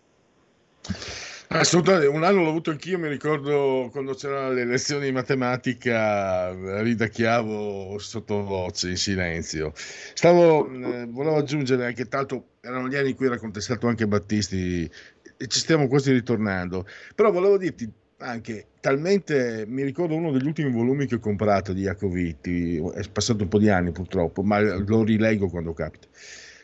Assolutamente, 1.51 2.05
un 2.05 2.23
anno 2.23 2.43
l'ho 2.43 2.49
avuto 2.49 2.69
anch'io, 2.69 2.99
mi 2.99 3.07
ricordo 3.07 3.89
quando 3.91 4.13
c'erano 4.13 4.51
le 4.53 4.65
lezioni 4.65 5.05
di 5.05 5.11
matematica, 5.11 6.51
ridacchiavo 6.83 7.97
sottovoce, 7.97 8.89
in 8.89 8.97
silenzio. 8.97 9.71
Stavo, 9.75 10.69
eh, 10.71 11.07
volevo 11.07 11.37
aggiungere 11.37 11.87
anche, 11.87 12.07
tanto 12.07 12.49
erano 12.61 12.87
gli 12.87 12.95
anni 12.95 13.09
in 13.09 13.15
cui 13.15 13.25
era 13.25 13.39
contestato 13.39 13.87
anche 13.87 14.05
Battisti, 14.07 14.83
e 15.37 15.47
ci 15.47 15.59
stiamo 15.59 15.87
quasi 15.87 16.11
ritornando, 16.11 16.85
però 17.15 17.31
volevo 17.31 17.57
dirti 17.57 17.91
anche, 18.17 18.67
talmente, 18.79 19.65
mi 19.67 19.81
ricordo 19.81 20.13
uno 20.13 20.31
degli 20.31 20.45
ultimi 20.45 20.71
volumi 20.71 21.07
che 21.07 21.15
ho 21.15 21.19
comprato 21.19 21.73
di 21.73 21.81
Jacovitti, 21.81 22.77
è 22.93 23.09
passato 23.11 23.41
un 23.41 23.49
po' 23.49 23.57
di 23.57 23.69
anni 23.69 23.91
purtroppo, 23.91 24.43
ma 24.43 24.59
lo 24.59 25.03
rileggo 25.03 25.49
quando 25.49 25.73
capita 25.73 26.07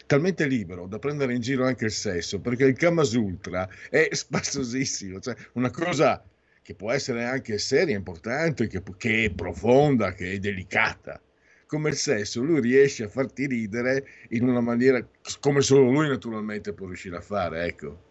talmente 0.05 0.47
libero 0.47 0.87
da 0.87 0.99
prendere 0.99 1.33
in 1.33 1.41
giro 1.41 1.65
anche 1.65 1.85
il 1.85 1.91
sesso, 1.91 2.39
perché 2.39 2.65
il 2.65 2.77
Kama 2.77 3.03
Sutra 3.03 3.67
è 3.89 4.07
spassosissimo, 4.13 5.19
cioè 5.19 5.35
una 5.53 5.69
cosa 5.69 6.23
che 6.61 6.73
può 6.73 6.91
essere 6.91 7.23
anche 7.23 7.59
seria, 7.59 7.95
importante, 7.95 8.67
che, 8.67 8.81
che 8.97 9.25
è 9.25 9.31
profonda, 9.31 10.13
che 10.13 10.33
è 10.33 10.37
delicata. 10.39 11.21
Come 11.67 11.89
il 11.89 11.95
sesso, 11.95 12.41
lui 12.41 12.59
riesce 12.59 13.03
a 13.03 13.07
farti 13.07 13.45
ridere 13.45 14.03
in 14.29 14.47
una 14.47 14.61
maniera 14.61 15.05
come 15.39 15.61
solo 15.61 15.91
lui 15.91 16.07
naturalmente 16.07 16.73
può 16.73 16.87
riuscire 16.87 17.17
a 17.17 17.21
fare, 17.21 17.65
ecco. 17.65 18.03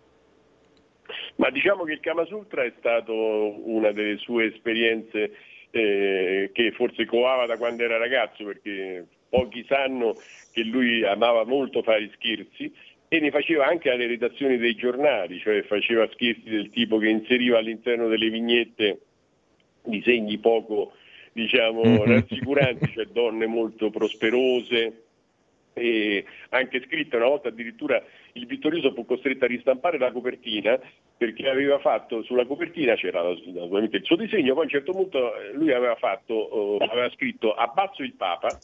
Ma 1.37 1.50
diciamo 1.50 1.85
che 1.85 1.92
il 1.92 2.00
Kama 2.00 2.24
Sutra 2.26 2.64
è 2.64 2.72
stato 2.78 3.12
una 3.68 3.90
delle 3.90 4.18
sue 4.18 4.46
esperienze 4.46 5.33
eh, 5.70 6.50
che 6.52 6.72
forse 6.76 7.07
coava 7.07 7.46
da 7.46 7.57
quando 7.57 7.83
era 7.83 7.96
ragazzo, 7.96 8.44
perché 8.44 9.07
pochi 9.35 9.64
sanno 9.66 10.14
che 10.53 10.62
lui 10.62 11.05
amava 11.05 11.44
molto 11.44 11.83
fare 11.83 12.09
scherzi 12.14 12.73
e 13.09 13.18
ne 13.18 13.31
faceva 13.33 13.66
anche 13.66 13.90
alle 13.90 14.07
redazioni 14.07 14.57
dei 14.59 14.77
giornali, 14.77 15.40
cioè 15.40 15.62
faceva 15.62 16.09
scherzi 16.12 16.49
del 16.49 16.70
tipo 16.70 16.99
che 16.99 17.09
inseriva 17.09 17.59
all'interno 17.59 18.07
delle 18.07 18.31
vignette 18.31 19.01
disegni 19.83 20.38
poco 20.38 20.92
diciamo, 21.33 21.83
mm-hmm. 21.83 22.05
rassicuranti, 22.05 22.92
cioè 22.92 23.07
donne 23.07 23.47
molto 23.47 23.90
prosperose, 23.90 25.03
e 25.73 26.25
anche 26.51 26.81
scritta 26.87 27.16
una 27.16 27.27
volta 27.27 27.49
addirittura 27.49 28.01
il 28.35 28.47
Vittorioso 28.47 28.92
fu 28.92 29.05
costretto 29.05 29.44
a 29.44 29.49
ristampare 29.49 29.99
la 29.99 30.12
copertina 30.12 30.79
perché 31.16 31.49
aveva 31.49 31.81
fatto 31.81 32.23
sulla 32.23 32.47
copertina 32.47 32.94
c'era 32.94 33.23
naturalmente 33.23 33.97
il 33.97 34.05
suo 34.05 34.14
disegno 34.14 34.53
poi 34.53 34.62
a 34.62 34.66
un 34.66 34.70
certo 34.70 34.92
punto 34.92 35.33
lui 35.55 35.73
aveva, 35.73 35.97
fatto, 35.97 36.79
uh, 36.79 36.83
aveva 36.88 37.11
scritto 37.11 37.55
abbazzo 37.55 38.05
il 38.05 38.14
Papa 38.14 38.57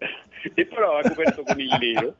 e 0.54 0.66
però 0.66 0.98
aveva 0.98 1.14
coperto 1.14 1.42
con 1.42 1.60
il 1.60 1.76
nero, 1.80 2.16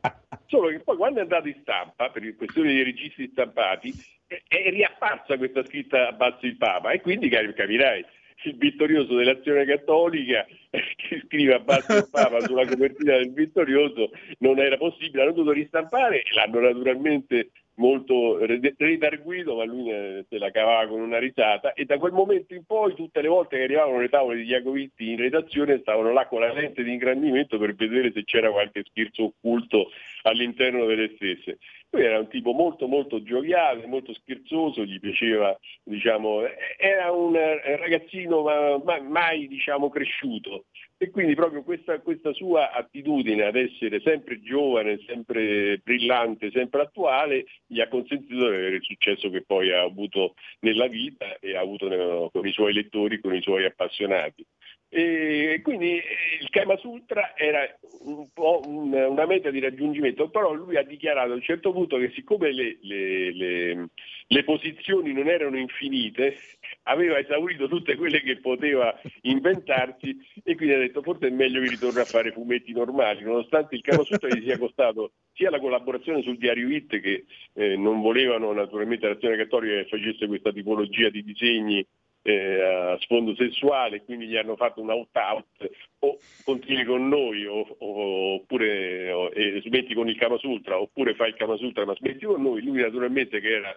solo 0.47 0.69
che 0.69 0.81
poi 0.81 0.97
quando 0.97 1.21
è 1.21 1.23
andato 1.23 1.49
in 1.49 1.57
stampa, 1.63 2.11
per 2.11 2.37
questione 2.37 2.73
dei 2.73 2.85
registri 2.85 3.29
stampati, 3.33 3.93
è, 4.27 4.43
è 4.47 4.71
riapparsa 4.71 5.37
questa 5.39 5.65
scritta 5.65 6.09
a 6.09 6.13
basso 6.13 6.47
il 6.47 6.57
Papa. 6.57 6.93
E 6.93 7.01
quindi 7.01 7.29
capirai, 7.29 8.05
il 8.45 8.57
vittorioso 8.57 9.17
dell'azione 9.17 9.65
cattolica 9.65 10.47
che 10.71 11.23
scrive 11.27 11.55
a 11.55 11.59
basso 11.59 11.97
il 11.97 12.09
Papa 12.11 12.41
sulla 12.41 12.67
copertina 12.67 13.17
del 13.17 13.33
vittorioso 13.33 14.11
non 14.39 14.59
era 14.59 14.77
possibile, 14.77 15.23
hanno 15.23 15.33
dovuto 15.33 15.53
ristampare 15.53 16.23
e 16.23 16.35
l'hanno 16.35 16.61
naturalmente 16.61 17.51
molto 17.81 18.39
redarguito, 18.39 19.57
ma 19.57 19.65
lui 19.65 19.91
eh, 19.91 20.27
se 20.29 20.39
la 20.39 20.51
cavava 20.51 20.87
con 20.87 21.01
una 21.01 21.19
risata 21.19 21.73
e 21.73 21.87
da 21.87 21.99
quel 21.99 22.13
momento 22.13 22.53
in 22.53 22.65
poi 22.65 22.95
tutte 22.95 23.23
le 23.23 23.29
volte 23.29 23.57
che 23.57 23.63
arrivavano 23.65 23.99
le 23.99 24.11
tavole 24.11 24.37
di 24.37 24.45
Iacovitti 24.45 25.11
in 25.11 25.17
redazione 25.17 25.79
stavano 25.81 26.13
là 26.13 26.27
con 26.27 26.41
la 26.41 26.53
lente 26.53 26.83
di 26.83 26.93
ingrandimento 26.93 27.59
per 27.59 27.75
vedere 27.75 28.13
se 28.13 28.23
c'era 28.25 28.51
qualche 28.51 28.85
scherzo 28.85 29.25
occulto 29.25 29.91
all'interno 30.23 30.85
delle 30.85 31.13
stesse. 31.15 31.59
Lui 31.93 32.05
era 32.05 32.21
un 32.21 32.29
tipo 32.29 32.53
molto 32.53 32.87
molto 32.87 33.23
gioviale, 33.23 33.87
molto 33.87 34.15
scherzoso, 34.15 34.85
gli 34.85 35.01
piaceva, 35.01 35.59
diciamo, 35.83 36.43
era 36.79 37.11
un 37.11 37.33
ragazzino 37.33 38.43
ma, 38.43 38.79
ma, 38.79 39.01
mai 39.01 39.49
diciamo, 39.49 39.89
cresciuto 39.89 40.67
e 41.03 41.09
quindi 41.09 41.35
proprio 41.35 41.63
questa, 41.63 41.99
questa, 42.01 42.31
sua 42.35 42.73
attitudine 42.73 43.45
ad 43.45 43.57
essere 43.57 44.03
sempre 44.05 44.39
giovane, 44.43 45.01
sempre 45.07 45.79
brillante, 45.83 46.51
sempre 46.51 46.83
attuale, 46.83 47.47
gli 47.67 47.81
ha 47.81 47.89
consentito 47.89 48.35
di 48.35 48.45
avere 48.45 48.77
il 48.77 48.83
successo 48.83 49.31
che 49.31 49.43
poi 49.43 49.73
ha 49.73 49.81
avuto 49.81 50.35
nella 50.61 50.89
vita 50.89 51.39
e 51.39 51.57
ha 51.57 51.61
avuto 51.61 52.29
con 52.31 52.47
i 52.47 52.53
suoi 52.53 52.75
lettori, 52.75 53.19
con 53.19 53.35
i 53.35 53.41
suoi 53.41 53.65
appassionati. 53.65 54.45
E 54.93 55.61
quindi 55.63 55.99
eh, 55.99 56.05
il 56.41 56.51
Kama 56.51 56.77
Sutra 56.77 57.37
era 57.37 57.61
un 58.01 58.27
po' 58.33 58.61
una 58.67 59.25
meta 59.25 59.49
di 59.51 59.61
raggiungimento, 59.61 60.31
però 60.31 60.53
lui 60.53 60.77
ha 60.77 60.83
dichiarato 60.83 61.31
a 61.31 61.37
un 61.37 61.43
certo 61.43 61.71
punto 61.71 61.97
che 61.97 62.11
siccome 62.13 62.53
le, 62.53 62.79
le, 62.81 63.33
le, 63.33 63.89
le 64.27 64.45
posizioni 64.45 65.13
non 65.13 65.29
erano 65.29 65.57
infinite, 65.57 66.37
aveva 66.85 67.21
esaurito 67.21 67.69
tutte 67.69 67.95
quelle 67.95 68.21
che 68.21 68.39
poteva 68.39 68.93
inventarsi 69.23 70.17
e 70.43 70.57
quindi 70.57 70.75
ha 70.75 70.79
detto 70.79 71.03
forse 71.03 71.29
è 71.29 71.31
meglio 71.31 71.61
che 71.61 71.69
ritorni 71.69 72.01
a 72.01 72.05
fare 72.05 72.33
fumetti 72.33 72.73
normali, 72.73 73.23
nonostante 73.23 73.77
il 73.77 73.83
Kama 73.83 74.03
Sutra 74.03 74.29
gli 74.29 74.43
sia 74.43 74.59
costato 74.59 75.13
sia 75.33 75.51
la 75.51 75.61
collaborazione 75.61 76.23
sul 76.23 76.37
diario 76.37 76.69
Hit 76.69 76.99
che 77.01 77.25
eh, 77.55 77.77
non 77.77 78.01
volevano 78.01 78.53
naturalmente 78.53 79.07
l'azione 79.07 79.37
cattolica 79.37 79.75
che 79.75 79.89
facesse 79.89 80.27
questa 80.27 80.53
tipologia 80.53 81.09
di 81.11 81.23
disegni 81.23 81.87
eh, 82.23 82.63
a 82.63 82.99
sfondo 83.01 83.35
sessuale, 83.35 84.05
quindi 84.05 84.27
gli 84.27 84.37
hanno 84.37 84.57
fatto 84.57 84.81
un 84.81 84.91
out-out, 84.91 85.71
o 86.01 86.19
continui 86.45 86.85
con 86.85 87.09
noi 87.09 87.47
o, 87.47 87.77
o, 87.79 88.35
oppure 88.35 89.11
o, 89.13 89.31
smetti 89.63 89.95
con 89.95 90.09
il 90.09 90.17
Kama 90.17 90.39
Sutra, 90.39 90.81
oppure 90.81 91.15
fai 91.15 91.29
il 91.31 91.37
Kama 91.37 91.57
Sutra 91.57 91.85
ma 91.85 91.95
smetti 91.95 92.25
con 92.25 92.43
noi. 92.43 92.63
Lui 92.63 92.81
naturalmente 92.81 93.41
che 93.41 93.49
era, 93.49 93.77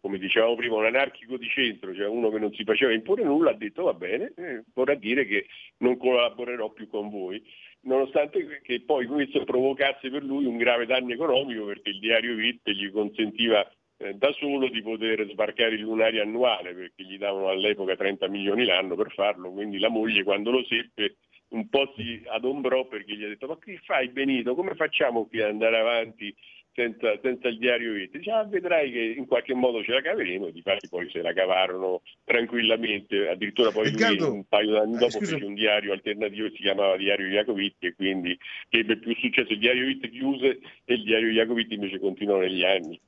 come 0.00 0.18
dicevamo 0.18 0.54
prima, 0.54 0.76
un 0.76 0.86
anarchico 0.86 1.36
di 1.36 1.48
centro, 1.48 1.94
cioè 1.94 2.06
uno 2.06 2.30
che 2.30 2.38
non 2.38 2.52
si 2.52 2.64
faceva 2.64 2.92
imporre 2.92 3.24
nulla, 3.24 3.50
ha 3.50 3.54
detto 3.54 3.84
va 3.84 3.94
bene, 3.94 4.32
eh, 4.36 4.62
vorrà 4.74 4.94
dire 4.94 5.26
che 5.26 5.46
non 5.78 5.96
collaborerò 5.96 6.70
più 6.70 6.88
con 6.88 7.10
voi 7.10 7.42
nonostante 7.84 8.60
che 8.62 8.82
poi 8.82 9.06
questo 9.06 9.42
provocasse 9.44 10.08
per 10.08 10.22
lui 10.22 10.44
un 10.44 10.56
grave 10.56 10.86
danno 10.86 11.12
economico 11.12 11.64
perché 11.64 11.90
il 11.90 11.98
diario 11.98 12.36
VIT 12.36 12.70
gli 12.70 12.90
consentiva 12.90 13.68
eh, 14.02 14.14
da 14.14 14.32
solo 14.32 14.68
di 14.68 14.82
poter 14.82 15.26
sbarcare 15.30 15.74
il 15.74 15.82
lunario 15.82 16.22
annuale 16.22 16.74
perché 16.74 17.04
gli 17.04 17.18
davano 17.18 17.48
all'epoca 17.48 17.94
30 17.94 18.28
milioni 18.28 18.64
l'anno 18.64 18.96
per 18.96 19.12
farlo, 19.12 19.52
quindi 19.52 19.78
la 19.78 19.88
moglie 19.88 20.24
quando 20.24 20.50
lo 20.50 20.64
seppe 20.64 21.16
un 21.50 21.68
po' 21.68 21.92
si 21.96 22.22
adombrò 22.26 22.86
perché 22.86 23.14
gli 23.14 23.24
ha 23.24 23.28
detto 23.28 23.46
ma 23.46 23.58
che 23.58 23.78
fai 23.84 24.08
Benito, 24.08 24.54
come 24.54 24.74
facciamo 24.74 25.26
qui 25.26 25.40
ad 25.40 25.50
andare 25.50 25.78
avanti 25.78 26.34
senza, 26.74 27.18
senza 27.20 27.48
il 27.48 27.58
diario 27.58 27.92
vita? 27.92 28.18
Dice 28.18 28.30
ah, 28.30 28.44
vedrai 28.44 28.90
che 28.90 29.14
in 29.16 29.26
qualche 29.26 29.54
modo 29.54 29.82
ce 29.82 29.92
la 29.92 30.00
caveremo 30.00 30.46
e 30.46 30.52
di 30.52 30.62
fatti 30.62 30.88
poi 30.88 31.08
se 31.10 31.20
la 31.22 31.32
cavarono 31.32 32.02
tranquillamente, 32.24 33.28
addirittura 33.28 33.70
poi 33.70 33.90
Riccardo, 33.90 34.26
lui 34.26 34.36
un 34.36 34.44
paio 34.44 34.72
d'anni 34.72 34.96
dopo 34.96 35.18
eh, 35.18 35.26
fece 35.26 35.44
un 35.44 35.54
diario 35.54 35.92
alternativo 35.92 36.48
che 36.48 36.56
si 36.56 36.62
chiamava 36.62 36.96
Diario 36.96 37.28
Jacovitti 37.28 37.86
e 37.86 37.94
quindi 37.94 38.36
ebbe 38.68 38.96
più 38.96 39.14
successo, 39.16 39.52
il 39.52 39.58
diario 39.58 39.86
Vitti 39.86 40.10
chiuse 40.10 40.58
e 40.84 40.94
il 40.94 41.04
diario 41.04 41.28
Jacovitti 41.28 41.74
invece 41.74 41.98
continuò 41.98 42.38
negli 42.38 42.64
anni. 42.64 43.00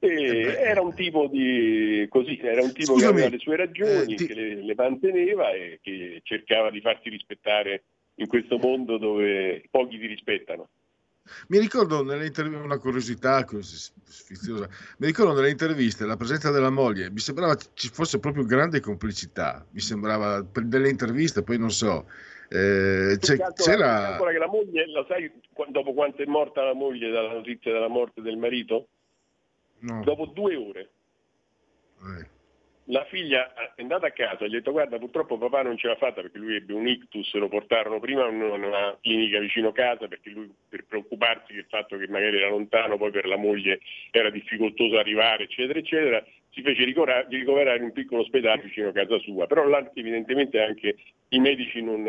Era 0.00 0.80
un 0.80 0.94
tipo 0.94 1.26
di 1.26 2.06
così, 2.08 2.38
era 2.40 2.62
un 2.62 2.72
tipo 2.72 2.92
Scusami, 2.92 3.14
che 3.14 3.18
aveva 3.18 3.28
le 3.30 3.38
sue 3.38 3.56
ragioni, 3.56 4.12
eh, 4.12 4.16
ti... 4.16 4.26
che 4.26 4.34
le, 4.34 4.62
le, 4.62 4.74
manteneva 4.76 5.50
e 5.52 5.80
che 5.82 6.20
cercava 6.22 6.70
di 6.70 6.80
farsi 6.80 7.08
rispettare 7.08 7.82
in 8.16 8.28
questo 8.28 8.58
mondo 8.58 8.96
dove 8.96 9.64
pochi 9.70 9.98
ti 9.98 10.06
rispettano. 10.06 10.68
Mi 11.48 11.58
ricordo 11.58 12.02
nelle 12.02 12.26
interviste, 12.26 12.64
una 12.64 12.78
curiosità 12.78 13.44
sfiziosa, 13.44 14.68
mi 14.98 15.06
ricordo 15.06 15.34
nelle 15.34 15.50
interviste 15.50 16.06
la 16.06 16.16
presenza 16.16 16.50
della 16.50 16.70
moglie, 16.70 17.10
mi 17.10 17.18
sembrava 17.18 17.54
ci 17.74 17.88
fosse 17.88 18.18
proprio 18.18 18.44
grande 18.44 18.80
complicità, 18.80 19.66
mi 19.72 19.80
sembrava 19.80 20.44
per 20.44 20.64
delle 20.64 20.88
interviste, 20.88 21.42
poi 21.42 21.58
non 21.58 21.70
so. 21.70 22.06
Eh, 22.50 23.18
c'era... 23.20 24.16
che 24.16 24.38
la 24.38 24.46
moglie, 24.46 24.86
lo 24.90 25.04
sai 25.06 25.30
dopo 25.68 25.92
quanto 25.92 26.22
è 26.22 26.26
morta 26.26 26.62
la 26.62 26.72
moglie 26.72 27.10
dalla 27.10 27.32
notizia 27.32 27.72
della 27.72 27.88
morte 27.88 28.22
del 28.22 28.38
marito? 28.38 28.88
No. 29.80 30.02
Dopo 30.02 30.26
due 30.26 30.56
ore. 30.56 30.90
Eh. 32.00 32.36
La 32.90 33.04
figlia 33.04 33.52
è 33.74 33.82
andata 33.82 34.06
a 34.06 34.12
casa 34.12 34.44
e 34.44 34.48
gli 34.48 34.54
ha 34.54 34.58
detto 34.58 34.72
guarda 34.72 34.98
purtroppo 34.98 35.36
papà 35.36 35.60
non 35.62 35.76
ce 35.76 35.88
l'ha 35.88 35.96
fatta 35.96 36.22
perché 36.22 36.38
lui 36.38 36.54
ebbe 36.54 36.72
un 36.72 36.88
ictus, 36.88 37.34
lo 37.34 37.48
portarono 37.48 38.00
prima 38.00 38.26
in 38.28 38.40
una 38.40 38.96
clinica 39.02 39.38
vicino 39.40 39.72
casa 39.72 40.08
perché 40.08 40.30
lui 40.30 40.50
per 40.66 40.86
preoccuparsi 40.86 41.52
del 41.52 41.66
fatto 41.68 41.98
che 41.98 42.08
magari 42.08 42.38
era 42.38 42.48
lontano, 42.48 42.96
poi 42.96 43.10
per 43.10 43.26
la 43.26 43.36
moglie 43.36 43.80
era 44.10 44.30
difficoltoso 44.30 44.96
arrivare 44.96 45.44
eccetera 45.44 45.78
eccetera, 45.78 46.24
si 46.50 46.62
fece 46.62 46.84
ricoverare 46.84 47.76
in 47.76 47.82
un 47.82 47.92
piccolo 47.92 48.22
ospedale 48.22 48.62
vicino 48.62 48.88
a 48.88 48.92
casa 48.92 49.18
sua, 49.18 49.46
però 49.46 49.66
là 49.66 49.86
evidentemente 49.92 50.58
anche 50.62 50.96
i 51.28 51.38
medici 51.40 51.82
non, 51.82 52.06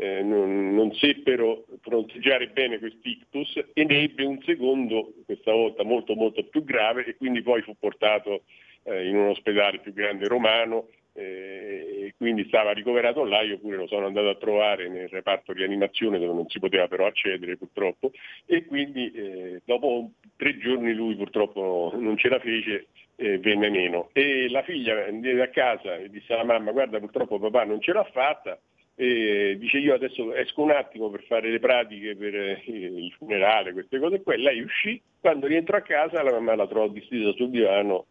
eh, 0.00 0.18
eh, 0.18 0.22
non, 0.22 0.74
non, 0.74 0.92
seppero 0.94 1.66
fronteggiare 1.82 2.48
bene 2.48 2.78
quest'ictus 2.78 3.60
e 3.74 3.84
ne 3.84 4.02
ebbe 4.02 4.24
un 4.24 4.40
secondo, 4.42 5.12
questa 5.26 5.52
volta 5.52 5.84
molto 5.84 6.14
molto 6.14 6.42
più 6.44 6.64
grave, 6.64 7.04
e 7.04 7.16
quindi 7.16 7.42
poi 7.42 7.60
fu 7.60 7.76
portato 7.78 8.44
eh, 8.84 9.06
in 9.06 9.16
un 9.16 9.28
ospedale 9.28 9.78
più 9.78 9.92
grande 9.92 10.26
romano 10.26 10.88
eh, 11.12 12.06
e 12.06 12.14
quindi 12.16 12.46
stava 12.46 12.72
ricoverato 12.72 13.24
là, 13.24 13.42
io 13.42 13.58
pure 13.58 13.76
lo 13.76 13.86
sono 13.86 14.06
andato 14.06 14.28
a 14.28 14.36
trovare 14.36 14.88
nel 14.88 15.08
reparto 15.08 15.52
rianimazione 15.52 16.18
dove 16.18 16.32
non 16.32 16.48
si 16.48 16.58
poteva 16.58 16.88
però 16.88 17.06
accedere 17.06 17.58
purtroppo 17.58 18.12
e 18.46 18.64
quindi 18.64 19.12
eh, 19.12 19.60
dopo 19.64 20.12
tre 20.36 20.56
giorni 20.56 20.94
lui 20.94 21.14
purtroppo 21.14 21.92
non 21.96 22.16
ce 22.16 22.28
la 22.28 22.38
fece 22.38 22.86
e 23.16 23.38
venne 23.38 23.68
meno. 23.68 24.08
E 24.14 24.48
la 24.48 24.62
figlia 24.62 25.04
andava 25.04 25.44
a 25.44 25.48
casa 25.48 25.96
e 25.96 26.08
disse 26.08 26.32
alla 26.32 26.44
mamma 26.44 26.72
guarda 26.72 26.98
purtroppo 26.98 27.38
papà 27.38 27.64
non 27.64 27.82
ce 27.82 27.92
l'ha 27.92 28.04
fatta 28.04 28.58
e 29.00 29.56
dice 29.58 29.78
io 29.78 29.94
adesso 29.94 30.34
esco 30.34 30.60
un 30.60 30.72
attimo 30.72 31.08
per 31.08 31.22
fare 31.22 31.50
le 31.50 31.58
pratiche 31.58 32.14
per 32.16 32.34
eh, 32.34 32.62
il 32.66 33.10
funerale, 33.16 33.72
queste 33.72 33.98
cose 33.98 34.20
qua, 34.20 34.36
lei 34.36 34.60
uscì, 34.60 35.00
quando 35.18 35.46
rientrò 35.46 35.78
a 35.78 35.80
casa 35.80 36.22
la 36.22 36.32
mamma 36.32 36.54
la 36.54 36.66
trovò 36.66 36.86
distesa 36.88 37.32
sul 37.32 37.48
divano, 37.48 38.04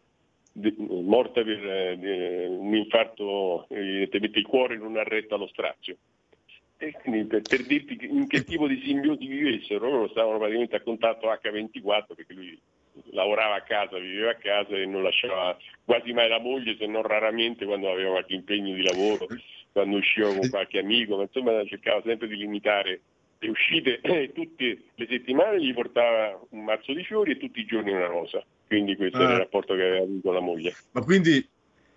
morta 0.54 1.44
per 1.44 1.64
eh, 1.64 2.46
un 2.48 2.74
infarto, 2.74 3.66
evidentemente 3.68 4.40
il 4.40 4.46
cuore 4.46 4.78
non 4.78 4.96
ha 4.96 5.04
retto 5.04 5.36
allo 5.36 5.46
strazio. 5.46 5.96
E 6.76 6.90
quindi 7.00 7.24
per, 7.24 7.42
per, 7.42 7.62
dirti 7.66 7.96
in 8.10 8.26
che 8.26 8.42
tipo 8.42 8.66
di 8.66 8.80
simbiosi 8.84 9.26
vivessero, 9.28 9.88
loro 9.88 10.08
stavano 10.08 10.38
praticamente 10.38 10.74
a 10.74 10.80
contatto 10.80 11.28
H24 11.28 12.14
perché 12.16 12.32
lui 12.32 12.58
lavorava 13.12 13.54
a 13.54 13.62
casa, 13.62 13.96
viveva 13.96 14.30
a 14.32 14.34
casa 14.34 14.74
e 14.74 14.86
non 14.86 15.04
lasciava 15.04 15.56
quasi 15.84 16.12
mai 16.12 16.28
la 16.28 16.40
moglie 16.40 16.74
se 16.76 16.86
non 16.86 17.02
raramente 17.02 17.64
quando 17.64 17.88
aveva 17.88 18.10
qualche 18.10 18.34
impegno 18.34 18.74
di 18.74 18.82
lavoro 18.82 19.28
quando 19.72 19.96
uscivo 19.96 20.34
con 20.34 20.48
qualche 20.48 20.78
amico, 20.78 21.16
ma 21.16 21.22
insomma 21.22 21.64
cercava 21.64 22.02
sempre 22.04 22.28
di 22.28 22.36
limitare 22.36 23.00
le 23.38 23.48
uscite 23.48 24.00
e 24.02 24.32
tutte 24.32 24.78
le 24.94 25.06
settimane 25.08 25.62
gli 25.62 25.72
portava 25.72 26.38
un 26.50 26.64
mazzo 26.64 26.92
di 26.92 27.04
fiori 27.04 27.32
e 27.32 27.36
tutti 27.38 27.60
i 27.60 27.64
giorni 27.64 27.92
una 27.92 28.06
rosa. 28.06 28.42
Quindi 28.66 28.96
questo 28.96 29.18
ah. 29.18 29.22
era 29.22 29.32
il 29.32 29.38
rapporto 29.38 29.74
che 29.74 29.82
aveva 29.82 30.04
avuto 30.04 30.20
con 30.22 30.34
la 30.34 30.40
moglie. 30.40 30.74
Ma 30.92 31.02
quindi 31.02 31.46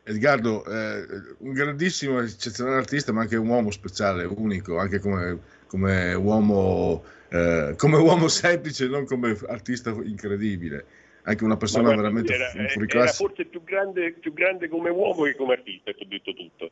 Edgardo, 0.05 0.65
eh, 0.65 1.05
un 1.39 1.53
grandissimo, 1.53 2.19
eccezionale 2.19 2.77
artista, 2.77 3.11
ma 3.13 3.21
anche 3.21 3.37
un 3.37 3.47
uomo 3.47 3.71
speciale, 3.71 4.25
unico, 4.25 4.77
anche 4.77 4.99
come, 4.99 5.39
come, 5.67 6.13
uomo, 6.13 7.03
eh, 7.29 7.73
come 7.77 7.97
uomo 7.97 8.27
semplice, 8.27 8.87
non 8.87 9.05
come 9.05 9.37
artista 9.47 9.91
incredibile. 9.91 10.85
Anche 11.25 11.45
una 11.45 11.55
persona 11.55 11.83
guarda, 11.83 12.01
veramente 12.01 12.33
era, 12.33 12.51
era 12.51 13.07
forse 13.07 13.45
più 13.45 13.63
grande, 13.63 14.11
più 14.11 14.33
grande 14.33 14.67
come 14.67 14.89
uomo 14.89 15.23
che 15.23 15.35
come 15.35 15.53
artista, 15.53 15.93
ti 15.93 16.03
ho 16.03 16.07
detto 16.07 16.33
tutto 16.33 16.71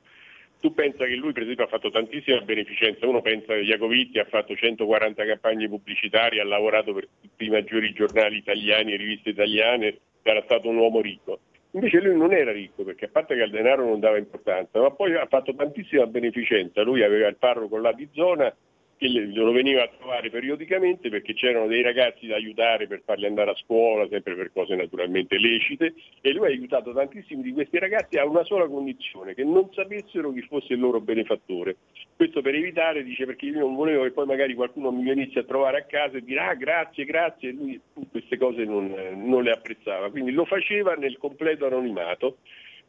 tu 0.62 0.74
pensa 0.74 1.06
che 1.06 1.16
lui 1.16 1.34
per 1.34 1.44
esempio 1.44 1.66
ha 1.66 1.68
fatto 1.68 1.90
tantissima 1.90 2.40
beneficenza, 2.42 3.08
uno 3.08 3.22
pensa 3.22 3.54
che 3.54 3.62
Iacovitti 3.62 4.20
ha 4.20 4.26
fatto 4.26 4.56
140 4.56 5.26
campagne 5.26 5.68
pubblicitarie, 5.68 6.40
ha 6.40 6.46
lavorato 6.46 6.94
per 6.94 7.08
tutti 7.20 7.46
i 7.46 7.50
maggiori 7.50 7.92
giornali 7.94 8.38
italiani 8.38 8.94
e 8.94 8.98
riviste 8.98 9.32
italiane, 9.32 9.98
era 10.22 10.42
stato 10.44 10.70
un 10.70 10.78
uomo 10.78 11.02
ricco. 11.02 11.40
Invece 11.72 12.00
lui 12.02 12.16
non 12.16 12.32
era 12.32 12.52
ricco 12.52 12.84
perché 12.84 13.06
a 13.06 13.10
parte 13.12 13.34
che 13.34 13.42
al 13.42 13.50
denaro 13.50 13.86
non 13.86 14.00
dava 14.00 14.18
importanza, 14.18 14.80
ma 14.80 14.92
poi 14.92 15.16
ha 15.16 15.26
fatto 15.26 15.56
tantissima 15.56 16.06
beneficenza, 16.06 16.84
lui 16.84 17.02
aveva 17.02 17.28
il 17.28 17.38
parroco 17.38 17.78
là 17.78 17.92
di 17.92 18.08
zona 18.14 18.54
che 19.02 19.08
lo 19.34 19.52
veniva 19.52 19.82
a 19.82 19.90
trovare 19.98 20.30
periodicamente 20.30 21.10
perché 21.10 21.34
c'erano 21.34 21.66
dei 21.66 21.82
ragazzi 21.82 22.28
da 22.28 22.36
aiutare 22.36 22.86
per 22.86 23.02
farli 23.04 23.26
andare 23.26 23.50
a 23.50 23.56
scuola, 23.56 24.08
sempre 24.08 24.36
per 24.36 24.52
cose 24.54 24.76
naturalmente 24.76 25.40
lecite, 25.40 25.96
e 26.22 26.32
lui 26.34 26.46
ha 26.46 26.50
aiutato 26.50 26.94
tantissimi 26.94 27.42
di 27.42 27.52
questi 27.52 27.80
ragazzi 27.80 28.20
a 28.20 28.28
una 28.28 28.44
sola 28.44 28.68
condizione, 28.68 29.34
che 29.34 29.44
non 29.44 29.70
sapessero 29.74 30.32
chi 30.32 30.42
fosse 30.44 30.74
il 30.74 30.80
loro 30.80 31.02
benefattore. 31.02 31.78
Questo 32.16 32.44
per 32.44 32.54
evitare, 32.54 33.04
dice, 33.04 33.26
perché 33.26 33.48
io 33.48 33.62
non 33.62 33.74
volevo 33.74 34.04
che 34.04 34.12
poi 34.12 34.28
magari 34.28 34.54
qualcuno 34.54 34.92
mi 34.92 35.04
venisse 35.04 35.40
a 35.40 35.46
trovare 35.46 35.80
a 35.80 35.86
casa 35.86 36.18
e 36.18 36.24
dire 36.24 36.40
ah 36.40 36.54
grazie, 36.54 37.06
grazie, 37.06 37.50
e 37.50 37.54
lui 37.54 37.82
queste 38.12 38.38
cose 38.38 38.66
non, 38.66 38.94
non 39.16 39.42
le 39.42 39.52
apprezzava, 39.52 40.12
quindi 40.12 40.32
lo 40.32 40.46
faceva 40.46 40.94
nel 40.94 41.18
completo 41.18 41.66
anonimato 41.66 42.38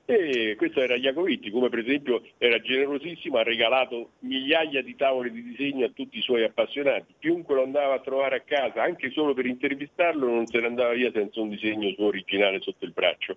E 0.04 0.56
questo 0.56 0.80
era 0.80 0.96
Iacovitti, 0.96 1.50
come 1.50 1.68
per 1.68 1.78
esempio 1.78 2.22
era 2.38 2.58
generosissimo, 2.60 3.38
ha 3.38 3.44
regalato 3.44 4.12
migliaia 4.20 4.82
di 4.82 4.96
tavole 4.96 5.30
di 5.30 5.42
disegno 5.42 5.86
a 5.86 5.90
tutti 5.94 6.18
i 6.18 6.22
suoi 6.22 6.42
appassionati. 6.42 7.14
Chiunque 7.20 7.54
lo 7.54 7.62
andava 7.62 7.94
a 7.94 8.00
trovare 8.00 8.36
a 8.36 8.40
casa, 8.40 8.82
anche 8.82 9.10
solo 9.10 9.32
per 9.32 9.46
intervistarlo, 9.46 10.26
non 10.26 10.46
se 10.46 10.58
ne 10.58 10.66
andava 10.66 10.92
via 10.92 11.12
senza 11.12 11.40
un 11.40 11.50
disegno 11.50 11.90
suo 11.92 12.06
originale 12.06 12.60
sotto 12.60 12.84
il 12.84 12.92
braccio. 12.92 13.36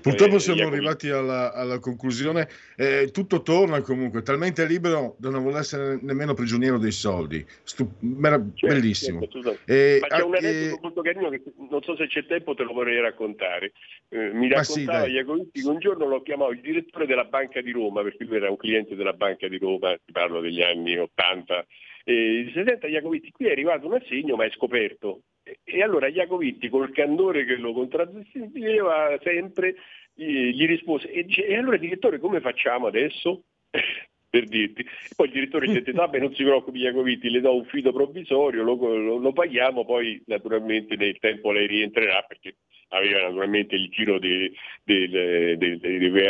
Purtroppo 0.00 0.38
siamo 0.38 0.66
arrivati 0.66 1.10
alla, 1.10 1.52
alla 1.52 1.78
conclusione. 1.78 2.48
Eh, 2.74 3.10
tutto 3.12 3.42
torna 3.42 3.82
comunque, 3.82 4.22
talmente 4.22 4.64
libero 4.64 5.14
da 5.18 5.28
non 5.28 5.42
voler 5.42 5.60
essere 5.60 5.98
nemmeno 6.00 6.32
prigioniero 6.32 6.78
dei 6.78 6.90
soldi. 6.90 7.44
Stu- 7.62 7.92
mera- 8.00 8.42
certo, 8.54 8.74
bellissimo. 8.74 9.20
Certo, 9.20 9.58
eh, 9.66 9.98
Ma 10.00 10.06
c'è 10.06 10.22
un 10.22 10.34
aneddoto 10.36 10.76
eh, 10.76 10.78
molto 10.80 11.02
carino 11.02 11.28
che 11.28 11.42
non 11.68 11.82
so 11.82 11.96
se 11.96 12.06
c'è 12.06 12.24
tempo, 12.24 12.54
te 12.54 12.62
lo 12.62 12.72
vorrei 12.72 12.98
raccontare. 13.00 13.72
Eh, 14.08 14.32
mi 14.32 14.48
raccontava 14.48 15.04
sì, 15.04 15.10
Iacovitti 15.10 15.60
che 15.60 15.68
un 15.68 15.78
giorno 15.78 16.06
lo 16.06 16.22
chiamò 16.22 16.50
il 16.50 16.60
direttore 16.60 17.04
della 17.06 17.24
Banca 17.24 17.60
di 17.60 17.72
Roma, 17.72 18.02
perché 18.02 18.24
lui 18.24 18.36
era 18.36 18.48
un 18.48 18.56
cliente 18.56 18.94
della 18.94 19.12
Banca 19.12 19.48
di 19.48 19.58
Roma, 19.58 19.94
ti 20.02 20.12
parlo 20.12 20.40
degli 20.40 20.62
anni 20.62 20.96
80. 20.96 21.66
E 22.04 22.44
dice, 22.46 22.64
senta 22.66 22.86
Iacovitti, 22.86 23.30
qui 23.30 23.46
è 23.46 23.50
arrivato 23.50 23.86
un 23.86 23.94
assegno 23.94 24.34
ma 24.34 24.46
è 24.46 24.50
scoperto. 24.50 25.24
E 25.64 25.82
allora 25.82 26.08
Iacovitti, 26.08 26.68
col 26.68 26.92
candore 26.92 27.44
che 27.44 27.56
lo 27.56 27.72
contraddistingueva 27.72 29.18
sempre, 29.22 29.74
gli 30.14 30.66
rispose, 30.66 31.10
e, 31.10 31.24
dice, 31.24 31.46
e 31.46 31.56
allora 31.56 31.76
direttore 31.76 32.18
come 32.18 32.40
facciamo 32.40 32.86
adesso? 32.86 33.44
per 34.32 34.46
dirti. 34.46 34.82
Poi 35.14 35.26
il 35.26 35.32
direttore 35.32 35.66
detto, 35.66 35.92
vabbè 35.92 36.18
non 36.18 36.34
si 36.34 36.42
preoccupi 36.42 36.78
Iacovitti, 36.78 37.28
le 37.28 37.42
do 37.42 37.54
un 37.54 37.66
fido 37.66 37.92
provvisorio, 37.92 38.62
lo, 38.62 38.76
lo, 38.76 39.18
lo, 39.18 39.32
paghiamo, 39.32 39.84
poi 39.84 40.22
naturalmente 40.24 40.96
nel 40.96 41.18
tempo 41.18 41.52
lei 41.52 41.66
rientrerà 41.66 42.22
perché 42.22 42.56
aveva 42.88 43.24
naturalmente 43.24 43.74
il 43.74 43.90
giro 43.90 44.18
delle 44.18 44.52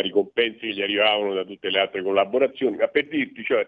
ricompense 0.01 0.59
che 0.59 0.73
gli 0.73 0.83
arrivavano 0.83 1.33
da 1.33 1.45
tutte 1.45 1.71
le 1.71 1.79
altre 1.79 2.03
collaborazioni, 2.03 2.77
ma 2.77 2.89
per 2.89 3.07
dirti, 3.07 3.45
cioè, 3.45 3.65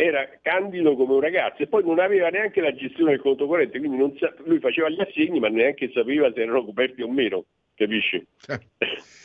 era 0.00 0.28
candido 0.42 0.94
come 0.94 1.14
un 1.14 1.20
ragazzo 1.20 1.60
e 1.60 1.66
poi 1.66 1.82
non 1.82 1.98
aveva 1.98 2.28
neanche 2.28 2.60
la 2.60 2.72
gestione 2.72 3.10
del 3.10 3.20
conto 3.20 3.48
corrente, 3.48 3.80
quindi 3.80 4.16
sa- 4.20 4.32
lui 4.44 4.60
faceva 4.60 4.88
gli 4.88 5.00
assegni 5.00 5.40
ma 5.40 5.48
neanche 5.48 5.90
sapeva 5.92 6.30
se 6.32 6.42
erano 6.42 6.64
coperti 6.64 7.02
o 7.02 7.10
meno, 7.10 7.46
capisci? 7.74 8.24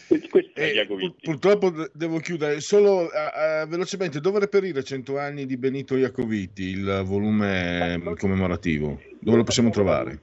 Questo 0.07 0.59
è 0.59 0.79
eh, 0.79 0.85
pur- 0.87 1.13
purtroppo 1.21 1.71
devo 1.93 2.17
chiudere, 2.17 2.59
solo 2.59 3.01
uh, 3.01 3.05
uh, 3.05 3.67
velocemente, 3.67 4.19
dove 4.19 4.39
reperire 4.39 4.83
100 4.83 5.17
anni 5.19 5.45
di 5.45 5.57
Benito 5.57 5.95
Iacovitti, 5.95 6.63
il 6.63 7.03
volume 7.05 8.01
commemorativo? 8.17 8.99
Dove 9.19 9.37
lo 9.37 9.43
possiamo 9.43 9.69
trovare? 9.69 10.21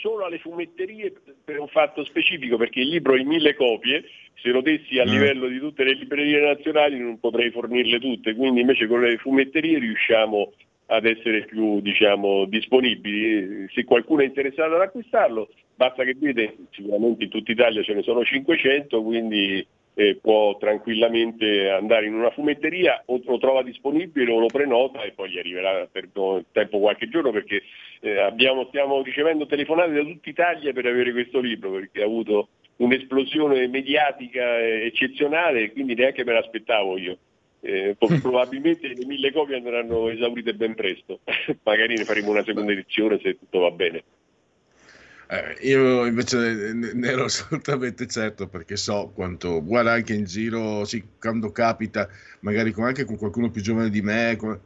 Solo 0.00 0.24
alle 0.24 0.38
fumetterie 0.38 1.12
per 1.44 1.58
un 1.58 1.68
fatto 1.68 2.04
specifico, 2.04 2.56
perché 2.56 2.80
il 2.80 2.88
libro 2.88 3.14
ha 3.14 3.24
mille 3.24 3.54
copie 3.54 4.04
se 4.40 4.50
lo 4.50 4.60
dessi 4.60 4.98
a 4.98 5.04
mm. 5.04 5.08
livello 5.08 5.48
di 5.48 5.58
tutte 5.58 5.82
le 5.82 5.94
librerie 5.94 6.40
nazionali 6.40 6.98
non 6.98 7.18
potrei 7.18 7.50
fornirle 7.50 7.98
tutte, 7.98 8.34
quindi 8.34 8.60
invece 8.60 8.86
con 8.86 9.00
le 9.00 9.16
fumetterie 9.16 9.78
riusciamo 9.78 10.52
ad 10.86 11.04
essere 11.04 11.44
più 11.44 11.80
diciamo, 11.80 12.44
disponibili. 12.44 13.66
Se 13.72 13.84
qualcuno 13.84 14.22
è 14.22 14.26
interessato 14.26 14.74
ad 14.74 14.80
acquistarlo, 14.80 15.48
basta 15.74 16.04
che 16.04 16.14
vede, 16.18 16.56
sicuramente 16.70 17.24
in 17.24 17.30
tutta 17.30 17.52
Italia 17.52 17.82
ce 17.82 17.94
ne 17.94 18.02
sono 18.02 18.24
500, 18.24 19.02
quindi 19.02 19.66
eh, 19.98 20.16
può 20.22 20.56
tranquillamente 20.58 21.70
andare 21.70 22.06
in 22.06 22.14
una 22.14 22.30
fumetteria 22.30 23.02
o 23.06 23.20
lo 23.24 23.38
trova 23.38 23.64
disponibile 23.64 24.30
o 24.30 24.38
lo 24.38 24.46
prenota 24.46 25.02
e 25.02 25.10
poi 25.10 25.28
gli 25.28 25.38
arriverà 25.40 25.88
per 25.90 26.08
tempo 26.52 26.78
qualche 26.78 27.08
giorno 27.08 27.32
perché 27.32 27.62
eh, 27.98 28.20
abbiamo, 28.20 28.66
stiamo 28.68 29.02
ricevendo 29.02 29.46
telefonate 29.46 29.94
da 29.94 30.02
tutta 30.02 30.30
Italia 30.30 30.72
per 30.72 30.86
avere 30.86 31.10
questo 31.10 31.40
libro 31.40 31.72
perché 31.72 32.02
ha 32.02 32.04
avuto 32.04 32.50
un'esplosione 32.76 33.66
mediatica 33.66 34.60
eccezionale 34.60 35.62
e 35.62 35.72
quindi 35.72 35.96
neanche 35.96 36.22
me 36.22 36.32
l'aspettavo 36.32 36.96
io. 36.96 37.18
Eh, 37.60 37.96
probabilmente 38.22 38.86
le 38.86 39.04
mille 39.04 39.32
copie 39.32 39.56
andranno 39.56 40.10
esaurite 40.10 40.54
ben 40.54 40.76
presto, 40.76 41.18
magari 41.64 41.96
ne 41.96 42.04
faremo 42.04 42.30
una 42.30 42.44
seconda 42.44 42.70
edizione 42.70 43.18
se 43.20 43.36
tutto 43.36 43.58
va 43.58 43.72
bene. 43.72 44.04
Eh, 45.30 45.68
io 45.68 46.06
invece 46.06 46.72
ne 46.72 47.06
ero 47.06 47.24
assolutamente 47.28 48.06
certo 48.06 48.48
perché 48.48 48.76
so 48.76 49.10
quanto, 49.14 49.62
guarda 49.62 49.92
anche 49.92 50.14
in 50.14 50.24
giro, 50.24 50.84
sì, 50.86 51.04
quando 51.18 51.52
capita, 51.52 52.08
magari 52.40 52.72
con, 52.72 52.84
anche 52.84 53.04
con 53.04 53.16
qualcuno 53.18 53.50
più 53.50 53.60
giovane 53.60 53.90
di 53.90 54.00
me, 54.00 54.36
con, 54.38 54.58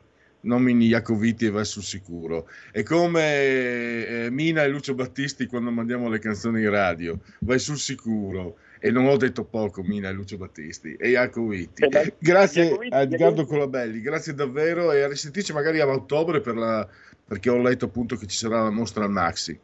nomini 0.42 0.86
Iacoviti 0.86 1.46
e 1.46 1.50
vai 1.50 1.64
sul 1.64 1.82
sicuro. 1.82 2.48
È 2.70 2.82
come 2.82 4.06
eh, 4.06 4.28
Mina 4.30 4.62
e 4.62 4.68
Lucio 4.68 4.94
Battisti 4.94 5.46
quando 5.46 5.70
mandiamo 5.70 6.08
le 6.08 6.18
canzoni 6.18 6.62
in 6.62 6.70
radio, 6.70 7.18
vai 7.40 7.58
sul 7.58 7.78
sicuro. 7.78 8.56
E 8.84 8.90
non 8.90 9.06
ho 9.06 9.16
detto 9.16 9.44
poco, 9.44 9.82
Mina 9.82 10.08
e 10.08 10.12
Lucio 10.12 10.36
Battisti 10.36 10.94
e 10.94 11.10
Iacoviti. 11.10 11.82
Eh, 11.92 12.14
grazie 12.18 12.64
Iacoviti, 12.64 12.94
a 12.94 13.00
Edgardo 13.00 13.44
Colabelli, 13.46 14.00
grazie 14.00 14.34
davvero 14.34 14.92
e 14.92 15.02
a 15.02 15.08
risentirci 15.08 15.52
magari 15.52 15.80
a 15.80 15.88
ottobre 15.88 16.40
per 16.40 16.56
la, 16.56 16.88
perché 17.26 17.50
ho 17.50 17.58
letto 17.58 17.84
appunto 17.86 18.16
che 18.16 18.26
ci 18.26 18.36
sarà 18.36 18.62
la 18.62 18.70
mostra 18.70 19.04
al 19.04 19.10
Maxi. 19.10 19.58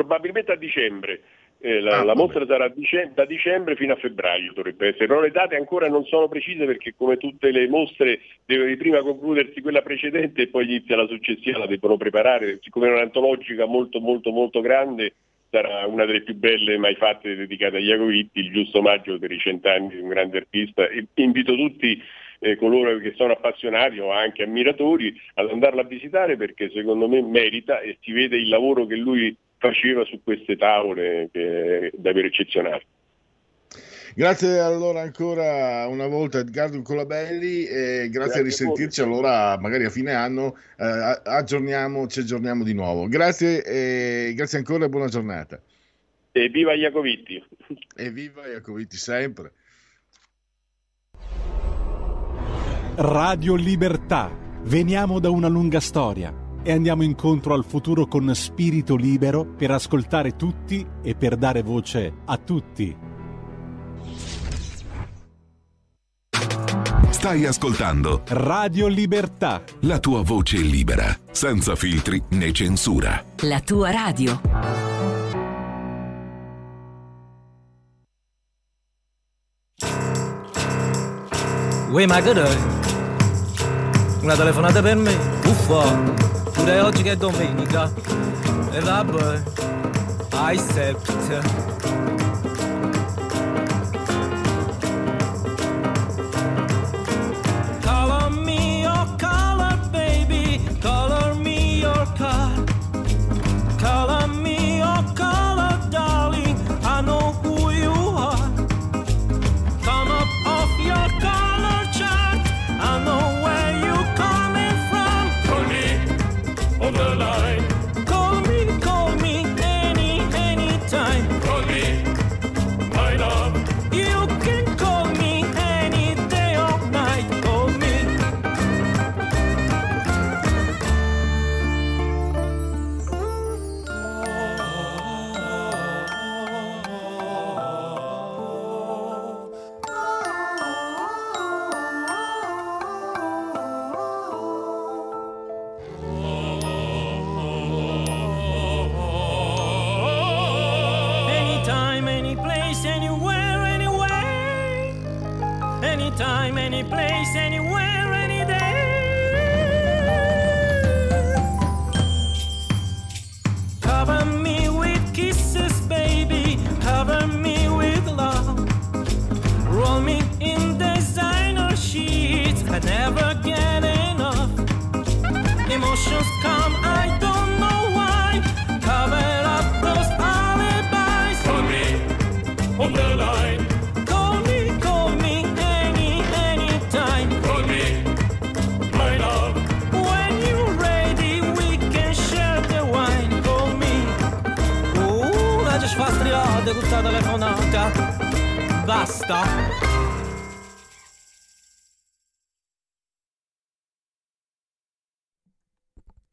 Probabilmente 0.00 0.52
a 0.52 0.56
dicembre. 0.56 1.20
Eh, 1.60 1.78
la, 1.80 1.98
ah, 1.98 2.04
la, 2.04 2.14
mostra 2.14 2.46
sarà 2.46 2.68
dicem- 2.68 3.12
da 3.12 3.26
dicembre 3.26 3.76
fino 3.76 3.92
a 3.92 3.96
febbraio, 3.96 4.54
dovrebbe 4.54 4.88
essere, 4.88 5.06
però 5.06 5.20
le 5.20 5.30
date 5.30 5.56
ancora 5.56 5.88
non 5.88 6.06
sono 6.06 6.26
precise 6.26 6.64
perché 6.64 6.94
come 6.96 7.18
tutte 7.18 7.50
le 7.50 7.68
mostre 7.68 8.20
deve 8.46 8.78
prima 8.78 9.02
concludersi 9.02 9.60
quella 9.60 9.82
precedente 9.82 10.40
e 10.40 10.48
poi 10.48 10.64
inizia 10.64 10.96
la 10.96 11.06
successiva, 11.06 11.58
la 11.58 11.66
devono 11.66 11.98
preparare, 11.98 12.60
siccome 12.62 12.88
è 12.88 12.92
un'antologica 12.92 13.66
molto 13.66 14.00
molto 14.00 14.30
molto 14.30 14.62
grande 14.62 15.12
sarà 15.50 15.84
una 15.84 16.06
delle 16.06 16.22
più 16.22 16.34
belle 16.34 16.78
mai 16.78 16.94
fatte 16.94 17.34
dedicate 17.34 17.76
a 17.76 17.80
Iacovitti, 17.80 18.40
il 18.40 18.52
giusto 18.52 18.78
omaggio 18.78 19.18
per 19.18 19.30
i 19.30 19.38
cent'anni 19.38 19.88
di 19.88 20.00
un 20.00 20.08
grande 20.08 20.38
artista. 20.38 20.88
E 20.88 21.06
invito 21.16 21.56
tutti 21.56 22.00
eh, 22.38 22.56
coloro 22.56 22.96
che 22.98 23.12
sono 23.16 23.32
appassionati 23.32 23.98
o 23.98 24.12
anche 24.12 24.44
ammiratori 24.44 25.14
ad 25.34 25.50
andarla 25.50 25.82
a 25.82 25.84
visitare 25.84 26.36
perché 26.36 26.70
secondo 26.70 27.08
me 27.08 27.20
merita 27.20 27.80
e 27.80 27.98
si 28.00 28.12
vede 28.12 28.36
il 28.36 28.48
lavoro 28.48 28.86
che 28.86 28.96
lui 28.96 29.36
faceva 29.60 30.04
su 30.06 30.20
queste 30.24 30.56
tavole 30.56 31.28
che 31.30 31.78
è 31.78 31.90
davvero 31.94 32.26
eccezionale. 32.26 32.82
Grazie 34.14 34.58
allora 34.58 35.02
ancora 35.02 35.86
una 35.86 36.08
volta 36.08 36.40
Edgardo 36.40 36.82
Colabelli 36.82 37.64
e 37.64 38.08
grazie, 38.08 38.10
grazie 38.10 38.40
a 38.40 38.42
risentirci 38.42 39.00
allora 39.02 39.56
magari 39.60 39.84
a 39.84 39.90
fine 39.90 40.12
anno 40.12 40.56
eh, 40.76 41.20
aggiorniamo, 41.22 42.08
ci 42.08 42.20
aggiorniamo 42.20 42.64
di 42.64 42.72
nuovo. 42.72 43.06
Grazie, 43.06 43.62
e 43.62 44.32
grazie 44.34 44.58
ancora 44.58 44.86
e 44.86 44.88
buona 44.88 45.06
giornata. 45.06 45.60
E 46.32 46.48
viva 46.48 46.74
Iacovitti! 46.74 47.44
E 47.96 48.10
viva 48.10 48.46
Iacovitti 48.48 48.96
sempre! 48.96 49.52
Radio 52.96 53.54
Libertà, 53.54 54.36
veniamo 54.62 55.20
da 55.20 55.30
una 55.30 55.48
lunga 55.48 55.80
storia 55.80 56.48
e 56.62 56.72
andiamo 56.72 57.02
incontro 57.02 57.54
al 57.54 57.64
futuro 57.64 58.06
con 58.06 58.34
spirito 58.34 58.96
libero 58.96 59.44
per 59.44 59.70
ascoltare 59.70 60.36
tutti 60.36 60.86
e 61.02 61.14
per 61.14 61.36
dare 61.36 61.62
voce 61.62 62.12
a 62.24 62.36
tutti. 62.36 62.96
Stai 67.10 67.44
ascoltando 67.44 68.22
Radio 68.28 68.86
Libertà. 68.86 69.62
La 69.80 69.98
tua 69.98 70.22
voce 70.22 70.56
libera, 70.56 71.14
senza 71.30 71.76
filtri 71.76 72.22
né 72.30 72.50
censura. 72.50 73.22
La 73.40 73.60
tua 73.60 73.90
radio. 73.90 74.40
Uè, 81.90 82.06
ma 82.06 82.22
che 82.22 82.30
Una 84.22 84.36
telefonata 84.36 84.80
per 84.80 84.96
me? 84.96 85.12
Uffa! 85.44 86.39
Pure 86.60 86.80
oggi 86.80 87.02
che 87.02 87.12
è 87.12 87.16
domenica. 87.16 87.90
E 88.70 88.80
vabbè, 88.80 89.42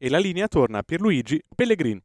La 0.08 0.18
linea 0.18 0.48
torna 0.48 0.78
a 0.78 0.82
Pierluigi 0.82 1.42
Pellegrin. 1.54 2.00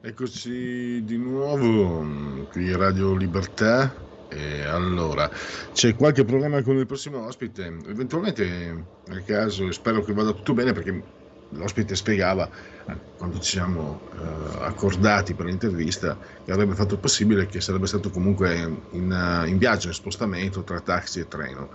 Eccoci 0.00 1.04
di 1.04 1.16
nuovo 1.16 2.48
qui 2.50 2.72
a 2.72 2.76
Radio 2.76 3.14
Libertà. 3.14 4.08
E 4.28 4.62
allora, 4.62 5.30
c'è 5.72 5.94
qualche 5.94 6.24
problema 6.24 6.62
con 6.62 6.76
il 6.78 6.86
prossimo 6.86 7.24
ospite? 7.26 7.66
Eventualmente, 7.86 8.84
nel 9.06 9.24
caso, 9.24 9.70
spero 9.70 10.02
che 10.02 10.12
vada 10.12 10.32
tutto 10.32 10.52
bene 10.52 10.72
perché 10.72 11.02
l'ospite 11.50 11.94
spiegava 11.94 12.48
eh, 12.86 12.96
quando 13.16 13.38
ci 13.38 13.50
siamo 13.52 14.00
eh, 14.12 14.64
accordati 14.64 15.34
per 15.34 15.46
l'intervista 15.46 16.18
che 16.44 16.50
avrebbe 16.50 16.74
fatto 16.74 16.94
il 16.94 17.00
possibile 17.00 17.46
che 17.46 17.60
sarebbe 17.60 17.86
stato 17.86 18.10
comunque 18.10 18.56
in, 18.92 19.44
in 19.46 19.58
viaggio, 19.58 19.88
in 19.88 19.94
spostamento 19.94 20.64
tra 20.64 20.80
taxi 20.80 21.20
e 21.20 21.28
treno. 21.28 21.70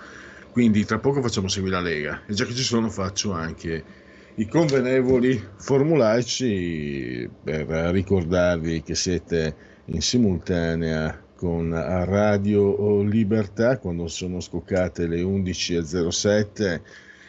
Quindi 0.52 0.84
tra 0.84 1.00
poco 1.00 1.22
facciamo 1.22 1.48
seguire 1.48 1.76
la 1.76 1.82
Lega 1.82 2.22
e 2.26 2.34
già 2.34 2.46
che 2.46 2.54
ci 2.54 2.64
sono 2.64 2.90
faccio 2.90 3.32
anche 3.32 4.04
i 4.38 4.48
convenevoli 4.48 5.42
formulaici 5.58 7.30
per 7.44 7.68
ricordarvi 7.68 8.82
che 8.82 8.94
siete 8.94 9.56
in 9.86 10.02
simultanea 10.02 11.24
con 11.36 11.72
Radio 11.72 13.02
Libertà 13.02 13.78
quando 13.78 14.08
sono 14.08 14.42
scoccate 14.42 15.08
le 15.08 15.22
11.07 15.22 16.82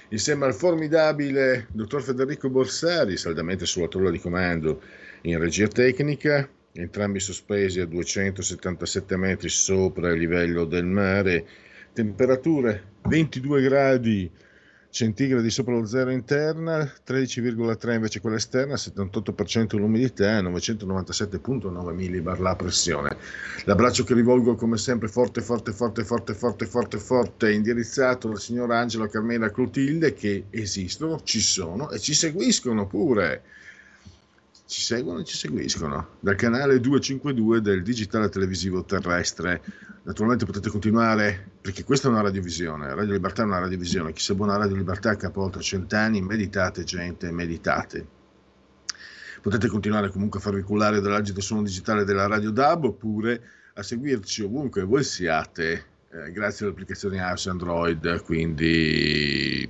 insieme 0.09 0.47
al 0.47 0.55
formidabile 0.55 1.69
dottor 1.73 2.03
Federico 2.03 2.49
Borsari 2.49 3.17
saldamente 3.17 3.67
sulla 3.67 3.89
tolla 3.89 4.11
di 4.11 4.19
comando 4.19 4.81
in 5.23 5.39
regia 5.39 5.69
tecnica 5.69 6.49
entrambi 6.73 7.21
sospesi 7.21 7.81
a 7.81 7.87
277 7.87 9.17
metri 9.17 9.49
sopra 9.49 10.13
il 10.13 10.19
livello 10.19 10.65
del 10.65 10.85
mare. 10.85 11.47
Temperature 11.93 12.83
22 13.03 13.63
gradi 13.63 14.31
centigradi 14.97 15.51
sopra 15.51 15.75
lo 15.75 15.85
zero 15.85 16.11
interna, 16.11 16.79
13,3 17.07 17.93
invece 17.93 18.21
quella 18.23 18.37
esterna, 18.37 18.77
78% 18.77 19.77
l'umidità, 19.77 20.41
997,9 20.41 21.93
millibar 21.93 22.41
la 22.41 22.57
pressione. 22.57 23.15
L'abbraccio 23.65 24.05
che 24.05 24.15
rivolgo 24.15 24.55
come 24.55 24.79
sempre 24.79 25.09
forte, 25.09 25.43
forte, 25.43 25.73
forte, 25.73 26.03
forte, 26.03 26.33
forte, 26.33 26.65
forte, 26.65 26.97
forte, 26.97 27.53
indirizzato 27.53 28.31
al 28.31 28.41
signor 28.41 28.73
Angelo 28.73 29.07
Carmela 29.07 29.51
Clotilde 29.51 30.15
che 30.15 30.47
esistono, 30.49 31.21
ci 31.23 31.41
sono 31.41 31.91
e 31.91 31.99
ci 31.99 32.15
seguiscono 32.15 32.87
pure. 32.87 33.43
Ci 34.67 34.81
seguono 34.81 35.21
e 35.21 35.25
ci 35.25 35.37
seguiscono. 35.37 36.17
Dal 36.19 36.35
canale 36.35 36.81
252 36.81 37.61
del 37.61 37.85
digitale 37.85 38.29
televisivo 38.29 38.85
terrestre. 38.85 39.63
Naturalmente 40.03 40.45
potete 40.45 40.71
continuare, 40.71 41.51
perché 41.61 41.85
questa 41.85 42.09
è 42.09 42.11
una 42.11 42.21
radiovisione, 42.21 42.93
Radio 42.95 43.13
Libertà 43.13 43.43
è 43.43 43.45
una 43.45 43.61
radiovisione, 43.61 44.13
chi 44.13 44.21
segue 44.21 44.45
una 44.45 44.57
Radio 44.57 44.75
Libertà 44.75 45.11
ha 45.11 45.31
oltre 45.35 45.63
cent'anni, 45.63 46.21
meditate 46.21 46.83
gente, 46.83 47.31
meditate. 47.31 48.07
Potete 49.41 49.69
continuare 49.69 50.11
comunque 50.11 50.41
a 50.41 50.43
farvi 50.43 50.63
cullare 50.63 51.01
dall'agito 51.01 51.41
suono 51.41 51.63
digitale 51.63 52.05
della 52.05 52.27
Radio 52.27 52.51
DAB 52.51 52.85
oppure 52.85 53.43
a 53.75 53.83
seguirci 53.83 54.43
ovunque 54.43 54.83
voi 54.83 55.05
siate, 55.05 55.85
eh, 56.11 56.33
grazie 56.33 56.65
alle 56.65 56.75
applicazioni 56.75 57.19
iOS 57.19 57.47
e 57.47 57.51
Android, 57.51 58.23
quindi 58.23 59.69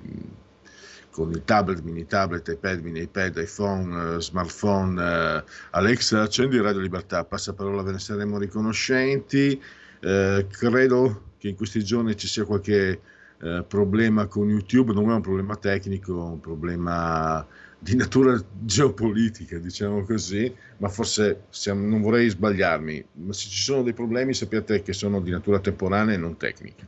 con 1.17 1.31
il 1.31 1.45
tablet, 1.45 1.81
mini 1.81 2.07
tablet, 2.07 2.47
iPad, 2.47 2.83
mini 2.83 3.01
iPad, 3.01 3.39
iPhone, 3.39 4.17
eh, 4.17 4.21
smartphone, 4.21 5.01
eh, 5.01 5.45
Alexa, 5.71 6.21
accendi 6.21 6.61
Radio 6.61 6.83
Libertà, 6.83 7.25
passa 7.25 7.55
parola, 7.55 7.81
ve 7.81 7.93
ne 7.93 7.99
saremo 7.99 8.37
riconoscenti. 8.37 9.59
Eh, 10.01 10.47
credo 10.51 11.23
che 11.39 11.49
in 11.49 11.57
questi 11.57 11.83
giorni 11.83 12.15
ci 12.19 12.29
sia 12.29 12.45
qualche 12.45 13.01
eh, 13.41 13.65
problema 13.67 14.27
con 14.27 14.51
YouTube, 14.51 14.93
non 14.93 15.09
è 15.09 15.15
un 15.15 15.23
problema 15.23 15.57
tecnico, 15.57 16.13
è 16.13 16.33
un 16.33 16.41
problema 16.41 17.47
di 17.79 17.97
natura 17.97 18.39
geopolitica, 18.61 19.57
diciamo 19.57 20.05
così, 20.05 20.55
ma 20.77 20.91
forse 20.91 21.45
siamo, 21.49 21.87
non 21.87 22.03
vorrei 22.03 22.29
sbagliarmi, 22.29 23.07
ma 23.25 23.33
se 23.33 23.49
ci 23.49 23.63
sono 23.63 23.83
dei 23.83 23.95
problemi 23.95 24.35
sappiate 24.35 24.83
che 24.83 24.93
sono 24.93 25.23
di 25.23 25.31
natura 25.31 25.61
temporanea 25.61 26.13
e 26.15 26.19
non 26.19 26.37
tecnica. 26.37 26.87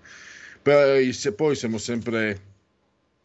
Poi, 0.61 1.15
se, 1.15 1.33
poi 1.33 1.55
siamo 1.55 1.79
sempre 1.79 2.48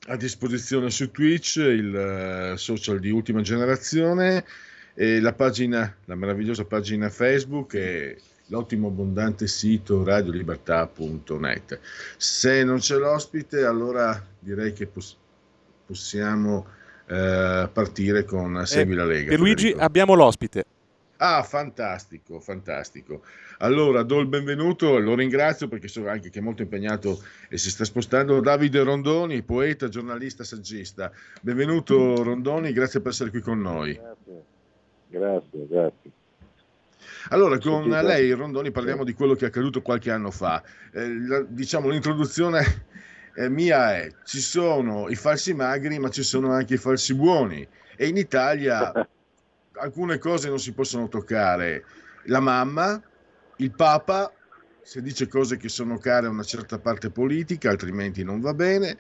a 0.08 0.16
disposizione 0.16 0.90
su 0.90 1.12
Twitch, 1.12 1.56
il 1.58 2.52
uh, 2.54 2.56
social 2.58 3.00
di 3.00 3.10
ultima 3.10 3.42
generazione, 3.42 4.46
e 4.94 5.20
la 5.20 5.34
pagina, 5.34 5.96
la 6.06 6.16
meravigliosa 6.16 6.66
pagina 6.66 7.10
Facebook 7.10 7.74
e 7.74 8.18
l'ottimo 8.48 8.88
abbondante 8.88 9.48
sito 9.48 10.04
radiolibertà.net. 10.04 11.80
Se 12.18 12.64
non 12.64 12.80
c'è 12.80 12.98
l'ospite, 12.98 13.66
allora 13.66 14.24
direi 14.40 14.74
che 14.74 14.86
poss- 14.86 15.18
possiamo 15.86 16.66
uh, 17.06 17.72
partire 17.72 18.26
con 18.26 18.62
Segui 18.66 18.96
la 18.96 19.06
Lega. 19.06 19.32
E 19.32 19.38
Luigi, 19.38 19.74
abbiamo 19.76 20.14
l'ospite. 20.14 20.66
Ah, 21.26 21.42
fantastico, 21.42 22.42
fantastico. 22.42 23.24
Allora, 23.60 24.04
do 24.04 24.20
il 24.20 24.28
benvenuto, 24.28 25.00
lo 25.00 25.16
ringrazio 25.16 25.70
perché 25.70 25.88
so 25.88 26.06
anche 26.06 26.30
che 26.30 26.40
è 26.40 26.42
molto 26.42 26.64
impegnato 26.64 27.24
e 27.48 27.58
si 27.58 27.70
sta 27.70 27.86
spostando. 27.86 28.42
Davide 28.42 28.84
Rondoni, 28.84 29.42
poeta, 29.42 29.88
giornalista, 29.88 30.44
saggista. 30.44 31.14
Benvenuto 31.40 32.22
Rondoni, 32.22 32.74
grazie 32.74 33.00
per 33.00 33.14
essere 33.14 33.30
qui 33.30 33.40
con 33.40 33.62
noi. 33.62 33.94
Grazie, 33.94 34.44
grazie, 35.08 35.68
grazie. 35.70 36.12
Allora, 37.30 37.58
con 37.58 37.88
lei 37.88 38.30
Rondoni 38.34 38.72
parliamo 38.72 39.06
di 39.06 39.14
quello 39.14 39.36
che 39.36 39.46
è 39.46 39.48
accaduto 39.48 39.82
qualche 39.82 40.12
anno 40.12 40.30
fa. 40.30 40.62
Eh, 40.92 41.20
la, 41.26 41.42
diciamo, 41.48 41.88
l'introduzione 41.88 42.88
eh, 43.36 43.48
mia 43.48 43.96
è, 43.96 44.12
ci 44.26 44.42
sono 44.42 45.08
i 45.08 45.16
falsi 45.16 45.54
magri, 45.54 46.00
ma 46.00 46.10
ci 46.10 46.22
sono 46.22 46.52
anche 46.52 46.74
i 46.74 46.78
falsi 46.78 47.16
buoni. 47.16 47.66
E 47.96 48.08
in 48.08 48.18
Italia 48.18 48.92
alcune 49.76 50.18
cose 50.18 50.50
non 50.50 50.60
si 50.60 50.74
possono 50.74 51.08
toccare. 51.08 51.84
La 52.26 52.40
mamma, 52.40 53.02
il 53.58 53.72
Papa, 53.72 54.32
se 54.82 55.02
dice 55.02 55.28
cose 55.28 55.58
che 55.58 55.70
sono 55.70 55.98
care 55.98 56.28
a 56.28 56.30
una 56.30 56.44
certa 56.44 56.80
parte 56.80 57.10
politica, 57.10 57.70
altrimenti 57.70 58.24
non 58.24 58.42
va 58.42 58.54
bene. 58.54 58.98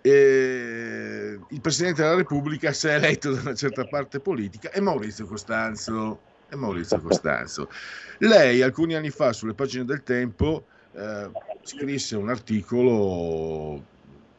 E 0.00 1.38
il 1.48 1.60
Presidente 1.60 2.02
della 2.02 2.14
Repubblica, 2.14 2.72
se 2.72 2.90
è 2.90 2.94
eletto 2.94 3.32
da 3.32 3.40
una 3.40 3.54
certa 3.54 3.84
parte 3.86 4.20
politica, 4.20 4.70
è 4.70 4.80
Maurizio 4.80 5.26
Costanzo. 5.26 6.20
È 6.48 6.54
Maurizio 6.54 7.00
Costanzo. 7.00 7.68
Lei 8.18 8.62
alcuni 8.62 8.94
anni 8.94 9.10
fa 9.10 9.32
sulle 9.32 9.54
pagine 9.54 9.84
del 9.84 10.04
Tempo 10.04 10.66
eh, 10.92 11.30
scrisse 11.62 12.14
un 12.14 12.28
articolo 12.28 13.84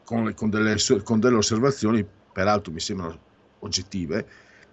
con, 0.04 0.32
con, 0.34 0.48
delle, 0.48 0.76
con 1.04 1.20
delle 1.20 1.36
osservazioni, 1.36 2.06
peraltro 2.32 2.72
mi 2.72 2.80
sembrano 2.80 3.18
oggettive, 3.58 4.26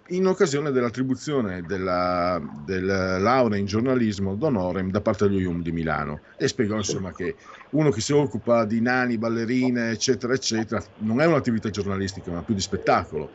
in 0.09 0.27
occasione 0.27 0.71
dell'attribuzione 0.71 1.63
della, 1.63 2.39
della, 2.63 3.17
laurea 3.17 3.57
in 3.57 3.65
giornalismo 3.65 4.35
d'onorem 4.35 4.91
da 4.91 5.01
parte 5.01 5.27
dello 5.27 5.39
IUM 5.39 5.61
di 5.63 5.71
Milano. 5.71 6.21
E 6.37 6.47
spiegò 6.47 6.75
insomma 6.75 7.12
che 7.12 7.35
uno 7.71 7.89
che 7.89 8.01
si 8.01 8.13
occupa 8.13 8.65
di 8.65 8.81
nani, 8.81 9.17
ballerine 9.17 9.89
eccetera 9.89 10.33
eccetera 10.33 10.83
non 10.99 11.21
è 11.21 11.25
un'attività 11.25 11.69
giornalistica 11.69 12.31
ma 12.31 12.41
più 12.41 12.53
di 12.53 12.62
spettacolo. 12.62 13.31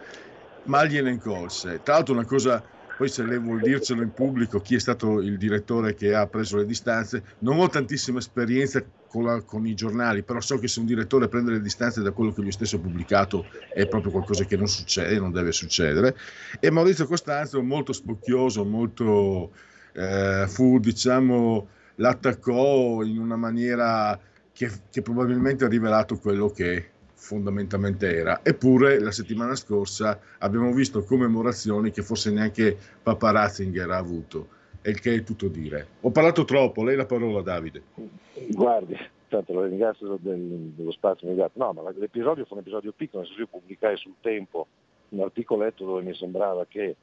Ma 0.64 0.84
gliene 0.84 1.10
incolse 1.10 1.80
tra 1.82 1.94
l'altro 1.94 2.14
una 2.14 2.24
cosa 2.24 2.62
poi 2.96 3.08
se 3.08 3.24
lei 3.24 3.38
vuol 3.38 3.60
dircelo 3.60 4.02
in 4.02 4.12
pubblico 4.12 4.60
chi 4.60 4.74
è 4.74 4.78
stato 4.78 5.20
il 5.20 5.38
direttore 5.38 5.94
che 5.94 6.14
ha 6.14 6.26
preso 6.26 6.58
le 6.58 6.66
distanze, 6.66 7.22
non 7.38 7.58
ho 7.58 7.66
tantissima 7.66 8.18
esperienza 8.18 8.84
con, 9.11 9.24
la, 9.24 9.42
con, 9.42 9.66
i 9.66 9.74
giornali, 9.74 10.22
però 10.22 10.40
so 10.40 10.56
che 10.61 10.68
se 10.68 10.78
un 10.78 10.86
direttore 10.86 11.26
prende 11.26 11.50
le 11.50 11.61
distanze 11.61 12.00
da 12.00 12.12
quello 12.12 12.32
che 12.32 12.42
lui 12.42 12.52
stesso 12.52 12.76
ha 12.76 12.78
pubblicato 12.78 13.44
è 13.74 13.88
proprio 13.88 14.12
qualcosa 14.12 14.44
che 14.44 14.56
non 14.56 14.68
succede, 14.68 15.18
non 15.18 15.32
deve 15.32 15.50
succedere. 15.50 16.16
E 16.61 16.70
Maurizio 16.70 17.08
Costanzo, 17.08 17.61
molto 17.61 17.92
spocchioso, 17.92 18.64
molto 18.64 19.50
eh, 19.94 20.44
fu, 20.46 20.78
diciamo, 20.78 21.66
l'attaccò 21.96 23.02
in 23.02 23.18
una 23.18 23.34
maniera 23.34 24.16
che, 24.52 24.70
che 24.88 25.02
probabilmente 25.02 25.64
ha 25.64 25.68
rivelato 25.68 26.16
quello 26.16 26.48
che 26.50 26.90
fondamentalmente 27.14 28.16
era. 28.16 28.40
Eppure 28.44 29.00
la 29.00 29.11
settimana 29.11 29.56
scorsa 29.56 30.20
abbiamo 30.38 30.72
visto 30.72 31.02
commemorazioni 31.02 31.90
che 31.90 32.02
forse 32.02 32.30
neanche 32.30 32.78
Papa 33.02 33.32
Ratzinger 33.32 33.90
ha 33.90 33.96
avuto, 33.96 34.48
e 34.82 34.90
il 34.90 35.00
che 35.00 35.14
è 35.14 35.22
tutto 35.22 35.48
dire. 35.48 35.86
Ho 36.00 36.10
parlato 36.10 36.44
troppo, 36.44 36.82
lei 36.82 36.96
la 36.96 37.06
parola 37.06 37.42
Davide. 37.42 37.82
Guardi, 38.48 38.96
tanto 39.28 39.52
lo 39.52 39.64
ringrazio 39.64 40.18
del, 40.20 40.72
dello 40.74 40.92
spazio 40.92 41.32
dato. 41.34 41.52
No, 41.58 41.72
ma 41.72 41.90
l'episodio 41.90 42.44
fu 42.44 42.54
un 42.54 42.60
episodio 42.60 42.92
piccolo, 42.92 43.22
nel 43.22 43.28
senso 43.28 43.42
io 43.42 43.48
pubblicai 43.50 43.96
sul 43.96 44.14
tempo 44.20 44.66
un 45.10 45.20
articoletto 45.20 45.84
dove 45.84 46.02
mi 46.02 46.14
sembrava 46.14 46.66
che 46.66 46.96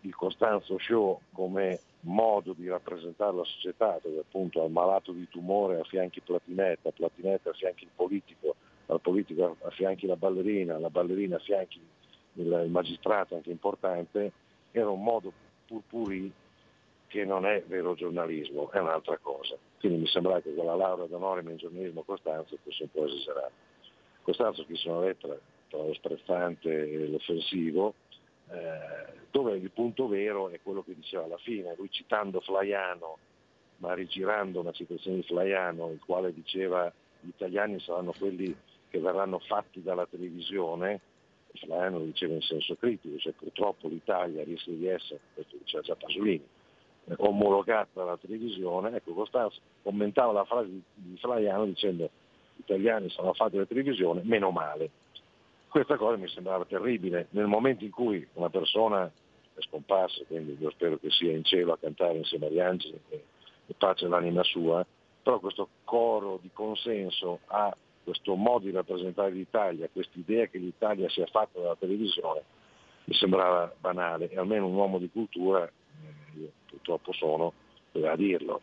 il 0.00 0.14
Costanzo 0.14 0.78
Show 0.78 1.20
come 1.32 1.80
modo 2.00 2.52
di 2.52 2.68
rappresentare 2.68 3.36
la 3.36 3.44
società, 3.44 3.98
dove 4.02 4.20
appunto 4.20 4.62
al 4.62 4.70
malato 4.70 5.12
di 5.12 5.28
tumore 5.28 5.78
affianchi 5.78 6.20
Platinetta, 6.20 6.90
Platinetta 6.90 7.50
affianchi 7.50 7.84
il 7.84 7.90
politico, 7.94 8.56
al 8.86 9.00
politico 9.00 9.56
affianchi 9.62 10.06
la 10.06 10.16
ballerina, 10.16 10.78
la 10.78 10.90
ballerina 10.90 11.36
affianchi 11.36 11.80
il, 12.34 12.66
magistrato 12.68 13.36
anche 13.36 13.50
importante, 13.50 14.32
era 14.72 14.90
un 14.90 15.02
modo 15.02 15.32
purpurì 15.66 16.32
che 17.12 17.26
non 17.26 17.44
è 17.44 17.62
vero 17.66 17.92
giornalismo, 17.92 18.70
è 18.70 18.78
un'altra 18.78 19.18
cosa. 19.18 19.54
Quindi 19.78 19.98
mi 19.98 20.06
sembra 20.06 20.40
che 20.40 20.54
con 20.54 20.64
la 20.64 20.74
laurea 20.74 21.04
d'onore 21.04 21.42
in 21.42 21.56
giornalismo 21.56 22.04
Costanzo 22.04 22.56
fosse 22.62 22.84
un 22.84 22.90
po' 22.90 23.04
esagerato. 23.04 23.52
Costanzo 24.22 24.62
scrisse 24.62 24.88
una 24.88 25.00
lettera 25.00 25.38
tra 25.68 25.82
lo 25.82 25.92
sprezzante 25.92 26.70
e 26.70 27.08
l'offensivo, 27.08 27.92
eh, 28.48 29.12
dove 29.30 29.58
il 29.58 29.70
punto 29.72 30.08
vero 30.08 30.48
è 30.48 30.58
quello 30.62 30.82
che 30.82 30.94
diceva 30.94 31.24
alla 31.24 31.36
fine, 31.36 31.74
lui 31.76 31.90
citando 31.90 32.40
Flaiano, 32.40 33.18
ma 33.76 33.92
rigirando 33.92 34.60
una 34.60 34.72
citazione 34.72 35.16
di 35.16 35.22
Flaiano, 35.24 35.90
il 35.90 36.00
quale 36.02 36.32
diceva 36.32 36.90
gli 37.20 37.28
italiani 37.28 37.78
saranno 37.80 38.14
quelli 38.18 38.56
che 38.88 38.98
verranno 39.00 39.38
fatti 39.38 39.82
dalla 39.82 40.06
televisione, 40.06 41.00
Flaiano 41.56 41.98
lo 41.98 42.04
diceva 42.06 42.32
in 42.32 42.40
senso 42.40 42.74
critico, 42.76 43.18
cioè 43.18 43.32
purtroppo 43.32 43.88
l'Italia 43.88 44.42
rischia 44.44 44.72
di 44.72 44.86
essere, 44.86 45.20
questo 45.34 45.58
diceva 45.58 45.82
già 45.82 45.94
Pasolini, 45.94 46.60
omologata 47.16 47.88
dalla 47.92 48.16
televisione, 48.16 48.96
ecco 48.96 49.12
Costanzo 49.12 49.60
commentava 49.82 50.32
la 50.32 50.44
frase 50.44 50.68
di 50.94 51.16
Flaiano 51.18 51.64
dicendo 51.64 52.08
gli 52.56 52.60
italiani 52.60 53.10
saranno 53.10 53.34
fatti 53.34 53.52
dalla 53.52 53.66
televisione, 53.66 54.22
meno 54.24 54.50
male. 54.50 54.90
Questa 55.68 55.96
cosa 55.96 56.16
mi 56.16 56.28
sembrava 56.28 56.64
terribile. 56.64 57.28
Nel 57.30 57.46
momento 57.46 57.84
in 57.84 57.90
cui 57.90 58.26
una 58.34 58.50
persona 58.50 59.06
è 59.06 59.60
scomparsa, 59.60 60.22
quindi 60.26 60.56
io 60.60 60.70
spero 60.70 60.98
che 60.98 61.10
sia 61.10 61.32
in 61.32 61.44
cielo 61.44 61.72
a 61.72 61.78
cantare 61.78 62.18
insieme 62.18 62.46
agli 62.46 62.60
angeli 62.60 63.00
e, 63.08 63.24
e 63.66 63.74
pace 63.76 64.06
l'anima 64.06 64.42
sua, 64.42 64.84
però 65.22 65.38
questo 65.38 65.68
coro 65.84 66.38
di 66.42 66.50
consenso 66.52 67.40
a 67.46 67.74
questo 68.04 68.34
modo 68.34 68.64
di 68.64 68.72
rappresentare 68.72 69.30
l'Italia, 69.30 69.88
questa 69.92 70.18
idea 70.18 70.46
che 70.46 70.58
l'Italia 70.58 71.08
sia 71.08 71.26
fatta 71.26 71.60
dalla 71.60 71.76
televisione, 71.76 72.42
mi 73.04 73.14
sembrava 73.14 73.72
banale 73.78 74.28
e 74.28 74.38
almeno 74.38 74.66
un 74.66 74.74
uomo 74.74 74.98
di 74.98 75.08
cultura, 75.10 75.70
io 76.36 76.50
purtroppo 76.66 77.12
sono, 77.12 77.52
doveva 77.92 78.16
dirlo. 78.16 78.60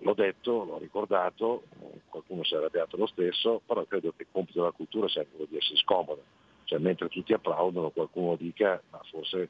L'ho 0.00 0.14
detto, 0.14 0.64
l'ho 0.64 0.78
ricordato, 0.78 1.64
qualcuno 2.08 2.44
si 2.44 2.54
è 2.54 2.58
arrabbiato 2.58 2.96
lo 2.96 3.06
stesso, 3.06 3.62
però 3.64 3.84
credo 3.84 4.12
che 4.14 4.22
il 4.22 4.28
compito 4.30 4.60
della 4.60 4.72
cultura 4.72 5.08
sia 5.08 5.24
quello 5.24 5.46
di 5.48 5.56
essere 5.56 5.76
scomoda. 5.76 6.20
Cioè, 6.64 6.78
mentre 6.78 7.08
tutti 7.08 7.32
applaudono, 7.32 7.90
qualcuno 7.90 8.36
dica, 8.36 8.82
ma 8.90 9.00
forse 9.08 9.48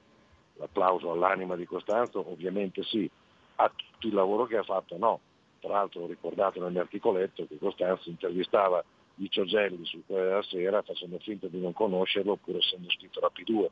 l'applauso 0.55 1.11
all'anima 1.11 1.57
di 1.57 1.65
Costanzo, 1.65 2.25
ovviamente 2.31 2.83
sì, 2.85 3.11
a 3.57 3.71
tutto 3.75 4.07
il 4.07 4.15
lavoro 4.15 4.45
che 4.45 4.57
ha 4.57 4.63
fatto 4.63 4.97
no. 4.99 5.21
Tra 5.61 5.71
l'altro 5.71 6.03
ho 6.03 6.07
ricordato 6.07 6.61
nel 6.61 6.73
mio 6.73 6.83
articoletto 6.83 7.47
che 7.47 7.59
Costanzo 7.59 8.11
intervistava 8.11 8.85
di 9.15 9.31
Ciogelli 9.31 9.85
sul 9.87 10.03
Corriere 10.07 10.29
della 10.29 10.43
Sera 10.43 10.83
facendo 10.83 11.19
finta 11.19 11.47
di 11.49 11.59
non 11.59 11.73
conoscerlo 11.73 12.37
pur 12.37 12.57
essendo 12.57 12.91
scritto 12.91 13.19
da 13.19 13.31
P2 13.35 13.67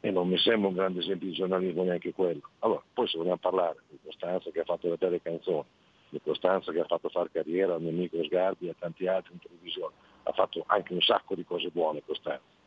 e 0.00 0.10
non 0.10 0.28
mi 0.28 0.38
sembra 0.38 0.68
un 0.68 0.74
grande 0.74 1.00
esempio 1.00 1.28
di 1.28 1.34
giornalismo 1.34 1.82
neanche 1.82 2.12
quello. 2.12 2.40
Allora, 2.60 2.82
poi 2.92 3.06
se 3.06 3.18
vogliamo 3.18 3.36
parlare 3.36 3.80
di 3.88 3.98
Costanza 4.02 4.50
che 4.50 4.60
ha 4.60 4.64
fatto 4.64 4.88
le 4.88 4.96
belle 4.96 5.20
canzoni, 5.20 5.66
di 6.08 6.20
Costanza 6.22 6.72
che 6.72 6.80
ha 6.80 6.86
fatto 6.86 7.08
fare 7.08 7.30
carriera 7.30 7.74
al 7.74 7.82
mio 7.82 7.90
amico 7.90 8.22
Sgarbi 8.24 8.66
e 8.66 8.70
a 8.70 8.74
tanti 8.78 9.06
altri 9.06 9.34
in 9.34 9.40
televisione, 9.40 9.94
ha 10.24 10.32
fatto 10.32 10.64
anche 10.66 10.94
un 10.94 11.00
sacco 11.00 11.34
di 11.34 11.44
cose 11.44 11.68
buone 11.68 12.02
Costanza. 12.04 12.58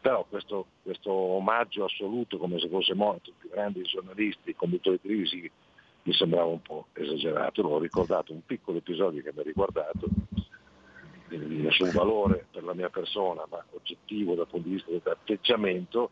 Però 0.00 0.24
questo, 0.28 0.66
questo 0.82 1.12
omaggio 1.12 1.84
assoluto 1.84 2.38
come 2.38 2.58
se 2.58 2.68
fosse 2.68 2.94
morto 2.94 3.28
il 3.28 3.36
più 3.38 3.50
grande 3.50 3.80
dei 3.80 3.88
giornalisti, 3.88 4.54
conduttori 4.54 4.98
televisivi, 4.98 5.50
mi 6.02 6.12
sembrava 6.14 6.48
un 6.48 6.62
po' 6.62 6.86
esagerato. 6.94 7.60
L'ho 7.60 7.78
ricordato 7.78 8.32
un 8.32 8.44
piccolo 8.46 8.78
episodio 8.78 9.22
che 9.22 9.32
mi 9.34 9.40
ha 9.40 9.42
riguardato, 9.42 10.08
di 11.28 11.36
nessun 11.36 11.90
valore 11.90 12.46
per 12.50 12.64
la 12.64 12.72
mia 12.72 12.88
persona, 12.88 13.44
ma 13.50 13.62
oggettivo 13.72 14.34
dal 14.34 14.48
punto 14.48 14.68
di 14.68 14.74
vista 14.74 14.90
dell'atteggiamento, 14.90 16.10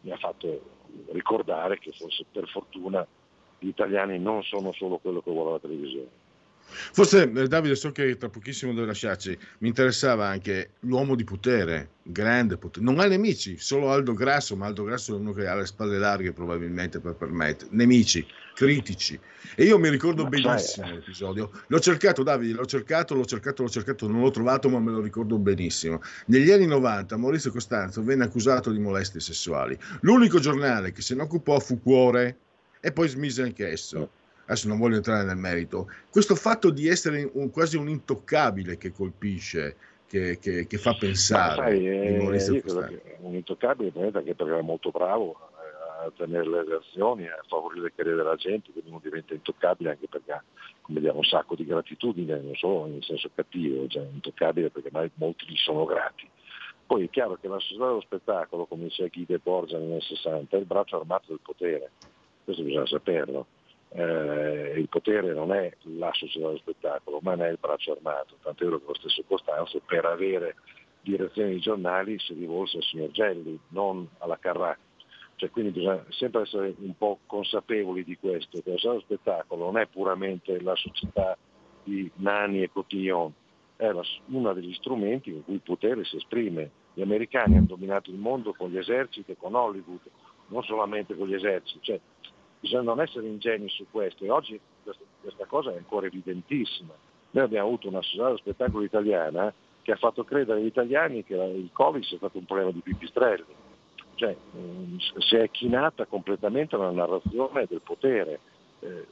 mi 0.00 0.10
ha 0.10 0.16
fatto 0.16 0.78
ricordare 1.12 1.78
che 1.78 1.92
forse 1.92 2.24
per 2.30 2.48
fortuna 2.48 3.06
gli 3.58 3.68
italiani 3.68 4.18
non 4.18 4.42
sono 4.42 4.72
solo 4.72 4.98
quello 4.98 5.20
che 5.20 5.30
vuole 5.30 5.52
la 5.52 5.58
televisione. 5.58 6.19
Forse 6.92 7.30
eh, 7.30 7.48
Davide, 7.48 7.74
so 7.74 7.92
che 7.92 8.16
tra 8.16 8.28
pochissimo 8.28 8.72
devo 8.72 8.86
lasciarci, 8.86 9.36
mi 9.58 9.68
interessava 9.68 10.26
anche 10.26 10.70
l'uomo 10.80 11.14
di 11.14 11.24
potere, 11.24 11.90
grande 12.02 12.56
potere. 12.56 12.84
Non 12.84 12.98
ha 12.98 13.06
nemici, 13.06 13.58
solo 13.58 13.90
Aldo 13.90 14.14
Grasso, 14.14 14.56
ma 14.56 14.66
Aldo 14.66 14.84
Grasso 14.84 15.14
è 15.14 15.18
uno 15.18 15.32
che 15.32 15.46
ha 15.46 15.54
le 15.54 15.66
spalle 15.66 15.98
larghe 15.98 16.32
probabilmente 16.32 17.00
per 17.00 17.14
permettere. 17.14 17.70
Nemici, 17.72 18.26
critici. 18.54 19.18
E 19.54 19.64
io 19.64 19.78
mi 19.78 19.88
ricordo 19.88 20.24
Ma 20.24 20.28
benissimo 20.28 20.86
sai, 20.86 20.94
l'episodio. 20.94 21.50
L'ho 21.66 21.80
cercato, 21.80 22.22
Davide, 22.22 22.54
l'ho 22.54 22.66
cercato, 22.66 23.14
l'ho 23.14 23.24
cercato, 23.24 23.62
l'ho 23.62 23.70
cercato, 23.70 24.06
non 24.06 24.20
l'ho 24.20 24.30
trovato, 24.30 24.68
ma 24.68 24.78
me 24.78 24.90
lo 24.90 25.00
ricordo 25.00 25.38
benissimo. 25.38 26.00
Negli 26.26 26.50
anni 26.50 26.66
90 26.66 27.16
Maurizio 27.16 27.50
Costanzo 27.50 28.02
venne 28.02 28.24
accusato 28.24 28.70
di 28.70 28.78
molestie 28.78 29.20
sessuali. 29.20 29.78
L'unico 30.00 30.38
giornale 30.38 30.92
che 30.92 31.02
se 31.02 31.14
ne 31.14 31.22
occupò 31.22 31.58
fu 31.58 31.80
Cuore 31.80 32.36
e 32.80 32.92
poi 32.92 33.08
smise 33.08 33.42
anch'esso 33.42 34.10
adesso 34.50 34.66
non 34.68 34.78
voglio 34.78 34.96
entrare 34.96 35.24
nel 35.24 35.36
merito, 35.36 35.88
questo 36.10 36.34
fatto 36.34 36.70
di 36.70 36.88
essere 36.88 37.28
un- 37.34 37.50
quasi 37.50 37.76
un 37.76 37.88
intoccabile 37.88 38.76
che 38.76 38.90
colpisce, 38.92 39.76
che, 40.06 40.38
che- 40.40 40.66
che 40.66 40.76
fa 40.78 40.94
pensare 40.98 41.54
sai, 41.54 41.86
eh, 41.88 43.16
un 43.20 43.34
intoccabile 43.36 43.92
anche 43.94 44.34
perché 44.34 44.52
era 44.52 44.60
molto 44.60 44.90
bravo 44.90 45.36
eh, 46.02 46.06
a 46.06 46.12
tenere 46.16 46.48
le 46.48 46.64
relazioni, 46.64 47.26
a 47.28 47.38
favorire 47.46 47.82
le 47.82 47.92
carriere 47.94 48.16
della 48.16 48.34
gente, 48.34 48.72
quindi 48.72 48.90
uno 48.90 49.00
diventa 49.00 49.34
intoccabile 49.34 49.90
anche 49.90 50.08
perché 50.08 50.32
ha 50.32 50.42
come 50.80 50.98
dire, 50.98 51.12
un 51.12 51.22
sacco 51.22 51.54
di 51.54 51.64
gratitudine, 51.64 52.40
non 52.40 52.54
solo 52.56 52.86
in 52.88 53.00
senso 53.02 53.30
cattivo, 53.32 53.86
cioè 53.86 54.02
intoccabile 54.12 54.70
perché 54.70 54.88
mai 54.90 55.08
molti 55.14 55.44
gli 55.46 55.56
sono 55.56 55.84
grati. 55.84 56.28
Poi 56.84 57.04
è 57.04 57.08
chiaro 57.10 57.38
che 57.40 57.46
la 57.46 57.60
società 57.60 57.86
dello 57.86 58.00
spettacolo, 58.00 58.66
come 58.66 58.84
diceva 58.84 59.08
Guide 59.12 59.38
Borgia 59.38 59.78
negli 59.78 59.92
anni 59.92 60.00
60, 60.00 60.56
è 60.56 60.58
il 60.58 60.66
braccio 60.66 60.96
armato 60.98 61.26
del 61.28 61.38
potere, 61.40 61.90
questo 62.42 62.64
bisogna 62.64 62.86
saperlo. 62.86 63.46
Eh, 63.92 64.74
il 64.76 64.88
potere 64.88 65.32
non 65.32 65.52
è 65.52 65.72
la 65.96 66.12
società 66.12 66.46
dello 66.46 66.58
spettacolo, 66.58 67.18
ma 67.22 67.34
ne 67.34 67.48
è 67.48 67.50
il 67.50 67.58
braccio 67.60 67.92
armato, 67.92 68.36
tant'è 68.40 68.64
vero 68.64 68.78
che 68.78 68.84
lo 68.86 68.94
stesso 68.94 69.24
Costanzo 69.26 69.80
per 69.84 70.04
avere 70.04 70.56
direzione 71.02 71.48
dei 71.48 71.60
giornali 71.60 72.18
si 72.18 72.34
rivolse 72.34 72.76
al 72.76 72.82
signor 72.84 73.10
Gelli, 73.10 73.58
non 73.68 74.08
alla 74.18 74.38
Carrà. 74.38 74.76
Cioè, 75.36 75.50
quindi 75.50 75.70
bisogna 75.72 76.04
sempre 76.10 76.42
essere 76.42 76.74
un 76.78 76.94
po' 76.96 77.18
consapevoli 77.26 78.04
di 78.04 78.16
questo, 78.16 78.60
che 78.62 78.70
la 78.70 78.76
società 78.76 78.90
dello 78.90 79.00
spettacolo 79.00 79.64
non 79.64 79.78
è 79.78 79.86
puramente 79.86 80.60
la 80.60 80.76
società 80.76 81.36
di 81.82 82.10
Nani 82.16 82.62
e 82.62 82.70
Cotillon, 82.70 83.32
è 83.76 83.90
la- 83.90 84.04
uno 84.26 84.52
degli 84.52 84.74
strumenti 84.74 85.32
con 85.32 85.44
cui 85.44 85.54
il 85.54 85.62
potere 85.62 86.04
si 86.04 86.16
esprime. 86.16 86.70
Gli 86.92 87.00
americani 87.00 87.56
hanno 87.56 87.66
dominato 87.66 88.10
il 88.10 88.18
mondo 88.18 88.52
con 88.52 88.68
gli 88.68 88.76
eserciti 88.76 89.32
e 89.32 89.36
con 89.38 89.54
Hollywood, 89.54 90.00
non 90.48 90.62
solamente 90.62 91.16
con 91.16 91.26
gli 91.26 91.34
eserciti. 91.34 91.80
Cioè, 91.80 92.00
bisogna 92.60 92.82
non 92.82 93.00
essere 93.00 93.26
ingenui 93.26 93.68
su 93.70 93.86
questo 93.90 94.24
e 94.24 94.30
oggi 94.30 94.60
questa, 95.22 95.46
cosa 95.46 95.72
è 95.72 95.76
ancora 95.76 96.06
evidentissima. 96.06 96.92
Noi 97.32 97.44
abbiamo 97.44 97.66
avuto 97.66 97.88
una 97.88 98.02
società 98.02 98.24
dello 98.24 98.36
spettacolo 98.36 98.84
italiana 98.84 99.52
che 99.82 99.92
ha 99.92 99.96
fatto 99.96 100.24
credere 100.24 100.60
agli 100.60 100.66
italiani 100.66 101.24
che 101.24 101.34
il 101.34 101.70
Covid 101.72 102.02
sia 102.02 102.18
stato 102.18 102.38
un 102.38 102.44
problema 102.44 102.70
di 102.70 102.80
pipistrelli. 102.80 103.44
Cioè, 104.14 104.36
mh, 104.52 104.96
si 105.18 105.36
è 105.36 105.50
chinata 105.50 106.04
completamente 106.06 106.76
la 106.76 106.90
narrazione 106.90 107.66
del 107.68 107.80
potere. 107.82 108.40
Eh, 108.80 109.06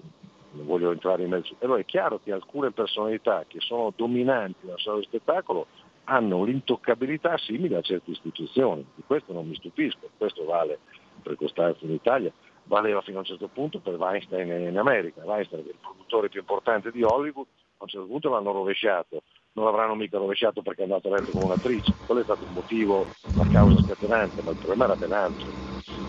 non 0.53 0.67
voglio 0.67 0.93
entrare 0.93 1.23
in 1.23 1.31
mezzo. 1.31 1.55
Però 1.59 1.75
è 1.75 1.85
chiaro 1.85 2.21
che 2.23 2.33
alcune 2.33 2.71
personalità 2.71 3.45
che 3.47 3.61
sono 3.61 3.93
dominanti 3.95 4.59
nella 4.63 4.77
società 4.77 4.93
dello 4.93 5.05
spettacolo 5.05 5.67
hanno 6.05 6.45
l'intoccabilità 6.45 7.37
simile 7.39 7.77
a 7.77 7.83
certe 7.83 8.11
istituzioni. 8.11 8.85
Di 8.95 9.03
questo 9.07 9.33
non 9.33 9.47
mi 9.47 9.55
stupisco, 9.55 10.09
questo 10.17 10.45
vale 10.45 10.79
per 11.23 11.37
Costanzo 11.37 11.85
in 11.85 11.93
Italia, 11.93 12.33
valeva 12.69 13.01
fino 13.01 13.17
a 13.17 13.21
un 13.21 13.27
certo 13.27 13.49
punto 13.49 13.81
per 13.81 13.95
Weinstein 13.95 14.69
in 14.69 14.79
America. 14.79 15.23
Weinstein 15.25 15.65
è 15.65 15.69
il 15.69 15.75
produttore 15.81 16.29
più 16.29 16.41
importante 16.41 16.93
di 16.93 17.03
Hollywood, 17.03 17.47
a 17.79 17.85
un 17.85 17.89
certo 17.89 18.07
punto 18.07 18.31
l'hanno 18.31 18.53
rovesciato. 18.53 19.23
Non 19.53 19.65
l'avranno 19.65 19.95
mica 19.97 20.19
rovesciato 20.19 20.63
perché 20.63 20.83
è 20.83 20.85
andato 20.85 21.13
a 21.13 21.19
letto 21.19 21.33
con 21.33 21.43
un'attrice, 21.43 21.93
quello 22.07 22.21
è 22.21 22.25
stato 22.25 22.45
il 22.45 22.53
motivo, 22.53 23.07
la 23.35 23.47
causa 23.51 23.83
scatenante, 23.83 24.43
ma 24.43 24.51
il 24.53 24.57
problema 24.57 24.85
era 24.85 24.95
ben 24.95 25.13
altro. 25.13 25.47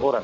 Ora, 0.01 0.21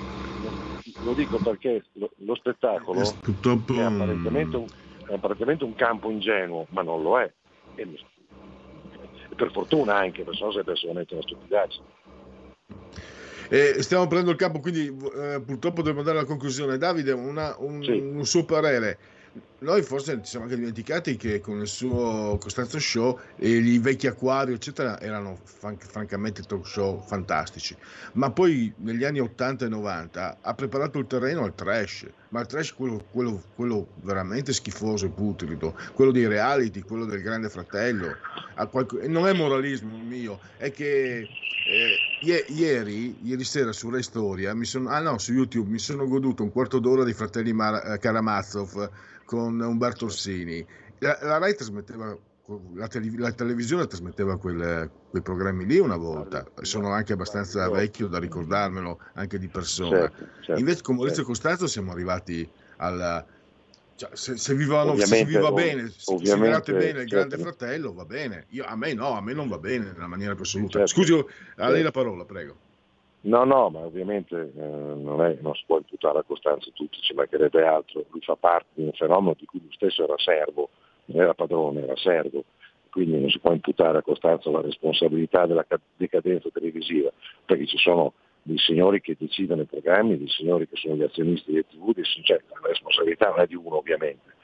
lo 1.03 1.13
dico 1.13 1.37
perché 1.39 1.83
lo, 1.93 2.11
lo 2.17 2.35
spettacolo 2.35 3.01
Eh, 3.01 3.13
Purtroppo 3.21 3.73
è 3.73 3.81
apparentemente, 3.81 4.57
un, 4.57 4.65
è 5.07 5.13
apparentemente 5.13 5.63
un 5.63 5.73
campo 5.73 6.11
ingenuo, 6.11 6.67
ma 6.69 6.83
non 6.83 7.01
lo 7.01 7.19
è. 7.19 7.31
E 7.75 7.87
Per 9.35 9.51
fortuna 9.51 9.95
anche, 9.95 10.23
perché 10.23 10.37
sennò 10.37 10.51
sarebbe 10.51 10.75
solamente 10.75 11.13
una 11.13 11.23
stupidaggine. 11.23 11.93
Eh, 13.49 13.81
stiamo 13.81 14.05
prendendo 14.07 14.31
il 14.31 14.37
campo, 14.37 14.59
quindi 14.59 14.87
eh, 14.87 15.41
purtroppo 15.45 15.77
dobbiamo 15.77 15.99
andare 15.99 16.17
alla 16.19 16.27
conclusione. 16.27 16.77
Davide, 16.77 17.11
una- 17.11 17.55
un, 17.59 17.83
Sì. 17.83 17.91
un 17.91 18.25
suo 18.25 18.45
parere. 18.45 18.97
Noi 19.59 19.81
forse 19.81 20.15
ci 20.23 20.29
siamo 20.29 20.45
anche 20.45 20.55
dimenticati 20.57 21.17
che 21.17 21.41
con 21.41 21.59
il 21.59 21.67
suo 21.67 22.37
Costanzo 22.39 22.79
Show 22.79 23.19
e 23.35 23.49
i 23.49 23.79
vecchi 23.79 24.07
Acquario, 24.07 24.55
eccetera, 24.55 24.99
erano 25.01 25.37
fran- 25.43 25.77
francamente 25.77 26.41
talk 26.43 26.65
show 26.65 27.01
fantastici. 27.05 27.75
Ma 28.13 28.31
poi 28.31 28.71
negli 28.77 29.03
anni 29.03 29.19
80 29.19 29.65
e 29.65 29.69
90 29.69 30.37
ha 30.41 30.53
preparato 30.53 30.99
il 30.99 31.07
terreno 31.07 31.43
al 31.43 31.53
trash, 31.53 32.05
ma 32.29 32.39
il 32.41 32.45
trash 32.47 32.73
quello, 32.73 33.03
quello- 33.11 33.43
quello 33.55 33.87
veramente 33.95 34.53
schifoso 34.53 35.05
e 35.05 35.09
putrido, 35.09 35.75
quello 35.93 36.11
dei 36.11 36.27
reality, 36.27 36.79
quello 36.81 37.03
del 37.05 37.21
Grande 37.21 37.49
Fratello. 37.49 38.15
Ha 38.55 38.67
qualco- 38.67 38.99
e 38.99 39.07
non 39.09 39.27
è 39.27 39.33
moralismo 39.33 39.97
mio, 39.97 40.39
è 40.57 40.71
che 40.71 41.27
eh, 41.67 41.97
ieri, 42.47 43.17
ieri 43.23 43.43
sera 43.43 43.71
su 43.71 43.89
Rai 43.89 44.03
Storia, 44.03 44.53
mi 44.53 44.65
sono, 44.65 44.89
ah 44.89 44.99
no, 44.99 45.17
su 45.17 45.33
YouTube 45.33 45.69
mi 45.69 45.79
sono 45.79 46.07
goduto 46.07 46.43
un 46.43 46.51
quarto 46.51 46.79
d'ora 46.79 47.03
dei 47.03 47.13
fratelli 47.13 47.53
Mar- 47.53 47.85
eh, 47.85 47.97
Karamazov 47.97 48.89
con 49.25 49.59
Umberto 49.59 50.05
Orsini. 50.05 50.65
La, 50.99 51.17
la 51.21 51.37
Rai 51.37 51.55
trasmetteva, 51.55 52.17
la, 52.75 52.87
tele- 52.87 53.17
la 53.17 53.31
televisione 53.31 53.87
trasmetteva 53.87 54.37
quel- 54.37 54.89
quei 55.09 55.21
programmi 55.21 55.65
lì 55.65 55.77
una 55.79 55.97
volta. 55.97 56.45
Sono 56.61 56.91
anche 56.91 57.13
abbastanza 57.13 57.69
vecchio 57.69 58.07
da 58.07 58.19
ricordarmelo 58.19 58.99
anche 59.13 59.37
di 59.37 59.47
persona. 59.47 59.99
Certo, 59.99 60.27
certo, 60.41 60.59
Invece 60.59 60.81
con 60.81 60.95
Maurizio 60.95 61.23
certo. 61.23 61.31
Costanzo 61.31 61.67
siamo 61.67 61.91
arrivati 61.91 62.49
alla... 62.77 63.25
cioè, 63.95 64.09
se, 64.13 64.37
se 64.37 64.53
vivano- 64.55 64.95
se 64.95 65.05
si 65.05 65.13
Ovviamente, 65.13 65.37
viva 65.37 65.47
ov- 65.49 65.55
bene, 65.55 65.87
se 65.89 66.01
considerate 66.05 66.73
bene 66.73 67.01
il 67.01 67.07
grande 67.07 67.35
certo. 67.37 67.43
fratello, 67.51 67.93
va 67.93 68.05
bene. 68.05 68.45
Io- 68.49 68.65
a 68.65 68.75
me 68.75 68.93
no, 68.93 69.15
a 69.15 69.21
me 69.21 69.33
non 69.33 69.47
va 69.47 69.57
bene 69.57 69.91
nella 69.91 70.07
maniera 70.07 70.33
più 70.33 70.43
assoluta. 70.43 70.79
Certo. 70.85 70.87
Scusi, 70.93 71.13
a 71.13 71.17
lei 71.69 71.81
Certo. 71.81 71.83
la 71.83 71.91
parola, 71.91 72.25
prego. 72.25 72.55
No, 73.21 73.43
no, 73.43 73.69
ma 73.69 73.79
ovviamente 73.79 74.35
eh, 74.55 74.61
non, 74.61 75.19
è, 75.23 75.37
non 75.41 75.55
si 75.55 75.63
può 75.65 75.77
imputare 75.77 76.19
a 76.19 76.23
Costanzo 76.23 76.69
tutto, 76.73 76.99
ci 77.01 77.13
mancherebbe 77.15 77.65
altro. 77.65 78.05
Lui 78.11 78.21
fa 78.21 78.35
parte 78.35 78.67
di 78.75 78.83
un 78.83 78.91
fenomeno 78.91 79.35
di 79.37 79.45
cui 79.45 79.59
lui 79.59 79.73
stesso 79.73 80.03
era 80.03 80.13
servo, 80.17 80.69
non 81.05 81.21
era 81.23 81.33
padrone, 81.33 81.81
era 81.83 81.95
servo. 81.95 82.43
Quindi 82.91 83.19
non 83.19 83.29
si 83.29 83.39
può 83.39 83.51
imputare 83.51 83.97
a 83.97 84.01
Costanzo 84.03 84.51
la 84.51 84.61
responsabilità 84.61 85.47
della 85.47 85.65
ca- 85.65 85.79
decadenza 85.97 86.49
televisiva, 86.53 87.11
perché 87.45 87.65
ci 87.65 87.77
sono 87.77 88.13
dei 88.47 88.59
signori 88.59 89.01
che 89.01 89.15
decidono 89.17 89.63
i 89.63 89.65
programmi, 89.65 90.19
dei 90.19 90.29
signori 90.29 90.67
che 90.67 90.75
sono 90.75 90.93
gli 90.95 91.01
azionisti 91.01 91.51
dei 91.51 91.65
TV, 91.65 91.99
cioè, 92.21 92.39
la 92.47 92.67
responsabilità 92.67 93.29
non 93.29 93.39
è 93.39 93.47
di 93.47 93.55
uno 93.55 93.77
ovviamente. 93.77 94.35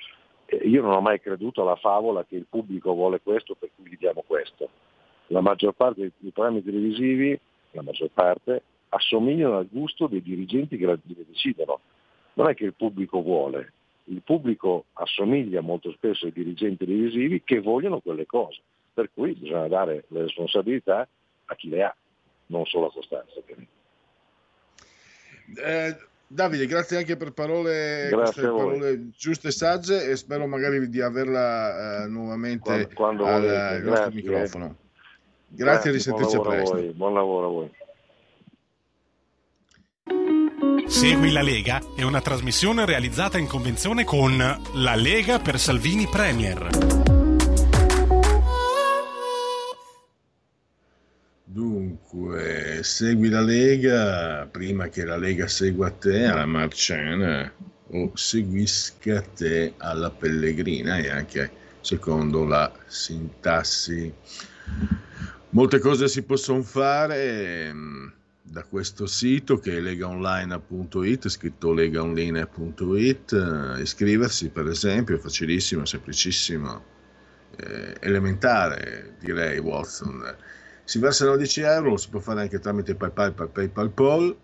Io 0.64 0.82
non 0.82 0.94
ho 0.94 1.02
mai 1.02 1.20
creduto 1.20 1.62
alla 1.62 1.76
favola 1.76 2.26
che 2.26 2.36
il 2.36 2.48
pubblico 2.50 2.94
vuole 2.94 3.22
questo 3.22 3.54
per 3.54 3.70
cui 3.76 3.92
gli 3.92 3.98
diamo 3.98 4.24
questo. 4.26 4.70
La 5.28 5.42
maggior 5.42 5.74
parte 5.74 6.12
dei, 6.18 6.32
programmi 6.32 6.64
televisivi, 6.64 7.40
la 7.72 7.84
maggior 7.84 8.10
parte, 8.12 8.64
assomigliano 8.90 9.58
al 9.58 9.68
gusto 9.70 10.08
dei 10.08 10.24
dirigenti 10.24 10.78
che 10.78 10.86
la 10.88 10.98
decidono. 11.04 11.80
Non 12.34 12.50
è 12.50 12.56
che 12.56 12.66
il 12.66 12.74
pubblico 12.74 13.22
vuole, 13.22 13.72
il 14.06 14.24
pubblico 14.24 14.86
assomiglia 14.94 15.62
molto 15.62 15.92
spesso 15.92 16.26
ai 16.26 16.32
dirigenti 16.32 16.86
televisivi 16.86 17.44
che 17.44 17.60
vogliono 17.60 18.00
quelle 18.00 18.26
cose. 18.26 18.62
Per 18.96 19.12
cui 19.14 19.34
bisogna 19.34 19.68
dare 19.68 20.06
le 20.08 20.24
responsabilità 20.24 21.08
a 21.46 21.56
chi 21.56 21.70
le 21.70 21.84
ha, 21.84 21.96
non 22.48 22.66
solo 22.66 22.88
a 22.88 22.92
Costanza. 22.92 23.38
ovviamente. 23.38 23.81
Eh, 25.56 25.98
Davide, 26.34 26.66
grazie 26.66 26.96
anche 26.98 27.18
per 27.18 27.34
parole, 27.34 28.08
parole 28.10 29.10
giuste 29.18 29.50
e 29.50 29.52
sagge 29.52 30.06
e 30.06 30.16
spero 30.16 30.48
magari 30.48 30.88
di 30.90 31.02
averla 31.02 32.04
eh, 32.04 32.08
nuovamente 32.08 32.88
Quando, 32.94 33.24
quando 33.24 33.26
al, 33.26 33.42
volete. 33.42 33.58
al 33.58 33.82
nostro 33.82 33.92
Grazie, 33.92 34.14
microfono. 34.14 34.76
Grazie 35.50 35.90
e 35.90 35.94
risentirci 35.94 36.36
a 36.38 36.40
presto. 36.40 36.78
buon 36.94 37.14
lavoro 37.14 37.46
a 37.46 37.50
voi. 37.50 37.70
Segui 40.88 41.32
la 41.32 41.42
Lega 41.42 41.82
è 41.98 42.04
una 42.04 42.22
trasmissione 42.22 42.86
realizzata 42.86 43.38
in 43.38 43.48
convenzione 43.48 44.06
con 44.06 44.38
La 44.38 44.96
Lega 44.96 45.40
per 45.40 45.60
Salvini 45.60 46.08
Premier. 46.08 47.01
Dunque, 51.54 52.80
segui 52.82 53.28
la 53.28 53.42
Lega 53.42 54.48
prima 54.50 54.88
che 54.88 55.04
la 55.04 55.18
Lega 55.18 55.50
segua 55.50 55.90
te 55.92 56.24
alla 56.24 56.46
Marciana 56.46 57.52
o 57.88 58.12
seguisca 58.16 59.20
te 59.20 59.74
alla 59.76 60.10
Pellegrina 60.10 60.96
e 61.00 61.10
anche 61.10 61.52
secondo 61.82 62.46
la 62.46 62.72
sintassi. 62.86 64.14
Molte 65.50 65.80
cose 65.80 66.08
si 66.08 66.24
possono 66.24 66.64
fare 66.64 67.66
ehm, 67.66 68.14
da 68.44 68.64
questo 68.64 69.06
sito 69.06 69.60
che 69.60 69.76
è 69.76 69.82
legaonline.it, 69.82 71.28
scritto 71.28 71.74
legaonline.it, 71.74 73.34
eh, 73.34 73.82
iscriversi 73.82 74.48
per 74.48 74.68
esempio 74.68 75.18
è 75.18 75.20
facilissimo, 75.20 75.84
semplicissimo, 75.84 76.84
eh, 77.58 77.94
elementare 78.00 79.16
direi 79.20 79.60
Watson. 79.60 80.36
Si 80.92 81.00
versano 81.00 81.38
10 81.38 81.62
euro, 81.62 81.90
lo 81.92 81.96
si 81.96 82.10
può 82.10 82.20
fare 82.20 82.42
anche 82.42 82.60
tramite 82.60 82.96
PayPal, 82.96 83.34
PayPal, 83.34 83.70
PayPal, 83.70 83.92
Pol. 83.92 84.38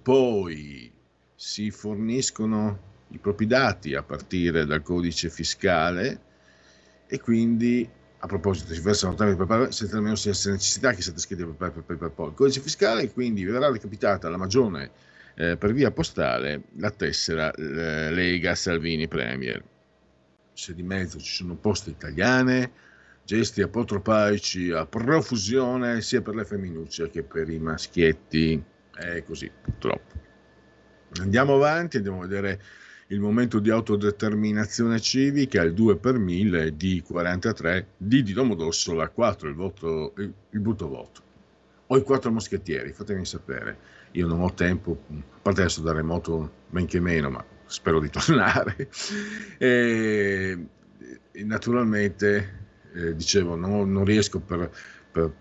Poi 0.00 0.90
si 1.34 1.70
forniscono 1.70 2.78
i 3.08 3.18
propri 3.18 3.46
dati 3.46 3.94
a 3.94 4.02
partire 4.02 4.64
dal 4.64 4.80
codice 4.80 5.28
fiscale 5.28 6.20
e 7.06 7.20
quindi 7.20 7.86
a 8.16 8.26
proposito 8.26 8.72
si 8.72 8.80
versano 8.80 9.12
tramite 9.12 9.36
PayPal 9.36 9.74
senza 9.74 9.96
nemmeno 9.96 10.14
sia 10.14 10.30
necessità 10.30 10.94
che 10.94 11.02
siate 11.02 11.18
iscritti 11.18 11.42
a 11.42 11.48
PayPal, 11.48 11.82
PayPal, 11.82 11.98
PayPal. 11.98 12.32
Codice 12.32 12.62
fiscale 12.62 13.12
quindi 13.12 13.44
verrà 13.44 13.70
recapitata 13.70 14.28
alla 14.28 14.38
Magione 14.38 14.90
eh, 15.34 15.58
per 15.58 15.74
via 15.74 15.90
postale 15.90 16.62
la 16.78 16.90
tessera 16.90 17.52
eh, 17.52 18.10
Lega 18.10 18.54
Salvini 18.54 19.06
Premier. 19.06 19.62
Se 20.54 20.72
di 20.72 20.82
mezzo 20.82 21.18
ci 21.18 21.34
sono 21.34 21.56
poste 21.56 21.90
italiane, 21.90 22.84
gesti 23.26 23.60
apotropaici 23.60 24.70
a 24.70 24.86
profusione 24.86 26.00
sia 26.00 26.22
per 26.22 26.36
le 26.36 26.44
femminucce 26.44 27.10
che 27.10 27.24
per 27.24 27.50
i 27.50 27.58
maschietti. 27.58 28.62
È 28.94 29.22
così, 29.24 29.50
purtroppo. 29.60 30.14
Andiamo 31.20 31.56
avanti, 31.56 31.96
andiamo 31.96 32.18
a 32.18 32.26
vedere 32.26 32.62
il 33.08 33.18
momento 33.18 33.58
di 33.58 33.70
autodeterminazione 33.70 35.00
civica, 35.00 35.62
il 35.62 35.74
2 35.74 35.96
per 35.96 36.18
1000, 36.18 36.76
D43, 36.76 37.84
D 37.96 38.22
di 38.22 38.32
Domodossola, 38.32 39.08
4 39.08 39.48
il, 39.48 39.54
voto, 39.54 40.14
il, 40.16 40.60
brutto 40.60 40.88
voto. 40.88 41.22
Ho 41.88 41.96
i 41.96 42.02
quattro 42.02 42.30
moschettieri, 42.30 42.92
fatemi 42.92 43.24
sapere. 43.24 43.94
Io 44.12 44.26
non 44.28 44.40
ho 44.40 44.54
tempo, 44.54 45.02
a 45.10 45.38
parte 45.42 45.62
adesso 45.62 45.82
da 45.82 45.92
remoto 45.92 46.52
men 46.70 46.86
che 46.86 47.00
meno, 47.00 47.28
ma 47.28 47.44
spero 47.66 47.98
di 47.98 48.08
tornare. 48.08 48.88
E 51.36 51.44
naturalmente, 51.44 52.65
eh, 52.96 53.14
dicevo, 53.14 53.56
non, 53.56 53.92
non 53.92 54.04
riesco 54.04 54.40
per, 54.40 54.70
per 55.12 55.32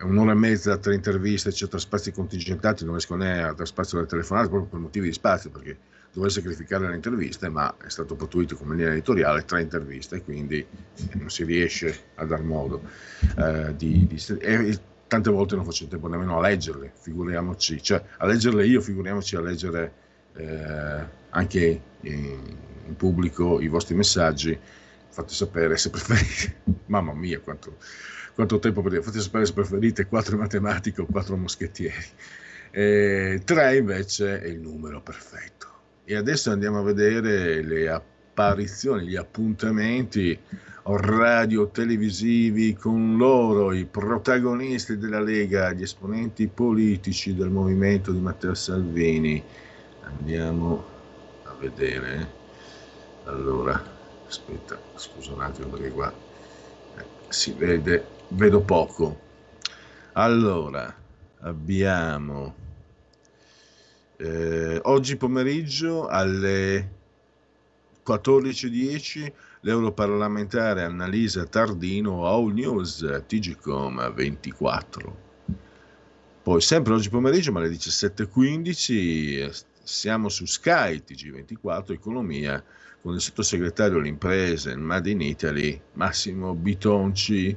un'ora 0.00 0.32
e 0.32 0.34
mezza, 0.34 0.76
tre 0.78 0.94
interviste, 0.94 1.50
eccetera, 1.50 1.78
spazi 1.78 2.12
contingentati, 2.12 2.84
non 2.84 2.94
riesco 2.94 3.14
né 3.14 3.42
a 3.42 3.52
dare 3.52 3.66
spazio 3.66 3.98
alle 3.98 4.06
telefonate 4.08 4.48
proprio 4.48 4.68
per 4.68 4.80
motivi 4.80 5.06
di 5.06 5.12
spazio, 5.12 5.50
perché 5.50 5.76
dovrei 6.12 6.32
sacrificare 6.32 6.88
le 6.88 6.94
interviste, 6.94 7.48
ma 7.48 7.74
è 7.84 7.88
stato 7.88 8.14
pattuito 8.14 8.56
come 8.56 8.76
linea 8.76 8.92
editoriale 8.92 9.44
tre 9.44 9.62
interviste, 9.62 10.22
quindi 10.22 10.64
non 11.14 11.30
si 11.30 11.44
riesce 11.44 12.06
a 12.16 12.24
dar 12.24 12.42
modo 12.42 12.82
eh, 13.36 13.74
di, 13.76 14.06
di 14.06 14.22
e 14.38 14.78
tante 15.06 15.30
volte 15.30 15.54
non 15.54 15.64
faccio 15.64 15.86
tempo 15.86 16.08
nemmeno 16.08 16.38
a 16.38 16.40
leggerle, 16.40 16.92
figuriamoci, 17.00 17.82
cioè 17.82 18.02
a 18.18 18.26
leggerle 18.26 18.66
io, 18.66 18.80
figuriamoci 18.80 19.36
a 19.36 19.40
leggere 19.40 19.92
eh, 20.34 21.06
anche 21.30 21.80
in, 22.00 22.56
in 22.86 22.96
pubblico 22.96 23.60
i 23.60 23.68
vostri 23.68 23.94
messaggi, 23.94 24.58
fate 25.14 25.32
sapere 25.32 25.76
se 25.76 25.90
preferite, 25.90 26.56
mamma 26.86 27.14
mia 27.14 27.38
quanto, 27.38 27.76
quanto 28.34 28.58
tempo 28.58 28.82
per 28.82 28.90
dire, 28.90 29.02
fate 29.02 29.20
sapere 29.20 29.46
se 29.46 29.52
preferite 29.52 30.06
quattro 30.06 30.34
in 30.34 30.40
matematica 30.40 31.02
o 31.02 31.06
quattro 31.06 31.36
moschettieri. 31.36 32.04
E 32.72 33.40
tre 33.44 33.76
invece 33.76 34.40
è 34.40 34.48
il 34.48 34.58
numero 34.58 35.00
perfetto. 35.00 35.68
E 36.04 36.16
adesso 36.16 36.50
andiamo 36.50 36.80
a 36.80 36.82
vedere 36.82 37.62
le 37.62 37.88
apparizioni, 37.88 39.06
gli 39.06 39.16
appuntamenti 39.16 40.36
radio-televisivi 40.82 42.74
con 42.74 43.16
loro, 43.16 43.72
i 43.72 43.84
protagonisti 43.84 44.98
della 44.98 45.20
Lega, 45.20 45.72
gli 45.72 45.82
esponenti 45.82 46.48
politici 46.48 47.34
del 47.34 47.48
movimento 47.48 48.10
di 48.10 48.18
Matteo 48.18 48.54
Salvini. 48.54 49.42
Andiamo 50.02 50.84
a 51.44 51.54
vedere. 51.58 52.42
Allora, 53.24 53.93
aspetta, 54.34 54.80
scusa 54.96 55.32
un 55.32 55.42
attimo 55.42 55.68
perché 55.68 55.90
qua 55.90 56.12
eh, 56.96 57.04
si 57.28 57.52
vede, 57.52 58.04
vedo 58.28 58.60
poco. 58.60 59.20
Allora, 60.12 60.92
abbiamo 61.40 62.54
eh, 64.16 64.80
oggi 64.82 65.16
pomeriggio 65.16 66.06
alle 66.06 66.90
14.10 68.04 69.32
l'europarlamentare 69.60 70.82
Annalisa 70.82 71.46
Tardino, 71.46 72.26
All 72.26 72.52
News, 72.52 73.22
TGCOM 73.26 74.12
24. 74.12 75.22
Poi 76.42 76.60
sempre 76.60 76.92
oggi 76.92 77.08
pomeriggio, 77.08 77.52
ma 77.52 77.60
alle 77.60 77.70
17.15, 77.70 79.64
siamo 79.84 80.28
su 80.28 80.46
Sky 80.46 81.02
TG24 81.06 81.92
Economia 81.92 82.62
con 83.02 83.14
il 83.14 83.20
sottosegretario 83.20 83.98
alle 83.98 84.08
imprese 84.08 84.74
Made 84.76 85.10
in 85.10 85.20
Italy 85.20 85.80
Massimo 85.92 86.54
Bitonci. 86.54 87.56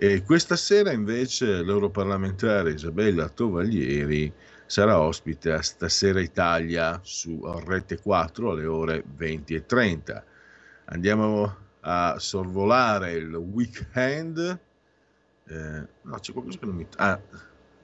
E 0.00 0.22
questa 0.22 0.54
sera 0.54 0.92
invece 0.92 1.62
l'europarlamentare 1.62 2.72
Isabella 2.72 3.28
Tovaglieri 3.30 4.32
sarà 4.66 5.00
ospite 5.00 5.52
a 5.52 5.62
Stasera 5.62 6.20
Italia 6.20 7.00
su 7.02 7.40
Rete 7.64 7.98
4 8.00 8.50
alle 8.50 8.66
ore 8.66 9.02
20 9.16 9.54
e 9.54 9.66
30. 9.66 10.24
Andiamo 10.84 11.56
a 11.80 12.16
sorvolare 12.18 13.12
il 13.12 13.34
weekend. 13.34 14.60
Eh, 15.48 15.86
no, 16.02 16.18
c'è 16.20 16.32
qualcosa 16.32 16.58
che 16.58 16.66
non 16.66 16.74
mi... 16.76 16.86
Ah, 16.96 17.18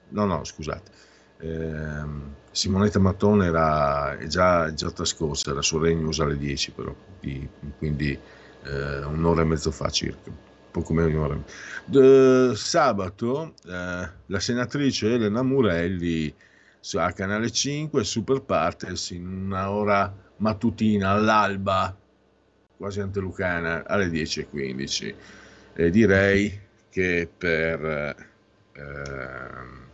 no, 0.09 0.25
no, 0.25 0.43
scusate. 0.43 0.91
Eh, 1.37 2.33
Simonetta 2.51 2.99
Mattone 2.99 3.47
era 3.47 4.17
già, 4.27 4.73
già 4.73 4.89
trascorsa, 4.89 5.51
era 5.51 5.61
su 5.61 5.77
Rai 5.77 5.95
News 5.95 6.19
alle 6.19 6.37
10 6.37 6.71
però, 6.71 6.95
di, 7.19 7.45
quindi 7.77 8.17
eh, 8.63 9.03
un'ora 9.03 9.41
e 9.41 9.45
mezzo 9.45 9.71
fa 9.71 9.89
circa, 9.89 10.31
poco 10.71 10.93
meno 10.93 11.07
di 11.09 11.15
un'ora. 11.15 11.37
De, 11.83 12.55
sabato 12.55 13.55
eh, 13.65 14.09
la 14.25 14.39
senatrice 14.39 15.13
Elena 15.13 15.43
Murelli 15.43 16.33
a 16.93 17.11
Canale 17.11 17.51
5, 17.51 18.03
Super 18.03 18.41
Partes 18.41 19.09
in 19.09 19.27
una 19.27 19.71
ora 19.71 20.13
mattutina 20.37 21.09
all'alba, 21.09 21.93
quasi 22.77 23.01
antelucana, 23.01 23.83
alle 23.85 24.07
10.15. 24.07 25.13
E 25.73 25.89
direi 25.89 26.57
che 26.89 27.29
per... 27.37 28.15
Eh, 28.71 29.84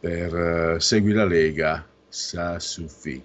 per 0.00 0.34
uh, 0.34 0.78
Segui 0.78 1.12
la 1.12 1.24
Lega 1.24 1.86
sa 2.08 2.58
suffi. 2.58 3.22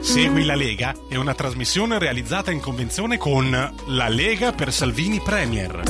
Segui 0.00 0.44
la 0.44 0.54
Lega 0.54 0.94
è 1.08 1.16
una 1.16 1.34
trasmissione 1.34 1.98
realizzata 1.98 2.50
in 2.50 2.60
convenzione 2.60 3.18
con 3.18 3.50
La 3.50 4.08
Lega 4.08 4.52
per 4.52 4.72
Salvini 4.72 5.20
Premier. 5.20 5.82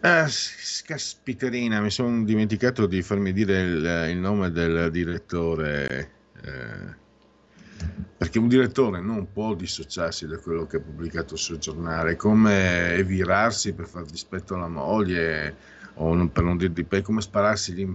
Ah, 0.00 0.28
caspiterina, 0.84 1.80
mi 1.80 1.90
sono 1.90 2.24
dimenticato 2.24 2.86
di 2.86 3.02
farmi 3.02 3.32
dire 3.32 3.60
il, 3.60 4.06
il 4.10 4.18
nome 4.18 4.50
del 4.50 4.90
direttore. 4.90 6.10
Eh 6.42 7.06
perché 8.16 8.38
un 8.38 8.48
direttore 8.48 9.00
non 9.00 9.30
può 9.32 9.54
dissociarsi 9.54 10.26
da 10.26 10.38
quello 10.38 10.66
che 10.66 10.76
ha 10.76 10.80
pubblicato 10.80 11.36
sul 11.36 11.58
giornale, 11.58 12.16
come 12.16 12.94
evirarsi 12.94 13.72
per 13.72 13.86
far 13.86 14.04
dispetto 14.04 14.54
alla 14.54 14.68
moglie 14.68 15.54
o 15.94 16.14
non, 16.14 16.32
per 16.32 16.42
non 16.44 16.56
dir 16.56 16.70
di 16.70 16.84
pe, 16.84 17.02
come 17.02 17.20
spararsi 17.20 17.74
lì. 17.74 17.92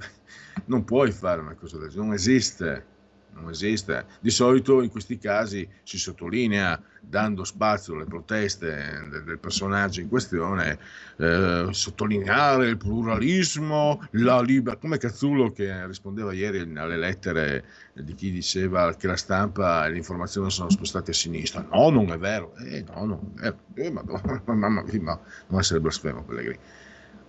Non 0.66 0.84
puoi 0.86 1.12
fare 1.12 1.42
una 1.42 1.56
cosa 1.56 1.78
del 1.78 1.90
genere, 1.90 2.06
non 2.06 2.16
esiste 2.16 2.86
non 3.34 3.50
esiste. 3.50 4.06
Di 4.20 4.30
solito 4.30 4.82
in 4.82 4.90
questi 4.90 5.18
casi 5.18 5.68
si 5.84 5.98
sottolinea, 5.98 6.82
dando 7.02 7.44
spazio 7.44 7.96
alle 7.96 8.06
proteste 8.06 9.08
del, 9.10 9.38
personaggio 9.40 10.00
in 10.00 10.10
questione, 10.10 10.80
eh, 11.18 11.68
sottolineare 11.72 12.68
il 12.68 12.78
pluralismo, 12.78 14.08
la 14.12 14.42
libertà, 14.42 14.80
come 14.80 14.98
Cazzullo 14.98 15.52
che 15.52 15.86
rispondeva 15.86 16.34
ieri 16.34 16.60
alle 16.76 16.98
lettere 16.98 17.66
di 17.94 18.14
chi 18.16 18.32
diceva 18.32 18.94
che 18.96 19.08
la 19.08 19.18
stampa 19.18 19.86
e 19.86 19.92
l'informazione 19.92 20.50
sono 20.50 20.70
spostate 20.70 21.12
a 21.12 21.14
sinistra. 21.14 21.66
No, 21.72 21.90
non 21.90 22.12
è 22.12 22.18
vero. 22.18 22.56
Eh, 22.56 22.84
no, 22.94 23.06
non 23.06 23.34
è 23.38 23.54
vero. 23.74 23.88
Eh, 23.88 23.92
madonna, 23.92 24.42
mamma 24.54 24.84
mia, 24.84 25.02
no, 25.02 25.22
non 25.48 25.60
essere 25.60 25.80
blasfemo, 25.80 26.24
Pellegrini. 26.24 26.60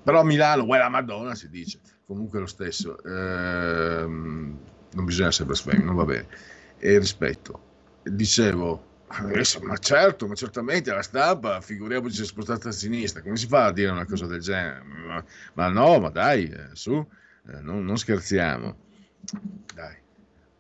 Però 0.05 0.23
Milano, 0.23 0.65
uè 0.65 0.79
la 0.79 0.91
Madonna 0.91 1.35
si 1.35 1.49
dice, 1.49 1.81
comunque 2.07 2.39
lo 2.39 2.47
stesso. 2.47 3.03
Ehm, 3.05 4.59
non 4.95 5.05
bisogna 5.05 5.29
essere 5.29 5.47
blasfemi, 5.47 5.85
non 5.85 5.95
va 5.95 6.05
bene. 6.05 6.27
E 6.79 6.99
rispetto. 6.99 7.73
Dicevo, 8.03 9.03
adesso, 9.09 9.61
ma 9.61 9.77
certo, 9.77 10.27
ma 10.27 10.35
certamente 10.35 10.93
la 10.93 11.03
stampa, 11.03 11.61
figuriamoci 11.61 12.17
se 12.17 12.23
è 12.23 12.27
spostata 12.27 12.69
a 12.69 12.73
sinistra, 12.73 13.23
come 13.23 13.37
si 13.37 13.47
fa 13.47 13.67
a 13.67 13.73
dire 13.73 13.91
una 13.91 14.05
cosa 14.05 14.27
del 14.27 14.41
genere? 14.41 14.83
Ma, 14.83 15.25
ma 15.55 15.69
no, 15.69 16.01
ma 16.01 16.11
dai, 16.11 16.49
eh, 16.49 16.69
su, 16.73 16.95
eh, 16.95 17.61
non, 17.61 17.85
non, 17.85 17.97
scherziamo. 17.97 18.77
Dai, 19.75 19.97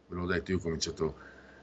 ve 0.06 0.14
l'ho 0.14 0.26
detto, 0.26 0.50
io 0.50 0.58
ho 0.58 0.60
cominciato 0.60 1.16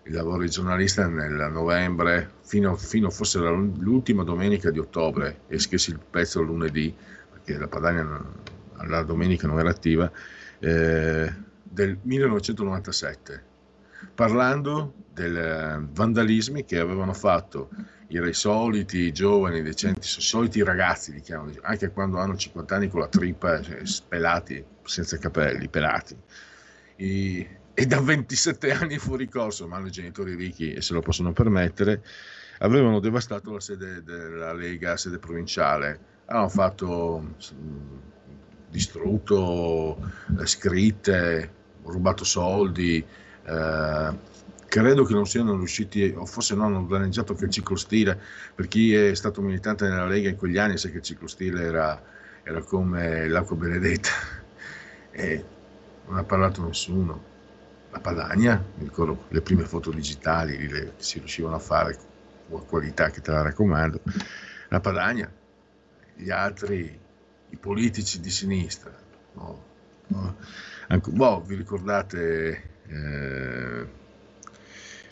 il 0.03 0.13
lavoro 0.13 0.41
di 0.41 0.49
giornalista 0.49 1.07
nel 1.07 1.49
novembre, 1.51 2.31
fino, 2.41 2.75
fino 2.75 3.09
forse 3.09 3.39
l'ultima 3.39 4.23
domenica 4.23 4.71
di 4.71 4.79
ottobre, 4.79 5.41
e 5.47 5.59
scrissi 5.59 5.91
il 5.91 5.99
pezzo 5.99 6.41
lunedì, 6.41 6.93
perché 7.31 7.57
la 7.57 7.67
Padania 7.67 8.49
la 8.87 9.03
domenica 9.03 9.47
non 9.47 9.59
era 9.59 9.69
attiva. 9.69 10.11
Eh, 10.59 11.49
del 11.71 11.97
1997, 12.01 13.43
parlando 14.13 14.93
dei 15.13 15.33
eh, 15.33 15.79
vandalismi 15.79 16.65
che 16.65 16.79
avevano 16.79 17.13
fatto 17.13 17.69
i 18.07 18.33
soliti 18.33 19.13
giovani, 19.13 19.61
decenti, 19.61 20.05
i 20.05 20.21
soliti 20.21 20.61
ragazzi, 20.63 21.13
li 21.13 21.21
chiamano, 21.21 21.53
anche 21.61 21.91
quando 21.91 22.17
hanno 22.17 22.35
50 22.35 22.75
anni 22.75 22.89
con 22.89 22.99
la 22.99 23.07
trippa, 23.07 23.61
cioè, 23.61 23.81
pelati, 24.07 24.63
senza 24.83 25.17
capelli, 25.17 25.69
pelati. 25.69 26.17
I, 26.97 27.47
e 27.73 27.85
da 27.85 28.01
27 28.01 28.71
anni 28.73 28.97
fuori 28.97 29.29
corso, 29.29 29.65
ma 29.65 29.77
hanno 29.77 29.87
i 29.87 29.91
genitori 29.91 30.35
ricchi 30.35 30.73
e 30.73 30.81
se 30.81 30.93
lo 30.93 30.99
possono 30.99 31.31
permettere, 31.31 32.03
avevano 32.59 32.99
devastato 32.99 33.53
la 33.53 33.61
sede 33.61 34.03
della 34.03 34.51
Lega, 34.51 34.97
sede 34.97 35.17
provinciale, 35.17 35.99
hanno 36.25 36.49
fatto 36.49 37.35
distrutto 38.69 39.97
eh, 40.37 40.45
scritte, 40.45 41.59
rubato 41.83 42.23
soldi, 42.23 43.03
eh, 43.43 44.15
credo 44.71 45.03
che 45.03 45.13
non 45.13 45.25
siano 45.25 45.57
riusciti, 45.57 46.13
o 46.15 46.25
forse 46.25 46.55
non 46.55 46.73
hanno 46.73 46.85
danneggiato 46.85 47.33
che 47.33 47.43
il 47.43 47.51
ciclostile, 47.51 48.17
per 48.55 48.69
chi 48.69 48.93
è 48.93 49.13
stato 49.15 49.41
militante 49.41 49.85
nella 49.85 50.07
Lega 50.07 50.29
in 50.29 50.37
quegli 50.37 50.57
anni 50.57 50.77
sa 50.77 50.87
che 50.89 50.97
il 50.97 51.03
ciclostile 51.03 51.61
era, 51.61 52.01
era 52.43 52.61
come 52.63 53.27
l'acqua 53.27 53.55
benedetta. 53.55 54.09
E 55.13 55.43
non 56.07 56.17
ha 56.17 56.23
parlato 56.23 56.65
nessuno. 56.65 57.21
La 57.89 57.99
Padania, 57.99 58.63
mi 58.77 58.85
ricordo 58.85 59.25
le 59.27 59.41
prime 59.41 59.65
foto 59.65 59.91
digitali 59.91 60.55
che 60.55 60.93
si 60.95 61.19
riuscivano 61.19 61.55
a 61.55 61.59
fare 61.59 61.97
con 62.49 62.65
qualità 62.65 63.09
che 63.09 63.19
te 63.19 63.29
la 63.31 63.41
raccomando, 63.41 63.99
la 64.69 64.79
Padania, 64.79 65.29
gli 66.15 66.29
altri, 66.29 66.97
i 67.49 67.57
politici 67.57 68.21
di 68.21 68.29
sinistra, 68.29 68.93
no, 69.33 69.63
no 70.07 70.35
Anche, 70.91 71.09
boh, 71.09 71.41
vi 71.45 71.55
ricordate 71.55 72.63
eh, 72.85 73.87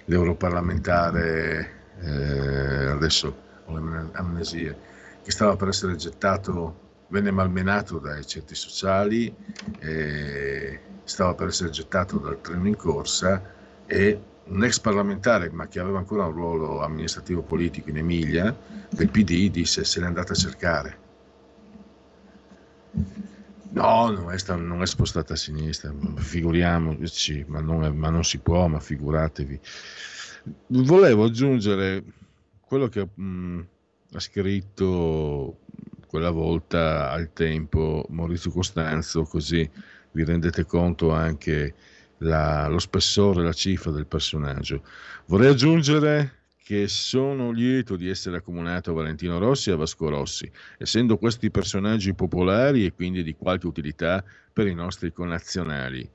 l'europarlamentare, 0.03 1.69
eh, 2.01 2.85
adesso 2.87 3.33
ho 3.63 3.79
l'amnesia, 3.79 4.75
che 5.23 5.31
stava 5.31 5.55
per 5.55 5.69
essere 5.69 5.95
gettato, 5.95 6.87
venne 7.07 7.31
malmenato 7.31 7.97
dai 7.97 8.25
centri 8.25 8.55
sociali, 8.55 9.33
eh, 9.79 10.79
stava 11.05 11.33
per 11.33 11.47
essere 11.47 11.69
gettato 11.69 12.17
dal 12.17 12.41
treno 12.41 12.67
in 12.67 12.75
corsa 12.75 13.41
e 13.85 14.21
un 14.47 14.61
ex 14.65 14.79
parlamentare, 14.79 15.49
ma 15.49 15.69
che 15.69 15.79
aveva 15.79 15.99
ancora 15.99 16.25
un 16.25 16.33
ruolo 16.33 16.81
amministrativo 16.83 17.41
politico 17.41 17.89
in 17.89 17.99
Emilia, 17.99 18.53
del 18.89 19.09
PD, 19.09 19.49
disse 19.49 19.85
se 19.85 20.01
l'è 20.01 20.07
andata 20.07 20.33
a 20.33 20.35
cercare 20.35 20.97
No, 23.71 24.09
non 24.09 24.31
è, 24.31 24.55
non 24.55 24.81
è, 24.81 24.87
spostata 24.87 25.33
a 25.33 25.37
sinistra, 25.37 25.93
figuriamoci, 26.15 27.45
ma 27.47 27.61
non, 27.61 27.83
è, 27.83 27.89
ma 27.91 28.09
non, 28.09 28.23
si 28.23 28.39
può, 28.39 28.67
ma 28.67 28.79
figuratevi. 28.79 29.59
Volevo 30.67 31.25
aggiungere 31.25 32.03
quello 32.61 32.87
che 32.87 33.07
mh, 33.13 33.65
ha 34.13 34.19
scritto 34.19 35.57
quella 36.07 36.31
volta 36.31 37.11
al 37.11 37.31
tempo 37.31 38.05
Maurizio 38.09 38.49
Costanzo, 38.49 39.23
così 39.23 39.69
vi 40.11 40.23
rendete 40.23 40.65
conto 40.65 41.11
anche 41.11 41.75
la, 42.19 42.67
lo 42.67 42.79
spessore, 42.79 43.43
la 43.43 43.53
cifra 43.53 43.91
del 43.91 44.07
personaggio. 44.07 44.83
Vorrei 45.27 45.49
aggiungere 45.49 46.38
che 46.69 46.87
sono 46.87 47.49
lieto 47.49 47.95
di 47.95 48.07
essere 48.07 48.37
accomunato 48.37 48.91
a 48.91 48.93
Valentino 48.93 49.39
Rossi 49.39 49.71
e 49.71 49.73
a 49.73 49.75
Vasco 49.75 50.07
Rossi, 50.07 50.47
essendo 50.77 51.17
questi 51.17 51.49
personaggi 51.49 52.13
popolari 52.13 52.85
e 52.85 52.93
quindi 52.93 53.23
di 53.23 53.33
qualche 53.33 53.65
utilità 53.65 54.23
per 54.53 54.67
i 54.67 54.75
nostri 54.75 55.11
connazionali. 55.11 56.07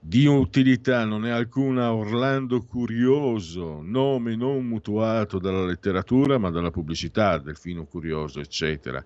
Di 0.00 0.24
utilità 0.24 1.04
non 1.04 1.26
è 1.26 1.30
alcuna 1.30 1.92
Orlando 1.92 2.62
Curioso, 2.62 3.82
nome 3.82 4.36
non 4.36 4.64
mutuato 4.64 5.38
dalla 5.38 5.66
letteratura 5.66 6.38
ma 6.38 6.48
dalla 6.48 6.70
pubblicità, 6.70 7.36
Delfino 7.36 7.84
Curioso, 7.84 8.40
eccetera. 8.40 9.04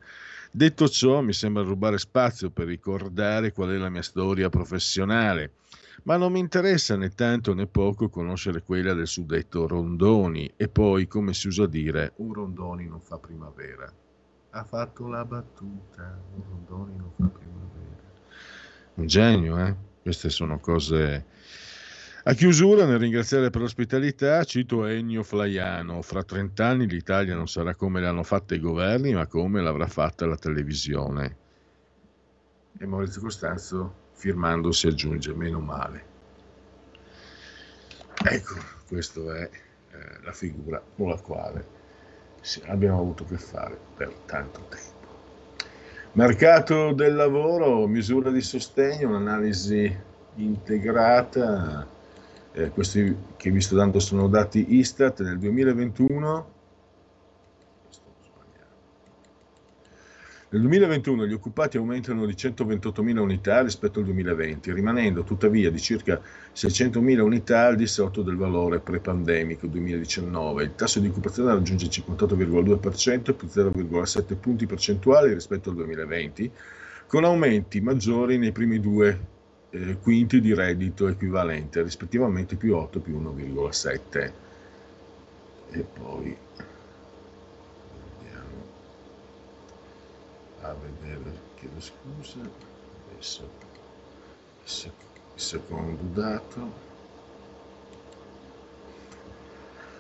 Detto 0.53 0.89
ciò, 0.89 1.23
mi 1.23 1.33
sembra 1.33 1.65
rubare 1.65 1.99
spazio 1.99 2.51
per 2.51 2.69
ricordare 2.69 3.51
qual 3.51 3.71
è 3.71 3.77
la 3.77 3.89
mia 3.89 4.03
storia 4.03 4.49
professionale, 4.49 5.51
ma 6.03 6.17
non 6.17 6.33
mi 6.33 6.41
interessa 6.41 6.97
né 6.97 7.11
tanto 7.11 7.55
né 7.55 7.67
poco 7.67 8.09
conoscere 8.09 8.63
quella 8.63 8.93
del 8.93 9.07
suddetto 9.07 9.67
Rondoni 9.67 10.53
e 10.57 10.69
poi, 10.69 11.07
come 11.07 11.33
si 11.33 11.49
usa 11.49 11.67
dire, 11.67 12.13
un 12.17 12.33
Rondoni 12.33 12.87
non 12.87 13.01
fa 13.01 13.19
primavera. 13.19 13.91
Ha 14.51 14.65
fatto 14.65 15.07
la 15.09 15.25
battuta, 15.25 16.21
un 16.35 16.43
Rondoni 16.49 16.97
non 16.97 17.11
fa 17.17 17.27
primavera. 17.27 18.13
Un 18.95 19.07
genio, 19.07 19.59
eh? 19.59 19.75
Queste 20.03 20.29
sono 20.29 20.59
cose 20.61 21.25
a 22.27 22.33
chiusura, 22.33 22.87
nel 22.87 22.99
ringraziare 22.99 23.51
per 23.51 23.61
l'ospitalità, 23.61 24.45
cito 24.45 24.87
Ennio 24.87 25.23
Flaiano. 25.23 26.01
Fra 26.01 26.23
30 26.23 26.67
anni 26.67 26.89
l'Italia 26.89 27.35
non 27.35 27.47
sarà 27.49 27.75
come 27.75 28.01
l'hanno 28.01 28.23
fatta 28.23 28.55
i 28.55 28.61
governi, 28.61 29.13
ma 29.13 29.27
come 29.27 29.61
l'avrà 29.61 29.87
fatta 29.87 30.25
la 30.25 30.37
televisione. 30.37 31.37
E 32.79 32.87
Maurizio 32.87 33.21
Costanzo, 33.21 33.95
firmandosi, 34.13 34.87
aggiunge 34.87 35.33
meno 35.35 35.61
male. 35.61 36.05
Ecco, 38.25 38.55
questa 38.89 39.21
è 39.37 39.43
eh, 39.43 40.23
la 40.23 40.33
figura 40.33 40.83
con 40.97 41.09
la 41.09 41.21
quale 41.21 41.67
abbiamo 42.67 43.01
avuto 43.01 43.23
a 43.23 43.27
che 43.27 43.39
fare 43.39 43.79
per 43.97 44.13
tanto 44.27 44.67
tempo. 44.69 44.93
Mercato 46.13 46.93
del 46.93 47.15
lavoro, 47.15 47.87
misura 47.87 48.31
di 48.31 48.41
sostegno, 48.41 49.09
un'analisi 49.09 49.97
integrata 50.37 51.87
eh, 52.53 52.71
questi 52.71 53.17
che 53.37 53.51
vi 53.51 53.61
sto 53.61 53.75
dando 53.75 53.99
sono 53.99 54.29
dati 54.29 54.77
Istat 54.77 55.23
nel 55.23 55.39
2021. 55.39 56.53
Nel 60.55 60.63
2021 60.63 61.27
gli 61.27 61.33
occupati 61.33 61.79
aumentano 61.79 62.27
di 62.27 62.35
128.000 62.35 63.19
unità 63.19 63.61
rispetto 63.63 63.99
al 63.99 64.05
2020, 64.05 64.73
rimanendo 64.73 65.25
tuttavia 65.25 65.69
di 65.69 65.81
circa 65.81 66.23
600.000 66.55 67.19
unità 67.19 67.67
al 67.67 67.75
di 67.75 67.89
sotto 67.89 68.23
del 68.23 68.37
valore 68.37 68.79
pre-pandemico 68.79 69.67
2019. 69.67 70.63
Il 70.63 70.75
tasso 70.77 71.01
di 71.01 71.09
occupazione 71.09 71.51
raggiunge 71.51 71.87
il 71.87 71.91
58,2% 71.91 73.35
più 73.35 73.49
0,7 73.49 74.37
punti 74.39 74.67
percentuali 74.67 75.35
rispetto 75.35 75.71
al 75.71 75.75
2020, 75.75 76.49
con 77.09 77.25
aumenti 77.25 77.81
maggiori 77.81 78.39
nei 78.39 78.53
primi 78.53 78.79
due 78.79 79.19
eh, 79.71 79.97
quinti 80.01 80.41
di 80.41 80.55
reddito 80.55 81.09
equivalente, 81.09 81.83
rispettivamente 81.83 82.55
più 82.55 82.77
8 82.77 83.01
più 83.01 83.21
1,7. 83.21 84.33
E 85.73 85.85
poi 85.99 86.37
a 90.65 90.75
vedere, 90.75 91.39
chiedo 91.57 91.81
scusa, 91.81 92.39
adesso 93.11 93.49
il 94.65 94.93
secondo 95.35 96.03
dato. 96.13 96.83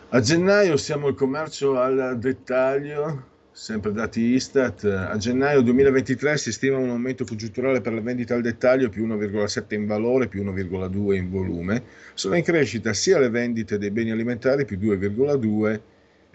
A 0.08 0.20
gennaio 0.20 0.76
siamo 0.76 1.08
al 1.08 1.14
commercio 1.14 1.78
al 1.78 2.18
dettaglio 2.18 3.32
Sempre 3.56 3.92
dati 3.92 4.20
Istat, 4.20 4.82
a 4.82 5.16
gennaio 5.16 5.60
2023 5.60 6.36
si 6.38 6.50
stima 6.50 6.76
un 6.76 6.88
aumento 6.88 7.24
congiunturale 7.24 7.80
per 7.80 7.92
la 7.92 8.00
vendita 8.00 8.34
al 8.34 8.40
dettaglio 8.40 8.88
più 8.88 9.06
1,7 9.06 9.74
in 9.74 9.86
valore, 9.86 10.26
più 10.26 10.42
1,2 10.42 11.14
in 11.14 11.30
volume. 11.30 11.84
Sono 12.14 12.34
in 12.34 12.42
crescita 12.42 12.92
sia 12.92 13.20
le 13.20 13.28
vendite 13.28 13.78
dei 13.78 13.92
beni 13.92 14.10
alimentari 14.10 14.64
più 14.64 14.76
2,2, 14.76 15.80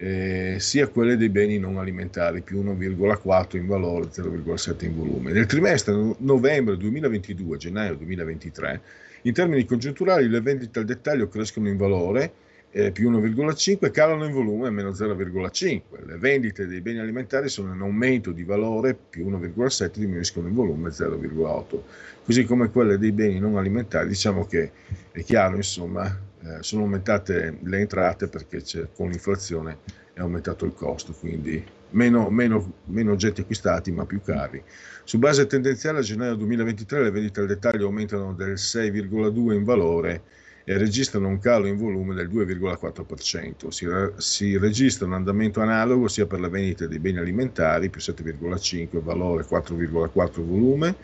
eh, 0.01 0.55
sia 0.59 0.87
quelle 0.87 1.17
dei 1.17 1.27
beni 1.27 1.59
non 1.59 1.77
alimentari 1.77 2.41
più 2.41 2.63
1,4 2.63 3.57
in 3.57 3.67
valore, 3.67 4.05
0,7 4.05 4.85
in 4.85 4.95
volume. 4.95 5.33
Nel 5.33 5.45
trimestre 5.45 5.93
novembre 6.19 6.77
2022, 6.77 7.57
gennaio 7.57 7.95
2023, 7.95 8.81
in 9.23 9.33
termini 9.33 9.65
congiunturali 9.65 10.29
le 10.29 10.39
vendite 10.39 10.79
al 10.79 10.85
dettaglio 10.85 11.27
crescono 11.27 11.67
in 11.67 11.75
valore 11.75 12.31
eh, 12.71 12.91
più 12.91 13.11
1,5 13.11 13.91
calano 13.91 14.25
in 14.25 14.31
volume 14.31 14.69
meno 14.69 14.91
0,5. 14.91 15.81
Le 16.05 16.17
vendite 16.17 16.65
dei 16.65 16.79
beni 16.79 16.99
alimentari 16.99 17.49
sono 17.49 17.73
in 17.73 17.81
aumento 17.81 18.31
di 18.31 18.43
valore 18.43 18.95
più 18.95 19.29
1,7 19.29 19.97
diminuiscono 19.97 20.47
in 20.47 20.53
volume 20.53 20.91
0,8. 20.91 21.79
Così 22.23 22.45
come 22.45 22.69
quelle 22.69 22.97
dei 22.97 23.11
beni 23.11 23.37
non 23.39 23.57
alimentari, 23.57 24.07
diciamo 24.07 24.45
che 24.45 24.71
è 25.11 25.23
chiaro, 25.23 25.57
insomma, 25.57 26.27
eh, 26.43 26.57
sono 26.61 26.83
aumentate 26.83 27.59
le 27.63 27.79
entrate 27.79 28.27
perché 28.27 28.61
con 28.95 29.09
l'inflazione 29.09 29.77
è 30.13 30.21
aumentato 30.21 30.65
il 30.65 30.73
costo, 30.73 31.13
quindi 31.13 31.63
meno, 31.91 32.29
meno, 32.29 32.73
meno 32.85 33.11
oggetti 33.11 33.41
acquistati 33.41 33.91
ma 33.91 34.05
più 34.05 34.21
cari. 34.21 34.61
Su 35.03 35.17
base 35.17 35.47
tendenziale 35.47 35.99
a 35.99 36.01
gennaio 36.01 36.35
2023 36.35 37.03
le 37.03 37.11
vendite 37.11 37.39
al 37.39 37.47
dettaglio 37.47 37.85
aumentano 37.85 38.33
del 38.33 38.53
6,2 38.53 39.53
in 39.53 39.63
valore 39.63 40.21
e 40.63 40.77
registrano 40.77 41.27
un 41.27 41.39
calo 41.39 41.65
in 41.65 41.77
volume 41.77 42.13
del 42.13 42.29
2,4%. 42.29 43.69
Si, 43.69 43.87
si, 44.17 44.57
registra 44.57 45.07
un 45.07 45.13
andamento 45.13 45.61
analogo 45.61 46.07
sia 46.07 46.27
per 46.27 46.39
le 46.39 46.49
vendite 46.49 46.87
dei 46.87 46.99
beni 46.99 47.17
alimentari, 47.17 47.89
più 47.89 47.99
7,5 47.99 49.01
valore, 49.01 49.45
4,4 49.45 50.41
volume, 50.41 50.95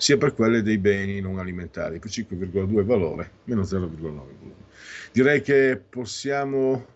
sia 0.00 0.16
per 0.16 0.34
quelle 0.34 0.62
dei 0.62 0.78
beni 0.78 1.20
non 1.20 1.38
alimentari, 1.38 1.98
più 1.98 2.08
5,2 2.08 2.84
valore, 2.84 3.30
meno 3.44 3.60
0,9 3.60 4.00
volume. 4.00 4.54
Direi 5.12 5.42
che 5.42 5.78
possiamo 5.90 6.86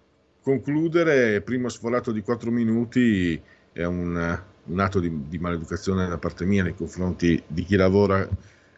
concludere, 0.41 1.43
primo 1.43 1.69
sforato 1.69 2.13
di 2.13 2.23
4 2.23 2.51
minuti, 2.51 3.39
è 3.73 3.85
un, 3.85 4.41
un 4.65 4.81
atto 4.81 5.01
di, 5.01 5.29
di, 5.29 5.39
maleducazione 5.39 6.09
da 6.09 6.17
parte 6.17 6.47
mia 6.47 6.63
nei 6.63 6.75
confronti 6.75 7.43
di 7.47 7.65
chi 7.65 7.77
lavora 7.77 8.27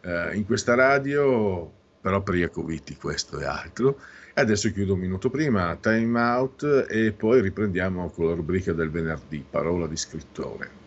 eh, 0.01 0.35
in 0.35 0.45
questa 0.45 0.75
radio, 0.75 1.71
però 2.01 2.21
per 2.21 2.35
Iacoviti 2.35 2.97
questo 2.97 3.39
e 3.39 3.45
altro. 3.45 3.97
Adesso 4.33 4.73
chiudo 4.73 4.95
un 4.95 4.99
minuto 4.99 5.29
prima, 5.29 5.77
time 5.79 6.19
out 6.19 6.85
e 6.89 7.13
poi 7.13 7.39
riprendiamo 7.39 8.09
con 8.09 8.27
la 8.27 8.33
rubrica 8.33 8.73
del 8.73 8.91
venerdì, 8.91 9.41
parola 9.49 9.87
di 9.87 9.95
scrittore. 9.95 10.86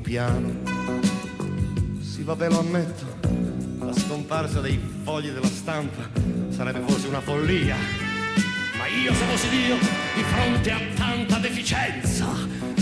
Piano. 0.00 0.48
Sì, 2.00 2.22
vabbè, 2.22 2.48
lo 2.48 2.60
ammetto, 2.60 3.04
la 3.78 3.92
scomparsa 3.92 4.60
dei 4.60 4.80
fogli 5.04 5.30
della 5.30 5.46
stampa 5.46 6.08
sarebbe 6.50 6.80
forse 6.86 7.06
una 7.06 7.20
follia. 7.20 7.76
Ma 8.78 8.86
io 8.86 9.12
se 9.12 9.24
fossi 9.24 9.48
Dio, 9.48 9.76
di 10.14 10.22
fronte 10.22 10.70
a 10.70 10.80
tanta 10.94 11.38
deficienza, 11.38 12.26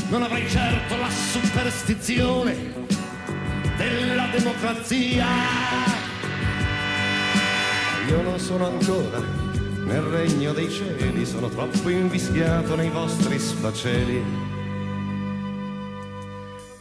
non 0.08 0.22
avrei 0.22 0.48
certo 0.48 0.96
la 0.96 1.10
superstizione 1.10 2.72
della 3.76 4.28
democrazia. 4.32 5.26
Io 8.08 8.22
non 8.22 8.38
sono 8.38 8.66
ancora 8.66 9.20
nel 9.84 10.02
regno 10.02 10.52
dei 10.52 10.70
cieli, 10.70 11.24
sono 11.24 11.48
troppo 11.48 11.88
invischiato 11.88 12.74
nei 12.74 12.90
vostri 12.90 13.38
sfaceli. 13.38 14.57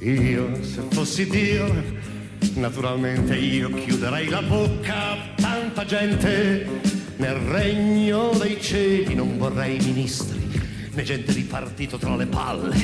Io, 0.02 0.64
se 0.64 0.84
fossi 0.92 1.28
Dio, 1.28 1.66
naturalmente 2.54 3.36
io 3.36 3.74
chiuderei 3.74 4.30
la 4.30 4.44
bocca 4.44 5.14
a 5.14 5.18
tanta 5.36 5.86
gente. 5.86 6.68
Nel 7.16 7.34
regno 7.34 8.30
dei 8.38 8.62
cieli 8.62 9.16
non 9.16 9.40
vorrei 9.40 9.80
ministri, 9.80 10.38
né 10.92 11.02
gente 11.02 11.34
di 11.34 11.42
partito 11.42 11.98
tra 11.98 12.16
le 12.16 12.28
palle, 12.28 12.78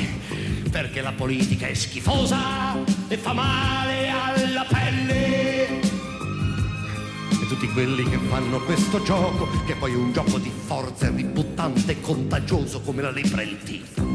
perché 0.71 1.01
la 1.01 1.11
politica 1.11 1.67
è 1.67 1.75
schifosa 1.75 2.83
e 3.07 3.17
fa 3.17 3.33
male 3.33 4.09
alla 4.09 4.65
pelle. 4.67 5.81
E 5.81 7.47
tutti 7.47 7.67
quelli 7.67 8.09
che 8.09 8.17
fanno 8.27 8.59
questo 8.61 9.03
gioco, 9.03 9.47
che 9.67 9.75
poi 9.75 9.91
è 9.91 9.95
un 9.95 10.13
gioco 10.13 10.39
di 10.39 10.51
forza 10.65 11.11
ributtante 11.11 11.91
e 11.91 12.01
contagioso 12.01 12.81
come 12.81 13.03
la 13.03 13.11
lepre 13.11 13.43
e 13.43 13.45
il 13.45 13.57
tifo. 13.61 14.12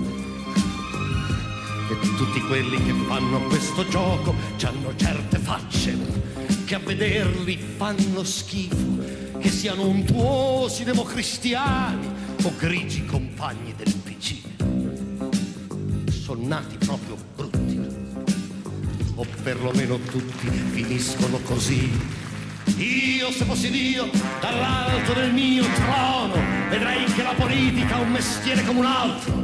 E 1.90 1.98
tutti 2.16 2.40
quelli 2.42 2.82
che 2.84 2.92
fanno 3.06 3.40
questo 3.42 3.86
gioco 3.88 4.34
hanno 4.62 4.94
certe 4.96 5.38
facce 5.38 5.96
che 6.68 6.74
a 6.74 6.80
vederli 6.80 7.58
fanno 7.78 8.22
schifo, 8.24 9.38
che 9.38 9.48
siano 9.48 9.86
untuosi 9.86 10.84
democristiani 10.84 12.06
o 12.42 12.52
grigi 12.58 13.06
compagni 13.06 13.74
del 13.74 13.94
PC. 14.04 14.36
Sono 16.10 16.46
nati 16.46 16.76
proprio 16.76 17.16
brutti, 17.34 17.80
o 19.14 19.26
perlomeno 19.42 19.98
tutti 19.98 20.48
finiscono 20.48 21.38
così. 21.38 21.90
Io, 22.76 23.32
se 23.32 23.46
fossi 23.46 23.70
Dio, 23.70 24.10
dall'alto 24.38 25.14
del 25.14 25.32
mio 25.32 25.64
trono, 25.72 26.34
vedrei 26.68 27.04
che 27.04 27.22
la 27.22 27.32
politica 27.32 27.98
è 27.98 28.02
un 28.02 28.10
mestiere 28.10 28.62
come 28.66 28.80
un 28.80 28.84
altro. 28.84 29.37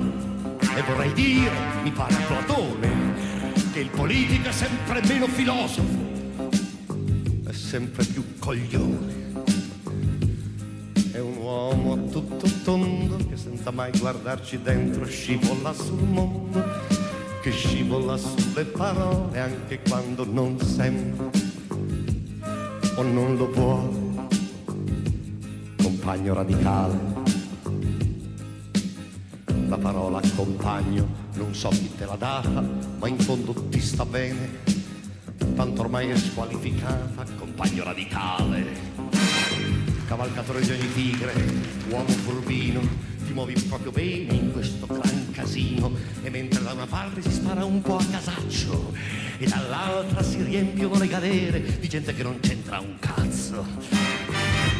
E 0.76 0.82
vorrei 0.82 1.12
dire, 1.12 1.52
mi 1.84 1.92
pare 1.92 2.14
a 2.14 2.20
Platone, 2.26 2.90
che 3.72 3.78
il 3.78 3.90
politico 3.90 4.48
è 4.48 4.52
sempre 4.52 5.00
meno 5.06 5.28
filosofo, 5.28 5.82
è 7.46 7.52
sempre 7.52 8.04
più 8.04 8.24
coglione. 8.40 9.22
È 11.12 11.20
un 11.20 11.36
uomo 11.36 12.06
tutto 12.06 12.48
tondo 12.64 13.16
che 13.28 13.36
senza 13.36 13.70
mai 13.70 13.96
guardarci 13.96 14.62
dentro 14.62 15.06
scivola 15.06 15.72
sul 15.72 16.02
mondo, 16.02 16.64
che 17.40 17.52
scivola 17.52 18.16
sulle 18.16 18.64
parole 18.64 19.38
anche 19.38 19.78
quando 19.88 20.26
non 20.26 20.58
sembra 20.58 21.30
o 22.96 23.02
non 23.02 23.36
lo 23.36 23.48
vuole. 23.52 24.02
Compagno 25.76 26.34
radicale 26.34 27.23
la 29.74 29.80
parola 29.80 30.20
compagno, 30.36 31.08
non 31.34 31.52
so 31.52 31.68
chi 31.70 31.90
te 31.96 32.04
l'ha 32.04 32.14
data, 32.14 32.62
ma 32.98 33.08
in 33.08 33.18
fondo 33.18 33.52
ti 33.52 33.80
sta 33.80 34.04
bene, 34.04 34.60
tanto 35.56 35.80
ormai 35.80 36.10
è 36.10 36.16
squalificata, 36.16 37.24
compagno 37.36 37.82
radicale, 37.82 38.64
cavalcatore 40.06 40.60
di 40.60 40.70
ogni 40.70 40.92
tigre, 40.92 41.32
uomo 41.88 42.06
furbino, 42.06 42.80
ti 43.26 43.32
muovi 43.32 43.54
proprio 43.68 43.90
bene 43.90 44.34
in 44.34 44.52
questo 44.52 44.86
gran 44.86 45.32
casino, 45.32 45.90
e 46.22 46.30
mentre 46.30 46.62
da 46.62 46.72
una 46.72 46.86
parte 46.86 47.20
si 47.20 47.32
spara 47.32 47.64
un 47.64 47.80
po' 47.82 47.96
a 47.96 48.04
casaccio, 48.04 48.92
e 49.38 49.46
dall'altra 49.46 50.22
si 50.22 50.40
riempiono 50.40 50.98
le 50.98 51.08
galere 51.08 51.78
di 51.80 51.88
gente 51.88 52.14
che 52.14 52.22
non 52.22 52.38
c'entra 52.38 52.78
un 52.78 52.94
cazzo 53.00 54.23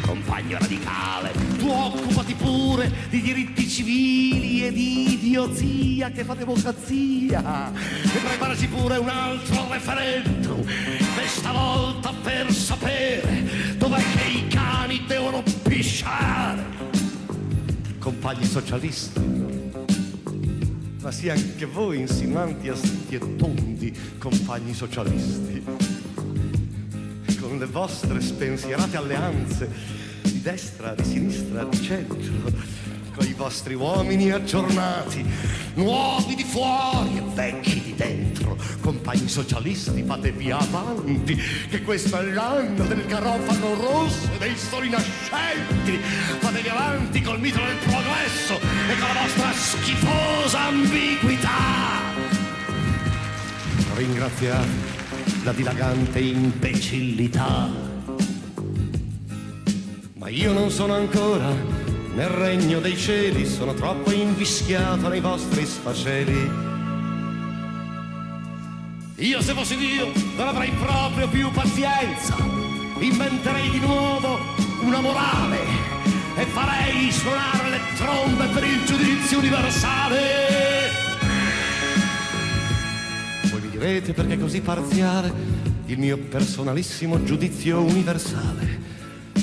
compagno 0.05 0.57
radicale, 0.59 1.31
tu 1.57 1.67
occupati 1.67 2.35
pure 2.35 2.91
di 3.09 3.21
diritti 3.21 3.67
civili 3.67 4.65
e 4.65 4.71
di 4.71 5.13
idiozia 5.13 6.11
che 6.11 6.23
fa 6.23 6.35
democrazia 6.35 7.71
e 7.73 8.19
preparaci 8.19 8.67
pure 8.67 8.97
un 8.97 9.09
altro 9.09 9.67
referendum, 9.69 10.63
questa 11.13 11.51
volta 11.51 12.13
per 12.21 12.51
sapere 12.51 13.75
dov'è 13.77 14.01
che 14.15 14.27
i 14.37 14.47
cani 14.47 15.03
devono 15.07 15.43
pisciare. 15.63 16.63
Compagni 17.97 18.45
socialisti, 18.45 19.19
ma 21.01 21.11
sì 21.11 21.29
anche 21.29 21.65
voi 21.65 22.01
insinuanti 22.01 22.69
astuti 22.69 23.15
e 23.15 23.35
tondi, 23.35 23.91
compagni 24.19 24.75
socialisti 24.75 25.94
le 27.57 27.65
vostre 27.65 28.21
spensierate 28.21 28.97
alleanze 28.97 29.69
di 30.21 30.41
destra, 30.41 30.93
di 30.93 31.03
sinistra, 31.03 31.63
di 31.63 31.81
centro, 31.81 32.51
con 33.15 33.25
i 33.25 33.33
vostri 33.33 33.73
uomini 33.73 34.31
aggiornati, 34.31 35.25
nuovi 35.75 36.35
di 36.35 36.43
fuori 36.43 37.17
e 37.17 37.23
vecchi 37.33 37.81
di 37.81 37.95
dentro, 37.95 38.57
compagni 38.81 39.27
socialisti, 39.27 40.03
fate 40.03 40.31
via 40.31 40.57
avanti, 40.57 41.35
che 41.69 41.81
questo 41.81 42.19
è 42.19 42.23
l'anno 42.23 42.85
del 42.85 43.05
garofano 43.05 43.73
rosso 43.75 44.29
e 44.33 44.37
dei 44.37 44.55
soli 44.57 44.89
nascenti, 44.89 45.97
fatevi 46.39 46.67
avanti 46.67 47.21
col 47.21 47.39
mito 47.39 47.59
del 47.59 47.77
progresso 47.77 48.53
e 48.55 48.99
con 48.99 49.07
la 49.07 49.21
vostra 49.21 49.51
schifosa 49.53 50.59
ambiguità. 50.65 52.03
Ringraziate 53.95 54.94
la 55.45 55.51
dilagante 55.51 56.17
imbecillità. 56.19 57.69
Ma 60.15 60.27
io 60.27 60.51
non 60.53 60.71
sono 60.71 60.95
ancora 60.95 61.53
nel 62.15 62.29
regno 62.29 62.79
dei 62.79 62.97
cieli, 62.97 63.45
sono 63.45 63.75
troppo 63.75 64.11
invischiato 64.11 65.07
nei 65.07 65.19
vostri 65.19 65.63
sfaceli. 65.63 66.49
Io 69.17 69.41
se 69.41 69.53
fossi 69.53 69.77
Dio 69.77 70.11
non 70.35 70.47
avrei 70.47 70.71
proprio 70.71 71.27
più 71.27 71.51
pazienza, 71.51 72.35
inventerei 72.97 73.69
di 73.69 73.79
nuovo 73.79 74.39
una 74.81 74.99
morale 74.99 75.59
e 76.37 76.45
farei 76.45 77.11
suonare 77.11 77.69
le 77.69 77.79
trombe 77.95 78.47
per 78.47 78.63
il 78.63 78.83
giudizio 78.83 79.37
universale. 79.37 80.94
Direte 83.77 84.13
perché 84.13 84.39
così 84.39 84.61
parziale 84.61 85.33
il 85.87 85.99
mio 85.99 86.17
personalissimo 86.17 87.21
giudizio 87.25 87.81
universale, 87.81 88.79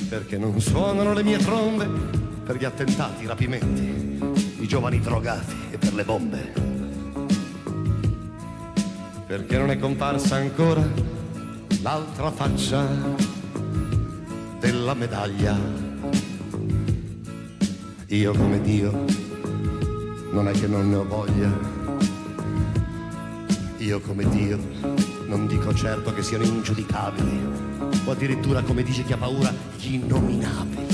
perché 0.08 0.38
non 0.38 0.58
suonano 0.58 1.12
le 1.12 1.22
mie 1.22 1.36
trombe 1.36 1.86
per 2.42 2.56
gli 2.56 2.64
attentati, 2.64 3.24
i 3.24 3.26
rapimenti, 3.26 4.18
i 4.58 4.66
giovani 4.66 5.00
drogati 5.00 5.54
e 5.70 5.76
per 5.76 5.92
le 5.92 6.04
bombe. 6.04 6.52
Perché 9.26 9.58
non 9.58 9.70
è 9.70 9.78
comparsa 9.78 10.36
ancora 10.36 10.82
l'altra 11.82 12.30
faccia 12.30 12.88
della 14.60 14.94
medaglia. 14.94 15.58
Io 18.06 18.32
come 18.32 18.62
Dio 18.62 19.04
non 20.32 20.48
è 20.48 20.52
che 20.52 20.66
non 20.66 20.88
ne 20.88 20.96
ho 20.96 21.04
voglia. 21.06 21.81
Io 23.82 23.98
come 23.98 24.28
Dio 24.28 24.60
non 25.26 25.48
dico 25.48 25.74
certo 25.74 26.14
che 26.14 26.22
siano 26.22 26.44
ingiudicabili, 26.44 27.40
o 28.04 28.12
addirittura 28.12 28.62
come 28.62 28.84
dice 28.84 29.02
chi 29.02 29.12
ha 29.12 29.16
paura, 29.16 29.52
gli 29.76 29.94
innominabili. 29.94 30.86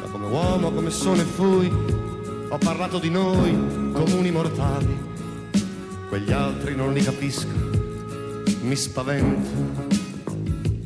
Ma 0.00 0.08
come 0.10 0.26
uomo, 0.26 0.72
come 0.72 0.90
sono 0.90 1.20
e 1.20 1.24
fui, 1.24 1.70
ho 2.48 2.58
parlato 2.58 2.98
di 2.98 3.10
noi, 3.10 3.92
comuni 3.92 4.32
mortali. 4.32 5.12
Quegli 6.08 6.32
altri 6.32 6.74
non 6.74 6.92
li 6.92 7.04
capisco, 7.04 7.46
mi 8.62 8.74
spavento, 8.74 9.50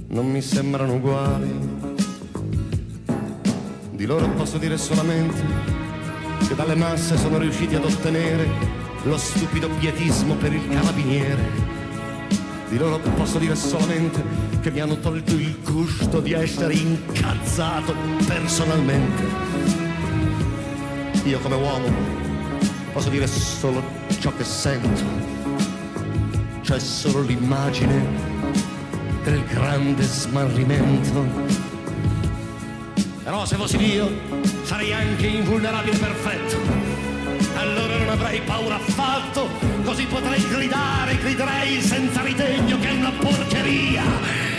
non 0.09 0.31
mi 0.31 0.43
sembrano 0.43 0.93
uguali. 0.93 1.59
Di 3.93 4.05
loro 4.05 4.29
posso 4.33 4.59
dire 4.59 4.77
solamente 4.77 5.43
che 6.47 6.55
dalle 6.55 6.75
masse 6.75 7.17
sono 7.17 7.39
riusciti 7.39 7.77
ad 7.77 7.85
ottenere 7.85 8.78
lo 9.05 9.17
stupido 9.17 9.69
pietismo 9.69 10.35
per 10.35 10.53
il 10.53 10.69
carabiniere. 10.69 11.77
Di 12.69 12.77
loro 12.77 12.99
posso 12.99 13.39
dire 13.39 13.57
solamente 13.57 14.23
che 14.61 14.71
mi 14.71 14.81
hanno 14.81 14.99
tolto 14.99 15.33
il 15.33 15.57
gusto 15.63 16.21
di 16.21 16.33
essere 16.33 16.75
incazzato 16.75 17.95
personalmente. 18.27 19.23
Io 21.25 21.39
come 21.39 21.55
uomo 21.55 21.87
posso 22.93 23.09
dire 23.09 23.27
solo 23.27 23.83
ciò 24.19 24.33
che 24.37 24.45
sento, 24.45 25.03
cioè 26.63 26.79
solo 26.79 27.23
l'immagine 27.23 28.37
del 29.23 29.45
grande 29.45 30.03
smarrimento. 30.03 31.25
Però 33.23 33.45
se 33.45 33.57
fossi 33.57 33.77
Dio 33.77 34.11
sarei 34.63 34.93
anche 34.93 35.27
invulnerabile 35.27 35.97
perfetto. 35.97 36.98
Allora 37.59 37.99
non 37.99 38.09
avrei 38.11 38.41
paura 38.43 38.77
affatto, 38.77 39.49
così 39.83 40.07
potrei 40.07 40.41
gridare, 40.49 41.19
griderei 41.19 41.81
senza 41.83 42.23
ritegno 42.23 42.79
che 42.79 42.89
è 42.89 42.93
una 42.93 43.11
porcheria, 43.11 44.05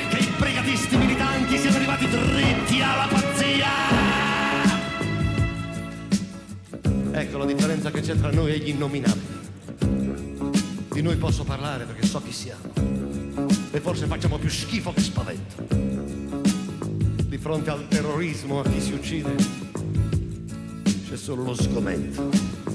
che 0.10 0.18
i 0.18 0.34
brigatisti 0.38 0.98
militanti 0.98 1.58
siano 1.58 1.78
arrivati 1.78 2.10
dritti 2.10 2.82
alla 2.82 3.08
pazzia. 3.08 3.68
Ecco 7.12 7.38
la 7.38 7.46
differenza 7.46 7.90
che 7.90 8.02
c'è 8.02 8.18
tra 8.18 8.32
noi 8.32 8.52
e 8.52 8.58
gli 8.58 8.70
innominabili. 8.70 9.38
Di 10.92 11.02
noi 11.02 11.16
posso 11.16 11.46
parlare 11.46 11.86
perché 11.86 12.06
so 12.06 12.22
chi 12.22 12.34
siamo. 12.34 12.74
E 13.72 13.80
forse 13.80 14.08
facciamo 14.08 14.38
più 14.38 14.50
schifo 14.50 14.92
che 14.92 15.00
spavento. 15.00 15.68
Di 17.30 17.38
fronte 17.38 17.70
al 17.70 17.88
terrorismo 17.88 18.60
a 18.60 18.64
chi 18.64 18.82
si 18.82 18.92
uccide 18.92 19.36
c'è 21.08 21.16
solo 21.16 21.44
lo 21.44 21.54
sgomento. 21.54 22.69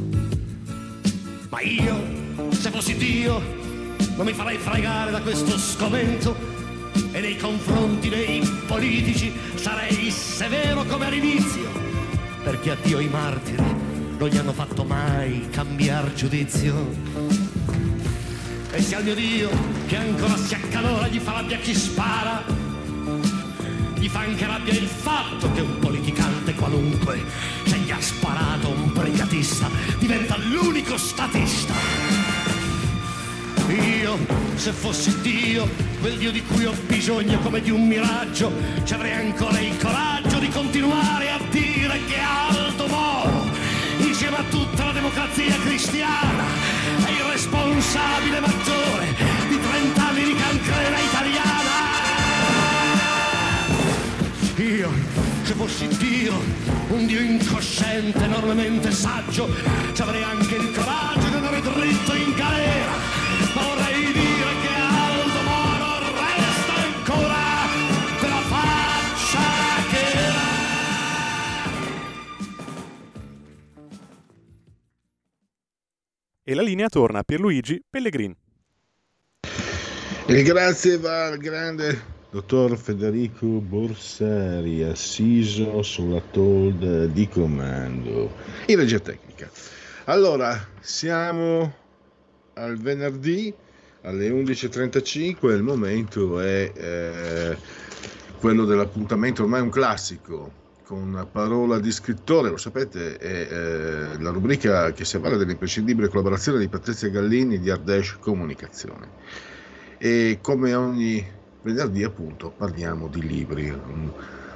Ma 1.54 1.60
io, 1.60 2.50
se 2.50 2.68
fossi 2.72 2.96
Dio, 2.96 3.40
non 4.16 4.26
mi 4.26 4.32
farei 4.32 4.58
fregare 4.58 5.12
da 5.12 5.20
questo 5.20 5.56
sgomento 5.56 6.34
e 7.12 7.20
nei 7.20 7.36
confronti 7.36 8.08
dei 8.08 8.40
politici 8.66 9.32
sarei 9.54 10.10
severo 10.10 10.82
come 10.82 11.06
all'inizio, 11.06 11.70
perché 12.42 12.72
a 12.72 12.76
Dio 12.82 12.98
i 12.98 13.06
martiri 13.06 13.62
non 14.18 14.28
gli 14.28 14.36
hanno 14.36 14.52
fatto 14.52 14.82
mai 14.82 15.48
cambiar 15.50 16.12
giudizio. 16.14 16.74
E 18.72 18.82
se 18.82 18.96
al 18.96 19.04
mio 19.04 19.14
Dio, 19.14 19.48
che 19.86 19.96
ancora 19.96 20.36
si 20.36 20.54
accalora, 20.54 21.06
gli 21.06 21.20
fa 21.20 21.34
rabbia 21.34 21.58
chi 21.58 21.72
spara, 21.72 22.42
gli 23.94 24.08
fa 24.08 24.18
anche 24.18 24.44
rabbia 24.44 24.72
il 24.72 24.88
fatto 24.88 25.52
che 25.52 25.60
un 25.60 25.78
politicante 25.78 26.52
qualunque, 26.54 27.22
se 27.64 27.76
gli 27.76 27.92
ha 27.92 28.00
sparato 28.00 28.70
un 28.70 28.90
brigatista, 29.44 29.70
diventa 29.98 30.36
l'unico 30.38 30.96
statista. 30.96 31.74
Io, 33.68 34.18
se 34.56 34.72
fossi 34.72 35.20
Dio, 35.20 35.68
quel 36.00 36.16
Dio 36.16 36.30
di 36.30 36.42
cui 36.44 36.64
ho 36.64 36.74
bisogno 36.86 37.38
come 37.40 37.60
di 37.60 37.70
un 37.70 37.86
miraggio, 37.86 38.52
ci 38.84 38.94
avrei 38.94 39.12
ancora 39.12 39.58
il 39.60 39.76
coraggio 39.76 40.38
di 40.38 40.48
continuare 40.48 41.30
a 41.30 41.38
dire 41.50 42.00
che 42.06 42.18
Aldo 42.18 42.86
Moro, 42.86 43.50
insieme 43.98 44.38
a 44.38 44.44
tutta 44.50 44.84
la 44.84 44.92
democrazia 44.92 45.56
cristiana, 45.60 46.44
è 47.04 47.10
il 47.10 47.24
responsabile 47.30 48.40
maggiore 48.40 49.14
di 49.48 49.60
30 49.60 50.08
anni 50.08 50.24
di 50.24 50.34
cancrena 50.34 50.98
italiana. 50.98 51.53
Se 55.44 55.52
fossi 55.54 55.86
Dio, 55.98 56.34
un 56.88 57.06
Dio 57.06 57.20
incosciente, 57.20 58.24
enormemente 58.24 58.90
saggio, 58.90 59.48
ci 59.92 60.00
avrei 60.00 60.22
anche 60.22 60.54
il 60.54 60.72
coraggio 60.72 61.28
di 61.28 61.34
andare 61.34 61.60
dritto 61.60 62.14
in 62.14 62.34
galera. 62.34 62.92
Ma 63.54 63.62
vorrei 63.62 64.12
dire 64.12 64.50
che 64.62 64.74
Aldo 64.74 65.42
Moro 65.42 65.98
resta 66.14 66.74
ancora 66.74 67.42
quella 68.18 68.40
faccia 68.48 69.40
che 69.90 70.12
era. 70.12 70.42
E 76.42 76.54
la 76.54 76.62
linea 76.62 76.88
torna 76.88 77.18
a 77.18 77.22
Pierluigi 77.22 77.82
Pellegrin. 77.90 78.34
E 80.26 80.42
grazie 80.42 80.96
va 80.96 81.26
al 81.26 81.36
grande 81.36 82.12
dottor 82.34 82.76
Federico 82.76 83.46
Borsari, 83.46 84.82
assiso 84.82 85.80
sulla 85.82 86.20
TOLD 86.20 87.04
di 87.04 87.28
comando 87.28 88.28
in 88.66 88.76
regia 88.76 88.98
tecnica. 88.98 89.48
Allora, 90.06 90.66
siamo 90.80 91.72
al 92.54 92.76
venerdì 92.76 93.54
alle 94.00 94.30
11.35, 94.30 95.54
il 95.54 95.62
momento 95.62 96.40
è 96.40 96.72
eh, 96.74 97.56
quello 98.40 98.64
dell'appuntamento, 98.64 99.44
ormai 99.44 99.60
un 99.60 99.70
classico, 99.70 100.50
con 100.82 101.28
parola 101.30 101.78
di 101.78 101.92
scrittore, 101.92 102.50
lo 102.50 102.56
sapete, 102.56 103.16
è 103.16 103.46
eh, 103.48 104.20
la 104.20 104.30
rubrica 104.30 104.90
che 104.92 105.04
si 105.04 105.14
avvale 105.14 105.36
dell'imprescindibile 105.36 106.08
collaborazione 106.08 106.58
di 106.58 106.66
Patrizia 106.66 107.08
Gallini 107.10 107.60
di 107.60 107.70
Ardèche 107.70 108.16
Comunicazione. 108.18 109.08
E 109.98 110.40
come 110.42 110.74
ogni 110.74 111.42
venerdì 111.64 112.04
appunto 112.04 112.52
parliamo 112.52 113.08
di 113.08 113.26
libri, 113.26 113.74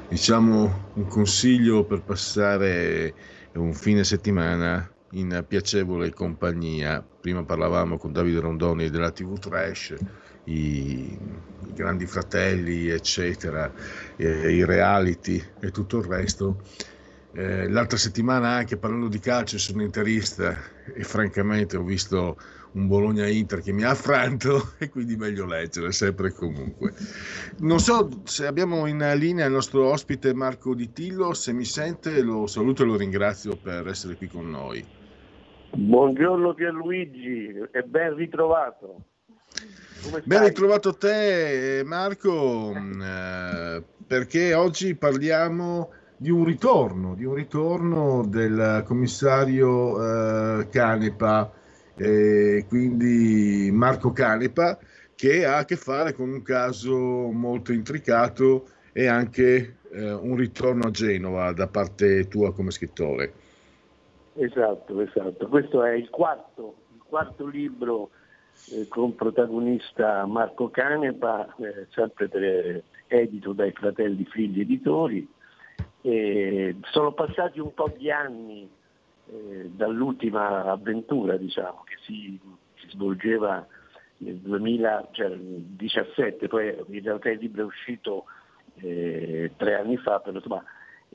diciamo 0.08 0.90
un 0.92 1.06
consiglio 1.06 1.84
per 1.84 2.02
passare 2.02 3.14
un 3.54 3.72
fine 3.72 4.04
settimana 4.04 4.88
in 5.12 5.42
piacevole 5.48 6.12
compagnia. 6.12 7.02
Prima 7.20 7.44
parlavamo 7.44 7.96
con 7.96 8.12
Davide 8.12 8.40
Rondoni 8.40 8.90
della 8.90 9.10
TV 9.10 9.38
Trash, 9.38 9.94
i, 10.44 11.18
i 11.62 11.72
grandi 11.72 12.06
fratelli, 12.06 12.88
eccetera, 12.88 13.72
eh, 14.16 14.52
i 14.52 14.64
reality 14.66 15.42
e 15.60 15.70
tutto 15.70 15.98
il 15.98 16.04
resto. 16.04 16.62
Eh, 17.32 17.68
l'altra 17.68 17.96
settimana 17.96 18.50
anche 18.50 18.76
parlando 18.76 19.08
di 19.08 19.18
calcio 19.18 19.58
sono 19.58 19.82
interista 19.82 20.56
e 20.94 21.02
francamente 21.04 21.76
ho 21.76 21.82
visto 21.82 22.36
un 22.78 22.86
Bologna-Inter 22.86 23.60
che 23.60 23.72
mi 23.72 23.82
ha 23.82 23.90
affranto 23.90 24.72
e 24.78 24.88
quindi 24.88 25.16
meglio 25.16 25.44
leggere 25.44 25.92
sempre 25.92 26.28
e 26.28 26.32
comunque. 26.32 26.94
Non 27.58 27.80
so 27.80 28.08
se 28.24 28.46
abbiamo 28.46 28.86
in 28.86 28.98
linea 29.16 29.46
il 29.46 29.52
nostro 29.52 29.90
ospite 29.90 30.32
Marco 30.32 30.74
Di 30.74 30.92
Tillo, 30.92 31.34
se 31.34 31.52
mi 31.52 31.64
sente 31.64 32.22
lo 32.22 32.46
saluto 32.46 32.82
e 32.82 32.86
lo 32.86 32.96
ringrazio 32.96 33.56
per 33.56 33.88
essere 33.88 34.16
qui 34.16 34.28
con 34.28 34.48
noi. 34.48 34.84
Buongiorno 35.70 36.54
Pierluigi 36.54 37.52
e 37.70 37.82
ben 37.82 38.14
ritrovato. 38.14 39.02
Ben 40.24 40.44
ritrovato 40.44 40.94
te 40.94 41.82
Marco, 41.84 42.72
eh, 42.72 43.82
perché 44.06 44.54
oggi 44.54 44.94
parliamo 44.94 45.90
di 46.16 46.30
un 46.30 46.44
ritorno, 46.44 47.14
di 47.14 47.24
un 47.24 47.34
ritorno 47.34 48.24
del 48.26 48.82
commissario 48.86 50.60
eh, 50.60 50.68
Canepa, 50.68 51.52
eh, 51.98 52.64
quindi 52.68 53.70
Marco 53.72 54.12
Canepa, 54.12 54.78
che 55.14 55.44
ha 55.44 55.58
a 55.58 55.64
che 55.64 55.76
fare 55.76 56.12
con 56.12 56.30
un 56.30 56.42
caso 56.42 56.96
molto 56.96 57.72
intricato 57.72 58.68
e 58.92 59.06
anche 59.06 59.78
eh, 59.90 60.12
un 60.12 60.36
ritorno 60.36 60.86
a 60.86 60.90
Genova 60.90 61.52
da 61.52 61.66
parte 61.66 62.28
tua 62.28 62.52
come 62.52 62.70
scrittore. 62.70 63.32
Esatto, 64.34 65.00
esatto. 65.00 65.48
Questo 65.48 65.82
è 65.82 65.92
il 65.92 66.08
quarto, 66.10 66.76
il 66.94 67.02
quarto 67.04 67.46
libro 67.46 68.10
eh, 68.72 68.86
con 68.88 69.16
protagonista 69.16 70.24
Marco 70.26 70.70
Canepa, 70.70 71.54
eh, 71.56 71.86
sempre 71.90 72.28
per- 72.28 72.82
edito 73.08 73.52
dai 73.52 73.72
fratelli 73.72 74.24
Figli 74.24 74.60
Editori. 74.60 75.26
Sono 76.90 77.12
passati 77.12 77.58
un 77.58 77.74
po' 77.74 77.92
di 77.96 78.10
anni 78.10 78.70
eh, 79.30 79.70
dall'ultima 79.70 80.64
avventura, 80.64 81.36
diciamo, 81.36 81.84
che 81.84 81.96
si, 82.04 82.36
si 82.74 82.88
svolgeva 82.90 83.64
nel 84.18 84.36
2017, 84.36 86.48
poi 86.48 86.74
in 86.88 87.02
realtà 87.02 87.30
il 87.30 87.38
libro 87.38 87.62
è 87.62 87.66
uscito 87.66 88.24
eh, 88.76 89.52
tre 89.56 89.74
anni 89.74 89.96
fa, 89.96 90.20
però 90.20 90.36
insomma, 90.36 90.62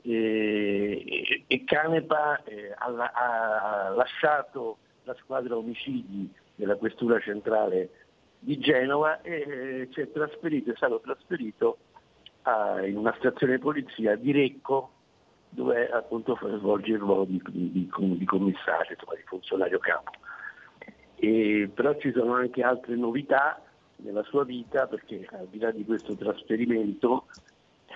e, 0.02 1.44
e- 1.46 1.64
Canepa 1.64 2.42
eh, 2.44 2.74
ha, 2.76 2.86
ha 2.86 3.88
lasciato 3.90 4.78
la 5.04 5.14
squadra 5.14 5.56
omicidi 5.56 6.30
della 6.54 6.76
questura 6.76 7.18
centrale 7.20 7.90
di 8.38 8.58
Genova 8.58 9.22
e 9.22 9.32
eh, 9.32 9.88
si 9.92 10.00
è 10.00 10.10
trasferito, 10.10 10.70
è 10.70 10.76
stato 10.76 11.00
trasferito 11.00 11.78
a- 12.42 12.86
in 12.86 12.96
una 12.96 13.14
stazione 13.18 13.56
di 13.56 13.62
polizia 13.62 14.16
di 14.16 14.32
Recco 14.32 14.90
dove 15.54 15.88
appunto 15.88 16.36
svolge 16.58 16.92
il 16.92 16.98
ruolo 16.98 17.24
di, 17.24 17.40
di- 17.48 17.70
di 17.70 17.86
com- 17.88 18.16
di 18.16 18.24
commissario, 18.24 18.92
insomma, 18.92 19.14
di 19.16 19.22
funzionario 19.24 19.78
capo. 19.78 20.10
E, 21.16 21.70
però 21.72 21.96
ci 21.98 22.12
sono 22.12 22.34
anche 22.34 22.62
altre 22.62 22.96
novità 22.96 23.62
nella 23.96 24.24
sua 24.24 24.44
vita 24.44 24.86
perché 24.86 25.26
al 25.30 25.46
di 25.46 25.58
là 25.58 25.70
di 25.70 25.84
questo 25.84 26.16
trasferimento 26.16 27.26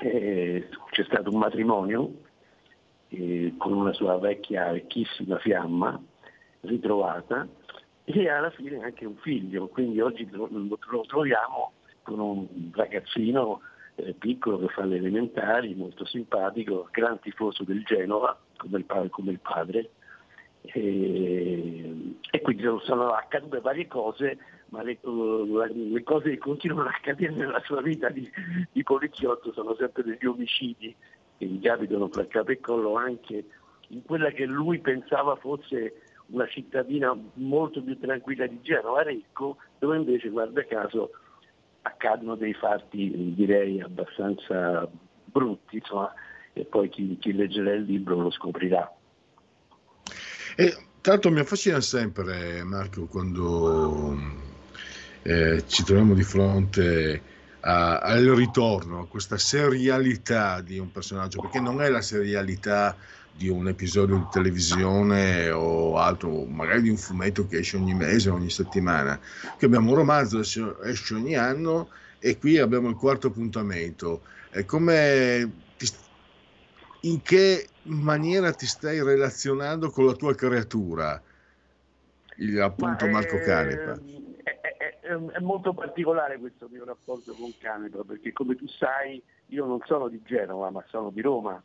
eh, 0.00 0.68
c'è 0.90 1.04
stato 1.04 1.30
un 1.30 1.38
matrimonio 1.38 2.10
eh, 3.08 3.54
con 3.58 3.72
una 3.72 3.92
sua 3.92 4.16
vecchia 4.18 4.70
vecchissima 4.70 5.38
fiamma 5.38 6.00
ritrovata 6.60 7.46
e 8.04 8.28
alla 8.28 8.50
fine 8.50 8.82
anche 8.82 9.04
un 9.04 9.16
figlio, 9.16 9.66
quindi 9.66 10.00
oggi 10.00 10.26
lo- 10.30 10.48
lo 10.50 10.78
troviamo 11.06 11.72
con 12.02 12.20
un 12.20 12.46
ragazzino 12.72 13.60
eh, 13.98 14.14
piccolo 14.14 14.58
che 14.58 14.68
fa 14.68 14.84
le 14.84 14.96
elementari, 14.96 15.74
molto 15.74 16.04
simpatico, 16.04 16.88
gran 16.92 17.18
tifoso 17.18 17.64
del 17.64 17.82
Genova, 17.82 18.38
come 18.56 18.78
il, 18.78 19.10
come 19.10 19.32
il 19.32 19.40
padre, 19.40 19.90
e, 20.62 22.14
e 22.30 22.40
quindi 22.40 22.62
sono- 22.82 23.10
accadute 23.10 23.60
varie 23.60 23.86
cose, 23.86 24.38
ma 24.66 24.82
le, 24.82 24.98
eh, 25.00 25.74
le 25.74 26.02
cose 26.02 26.30
che 26.30 26.38
continuano 26.38 26.88
a 26.88 26.94
accadere 26.94 27.32
nella 27.32 27.60
sua 27.64 27.80
vita 27.80 28.08
di, 28.08 28.30
di 28.70 28.82
poliziotto 28.82 29.52
sono 29.52 29.74
sempre 29.74 30.02
degli 30.04 30.26
omicidi 30.26 30.94
che 31.36 31.46
gli 31.46 31.60
capitano 31.60 32.08
fra 32.08 32.26
capo 32.26 32.50
e 32.50 32.60
collo 32.60 32.96
anche 32.96 33.44
in 33.88 34.02
quella 34.04 34.30
che 34.30 34.44
lui 34.44 34.80
pensava 34.80 35.36
fosse 35.36 36.02
una 36.26 36.46
cittadina 36.46 37.16
molto 37.34 37.82
più 37.82 37.98
tranquilla 37.98 38.46
di 38.46 38.60
Genova, 38.60 39.02
Recco, 39.02 39.56
dove 39.78 39.96
invece, 39.96 40.28
guarda 40.28 40.62
caso, 40.64 41.10
accadono 41.88 42.36
dei 42.36 42.54
fatti 42.54 43.34
direi 43.34 43.80
abbastanza 43.80 44.88
brutti, 45.24 45.76
insomma, 45.76 46.12
e 46.52 46.64
poi 46.64 46.88
chi, 46.88 47.16
chi 47.20 47.32
leggerà 47.32 47.72
il 47.72 47.84
libro 47.84 48.20
lo 48.20 48.30
scoprirà. 48.30 48.90
E 50.56 50.76
tanto 51.00 51.30
mi 51.30 51.40
affascina 51.40 51.80
sempre, 51.80 52.62
Marco, 52.64 53.06
quando 53.06 54.16
eh, 55.22 55.64
ci 55.66 55.84
troviamo 55.84 56.14
di 56.14 56.22
fronte 56.22 57.22
a, 57.60 57.98
al 57.98 58.24
ritorno, 58.24 59.00
a 59.00 59.06
questa 59.06 59.38
serialità 59.38 60.60
di 60.60 60.78
un 60.78 60.90
personaggio, 60.90 61.40
perché 61.40 61.60
non 61.60 61.80
è 61.80 61.88
la 61.88 62.02
serialità 62.02 62.96
di 63.38 63.48
un 63.48 63.68
episodio 63.68 64.16
di 64.16 64.26
televisione 64.32 65.48
o 65.50 65.96
altro, 65.96 66.44
magari 66.44 66.82
di 66.82 66.88
un 66.88 66.96
fumetto 66.96 67.46
che 67.46 67.58
esce 67.58 67.76
ogni 67.76 67.94
mese, 67.94 68.30
ogni 68.30 68.50
settimana. 68.50 69.18
Qui 69.56 69.64
abbiamo 69.64 69.90
un 69.90 69.96
romanzo 69.96 70.40
che 70.40 70.88
esce 70.88 71.14
ogni 71.14 71.36
anno 71.36 71.88
e 72.18 72.36
qui 72.36 72.58
abbiamo 72.58 72.88
il 72.88 72.96
quarto 72.96 73.28
appuntamento. 73.28 74.22
È 74.50 74.64
come 74.64 75.52
ti, 75.76 75.86
in 77.02 77.22
che 77.22 77.68
maniera 77.82 78.50
ti 78.52 78.66
stai 78.66 79.00
relazionando 79.00 79.90
con 79.90 80.04
la 80.04 80.14
tua 80.14 80.34
creatura, 80.34 81.22
il, 82.38 82.60
appunto 82.60 83.04
Ma, 83.04 83.12
Marco 83.12 83.38
Canepa? 83.38 84.00
È, 84.42 84.60
è, 84.60 85.16
è, 85.16 85.38
molto 85.38 85.72
particolare 85.74 86.38
questo 86.38 86.68
mio 86.68 86.84
rapporto 86.84 87.32
con 87.34 87.52
Canepa, 87.56 88.02
perché 88.02 88.32
come 88.32 88.56
tu 88.56 88.66
sai 88.66 89.22
io 89.46 89.64
non 89.64 89.78
sono 89.86 90.08
di 90.08 90.20
Genova, 90.24 90.70
ma 90.70 90.84
sono 90.88 91.10
di 91.10 91.20
Roma 91.20 91.62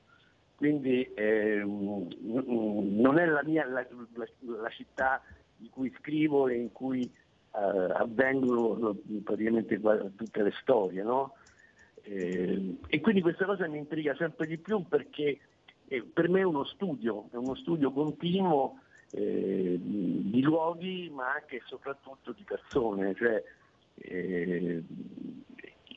quindi 0.63 1.03
eh, 1.13 1.61
non 1.61 3.17
è 3.17 3.25
la 3.25 3.43
mia 3.43 3.67
la, 3.67 3.85
la, 4.13 4.25
la, 4.61 4.69
città 4.69 5.21
di 5.57 5.67
cui 5.67 5.93
scrivo 5.99 6.47
e 6.47 6.55
in 6.55 6.71
cui 6.71 7.01
eh, 7.03 7.91
avvengono 7.93 8.95
praticamente 9.25 9.77
tutte 10.15 10.41
le 10.41 10.53
storie, 10.61 11.03
no? 11.03 11.33
eh, 12.03 12.77
e 12.87 13.01
quindi 13.01 13.19
questa 13.19 13.43
cosa 13.43 13.67
mi 13.67 13.77
intriga 13.77 14.15
sempre 14.15 14.47
di 14.47 14.57
più 14.57 14.87
perché 14.87 15.37
eh, 15.85 16.01
per 16.01 16.29
me 16.29 16.39
è 16.39 16.43
uno 16.43 16.63
studio, 16.63 17.27
è 17.33 17.35
uno 17.35 17.55
studio 17.55 17.91
continuo 17.91 18.79
eh, 19.11 19.77
di 19.77 20.41
luoghi 20.41 21.11
ma 21.13 21.33
anche 21.33 21.57
e 21.57 21.61
soprattutto 21.65 22.31
di 22.31 22.43
persone, 22.45 23.13
cioè, 23.15 23.43
eh, 23.95 24.81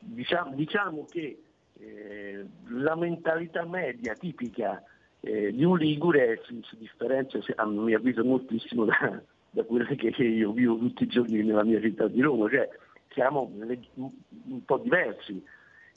diciamo, 0.00 0.56
diciamo 0.56 1.04
che 1.08 1.40
eh, 1.80 2.44
la 2.68 2.94
mentalità 2.94 3.64
media 3.64 4.14
tipica 4.14 4.82
eh, 5.20 5.52
di 5.52 5.64
un 5.64 5.76
Ligure 5.78 6.42
si, 6.46 6.60
si 6.68 6.76
differenzia, 6.76 7.40
a 7.56 7.66
mio 7.66 7.96
avviso, 7.96 8.24
moltissimo 8.24 8.84
da, 8.84 9.20
da 9.50 9.64
quelle 9.64 9.96
che 9.96 10.08
io 10.22 10.52
vivo 10.52 10.78
tutti 10.78 11.04
i 11.04 11.08
giorni 11.08 11.42
nella 11.42 11.64
mia 11.64 11.80
città 11.80 12.08
di 12.08 12.20
Roma, 12.20 12.48
cioè 12.48 12.68
siamo 13.12 13.50
un 13.94 14.64
po' 14.64 14.78
diversi 14.78 15.42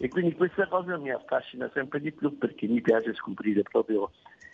e 0.02 0.08
quindi 0.08 0.34
questa 0.34 0.66
cosa 0.68 0.98
mi 0.98 1.12
affascina 1.12 1.70
sempre 1.74 2.00
di 2.00 2.14
più 2.14 2.38
perché 2.38 2.68
mi 2.68 2.80
piace 2.80 3.14
scoprire 3.14 3.64
proprio 3.64 4.12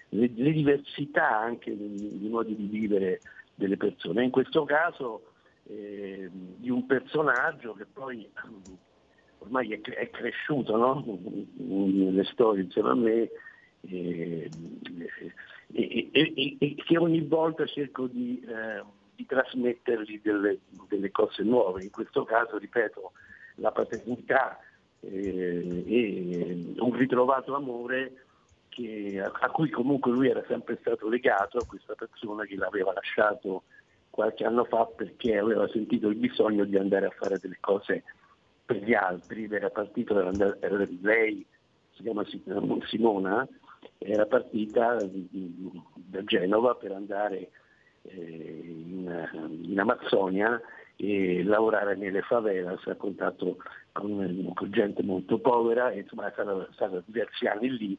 le, 0.09 0.31
le 0.33 0.51
diversità 0.51 1.37
anche 1.39 1.75
di, 1.77 2.27
modi 2.27 2.55
di 2.55 2.65
vivere 2.65 3.21
delle 3.53 3.77
persone. 3.77 4.23
In 4.23 4.31
questo 4.31 4.63
caso 4.65 5.33
eh, 5.67 6.29
di 6.31 6.71
un 6.71 6.87
personaggio 6.87 7.73
che 7.73 7.85
poi 7.85 8.27
ormai 9.45 9.71
è, 9.73 9.81
è 9.81 10.09
cresciuto 10.09 10.75
no? 10.75 11.19
nelle 11.57 12.23
storie 12.25 12.63
insieme 12.63 12.89
a 12.89 12.95
me 12.95 13.29
e, 13.81 14.49
e, 15.73 16.09
e, 16.11 16.57
e 16.59 16.75
che 16.75 16.97
ogni 16.97 17.21
volta 17.21 17.65
cerco 17.65 18.07
di, 18.07 18.43
eh, 18.47 18.83
di 19.15 19.25
trasmettergli 19.25 20.19
delle, 20.21 20.59
delle, 20.87 21.11
cose 21.11 21.43
nuove. 21.43 21.83
In 21.83 21.91
questo 21.91 22.23
caso, 22.23 22.57
ripeto, 22.57 23.11
la 23.55 23.71
paternità 23.71 24.59
eh, 25.01 25.83
e 25.85 26.73
un 26.77 26.93
ritrovato 26.95 27.55
amore 27.55 28.23
che, 28.69 29.21
a, 29.23 29.31
a 29.31 29.49
cui 29.49 29.69
comunque 29.69 30.11
lui 30.11 30.29
era 30.29 30.43
sempre 30.47 30.77
stato 30.81 31.07
legato 31.07 31.59
a 31.59 31.65
questa 31.65 31.93
persona 31.93 32.43
che 32.45 32.55
l'aveva 32.55 32.93
lasciato 32.93 33.63
qualche 34.09 34.45
anno 34.45 34.63
fa 34.63 34.85
perché 34.85 35.37
aveva 35.37 35.67
sentito 35.67 36.07
il 36.07 36.15
bisogno 36.15 36.63
di 36.63 36.77
andare 36.77 37.05
a 37.05 37.13
fare 37.17 37.37
delle 37.37 37.57
cose 37.59 38.03
per 38.65 38.77
gli 38.77 38.93
altri, 38.93 39.47
era 39.49 39.69
partito, 39.69 40.19
era, 40.19 40.57
era 40.59 40.87
lei, 41.01 41.45
si 41.91 42.03
chiama 42.03 42.23
Simona, 42.85 43.47
era 43.99 44.25
partita 44.25 44.97
da 45.93 46.23
Genova 46.23 46.75
per 46.75 46.91
andare 46.91 47.51
eh, 48.01 48.63
in, 48.65 49.79
Amazzonia 49.79 50.59
e 50.95 51.43
lavorare 51.43 51.95
nelle 51.95 52.21
favelas 52.21 52.85
a 52.87 52.95
contatto 52.95 53.57
con, 53.91 54.51
con 54.53 54.71
gente 54.71 55.03
molto 55.03 55.39
povera, 55.39 55.91
e, 55.91 55.99
insomma 55.99 56.27
è 56.27 56.31
stata, 56.31 56.67
stata 56.71 57.03
diversi 57.05 57.45
anni 57.45 57.77
lì 57.77 57.97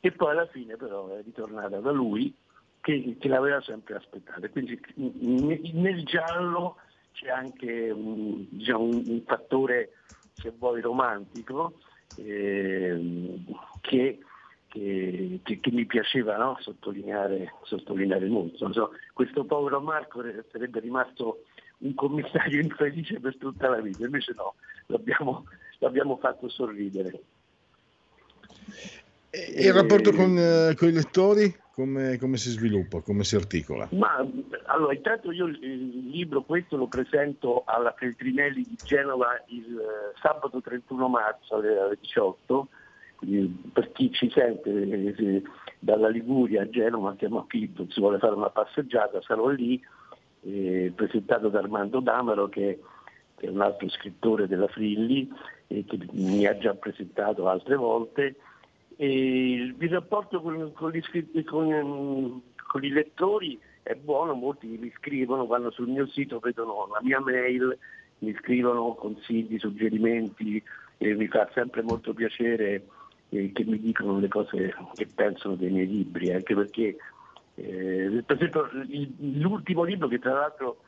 e 0.00 0.12
poi 0.12 0.30
alla 0.30 0.46
fine 0.46 0.76
però 0.76 1.08
è 1.08 1.22
ritornata 1.22 1.80
da 1.80 1.90
lui 1.90 2.32
che, 2.80 3.16
che 3.18 3.28
l'aveva 3.28 3.60
sempre 3.60 3.96
aspettata. 3.96 4.48
Quindi 4.48 4.80
nel 4.94 6.04
giallo 6.04 6.76
c'è 7.12 7.28
anche 7.28 7.90
un, 7.90 8.46
diciamo, 8.48 8.84
un, 8.84 9.22
fattore, 9.26 9.90
se 10.34 10.52
vuoi, 10.56 10.80
romantico 10.80 11.74
eh, 12.16 13.40
che, 13.80 14.18
che, 14.68 15.40
che, 15.42 15.60
che, 15.60 15.70
mi 15.70 15.86
piaceva 15.86 16.36
no? 16.36 16.56
sottolineare, 16.60 17.54
sottolineare, 17.62 18.26
molto. 18.26 18.72
So, 18.72 18.90
questo 19.12 19.44
povero 19.44 19.80
Marco 19.80 20.22
sarebbe 20.50 20.80
rimasto 20.80 21.44
un 21.78 21.94
commissario 21.94 22.60
infelice 22.62 23.20
per 23.20 23.36
tutta 23.36 23.68
la 23.68 23.80
vita, 23.80 24.04
invece 24.04 24.32
no, 24.36 24.54
l'abbiamo, 24.86 25.44
l'abbiamo 25.78 26.16
fatto 26.18 26.48
sorridere. 26.48 27.20
E 29.30 29.66
il 29.66 29.72
rapporto 29.72 30.12
con, 30.12 30.36
eh, 30.38 30.74
con 30.74 30.88
i 30.88 30.92
lettori 30.92 31.54
come, 31.78 32.18
come, 32.18 32.38
si 32.38 32.50
sviluppa, 32.50 33.02
come 33.02 33.22
si 33.22 33.36
articola? 33.36 33.86
Ma 33.92 34.16
allora, 34.64 34.92
intanto 34.92 35.30
io 35.30 35.46
il 35.46 36.08
libro 36.10 36.42
questo 36.42 36.76
lo 36.76 36.88
presento 36.88 37.62
alla 37.66 37.94
Feltrinelli 37.96 38.64
di 38.64 38.76
Genova 38.84 39.40
il 39.46 39.78
eh, 39.78 40.18
sabato 40.20 40.60
31 40.60 41.08
marzo 41.08 41.54
alle 41.54 41.96
18, 42.00 42.68
quindi 43.14 43.70
per 43.72 43.92
chi 43.92 44.10
ci 44.10 44.28
sente 44.28 44.70
eh, 44.70 45.42
dalla 45.78 46.08
Liguria 46.08 46.62
a 46.62 46.68
Genova, 46.68 47.14
siamo 47.16 47.46
qui, 47.48 47.72
si 47.90 48.00
vuole 48.00 48.18
fare 48.18 48.34
una 48.34 48.50
passeggiata, 48.50 49.22
sarò 49.22 49.46
lì, 49.46 49.80
eh, 50.40 50.92
presentato 50.92 51.48
da 51.48 51.60
Armando 51.60 52.00
Damaro 52.00 52.48
che, 52.48 52.80
è 53.36 53.46
un 53.46 53.60
altro 53.60 53.88
scrittore 53.88 54.48
della 54.48 54.66
Frilli 54.66 55.30
e 55.68 55.84
che 55.84 55.96
mi 56.10 56.44
ha 56.44 56.58
già 56.58 56.74
presentato 56.74 57.48
altre 57.48 57.76
volte 57.76 58.34
e 59.00 59.72
il 59.78 59.90
rapporto 59.90 60.40
con, 60.40 60.72
con, 60.72 60.90
gli, 60.90 61.44
con, 61.44 62.42
con, 62.66 62.84
i 62.84 62.88
lettori 62.88 63.56
è 63.84 63.94
buono, 63.94 64.34
molti 64.34 64.66
mi 64.66 64.92
scrivono, 64.96 65.46
vanno 65.46 65.70
sul 65.70 65.86
mio 65.86 66.04
sito, 66.08 66.40
vedono 66.40 66.88
la 66.92 66.98
mia 67.00 67.20
mail, 67.20 67.78
mi 68.18 68.34
scrivono 68.34 68.94
consigli, 68.94 69.56
suggerimenti 69.56 70.60
e 70.96 71.14
mi 71.14 71.28
fa 71.28 71.48
sempre 71.54 71.82
molto 71.82 72.12
piacere 72.12 72.86
eh, 73.28 73.52
che 73.52 73.64
mi 73.64 73.78
dicono 73.78 74.18
le 74.18 74.26
cose 74.26 74.74
che 74.94 75.06
pensano 75.14 75.54
dei 75.54 75.70
miei 75.70 75.86
libri, 75.86 76.32
anche 76.32 76.56
perché 76.56 76.96
eh, 77.54 78.22
per 78.26 78.34
esempio 78.34 78.68
l'ultimo 79.18 79.84
libro 79.84 80.08
che 80.08 80.18
tra 80.18 80.32
l'altro 80.32 80.78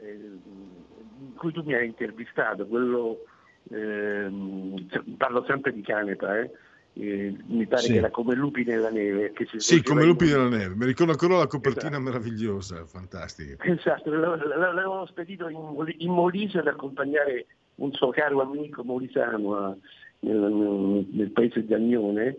eh, 0.00 0.14
in 0.14 1.34
cui 1.34 1.52
tu 1.52 1.62
mi 1.62 1.74
hai 1.74 1.84
intervistato, 1.86 2.66
quello, 2.66 3.24
ehm, 3.70 4.86
parlo 5.18 5.44
sempre 5.44 5.70
di 5.74 5.82
Canepa, 5.82 6.38
eh, 6.38 6.50
eh, 7.00 7.32
mi 7.46 7.66
pare 7.66 7.82
sì. 7.82 7.92
che 7.92 7.98
era 7.98 8.10
come 8.10 8.34
lupi 8.34 8.64
nella 8.64 8.90
neve. 8.90 9.32
sì, 9.56 9.82
come 9.82 10.04
lupi 10.04 10.24
in... 10.24 10.32
nella 10.32 10.48
neve. 10.48 10.74
Mi 10.74 10.86
ricordo 10.86 11.12
ancora 11.12 11.38
la 11.38 11.46
copertina 11.46 11.90
esatto. 11.90 12.02
meravigliosa, 12.02 12.84
fantastica. 12.86 13.64
Esatto, 13.64 14.10
l'avevano 14.10 15.06
spedito 15.06 15.48
in, 15.48 15.58
in 15.98 16.10
Molise 16.10 16.58
ad 16.58 16.66
accompagnare 16.66 17.46
un 17.76 17.92
suo 17.92 18.10
caro 18.10 18.42
amico 18.42 18.82
molisano 18.82 19.56
a, 19.56 19.76
nel, 20.20 21.06
nel, 21.12 21.30
paese 21.30 21.64
di 21.64 21.72
Agnone 21.72 22.36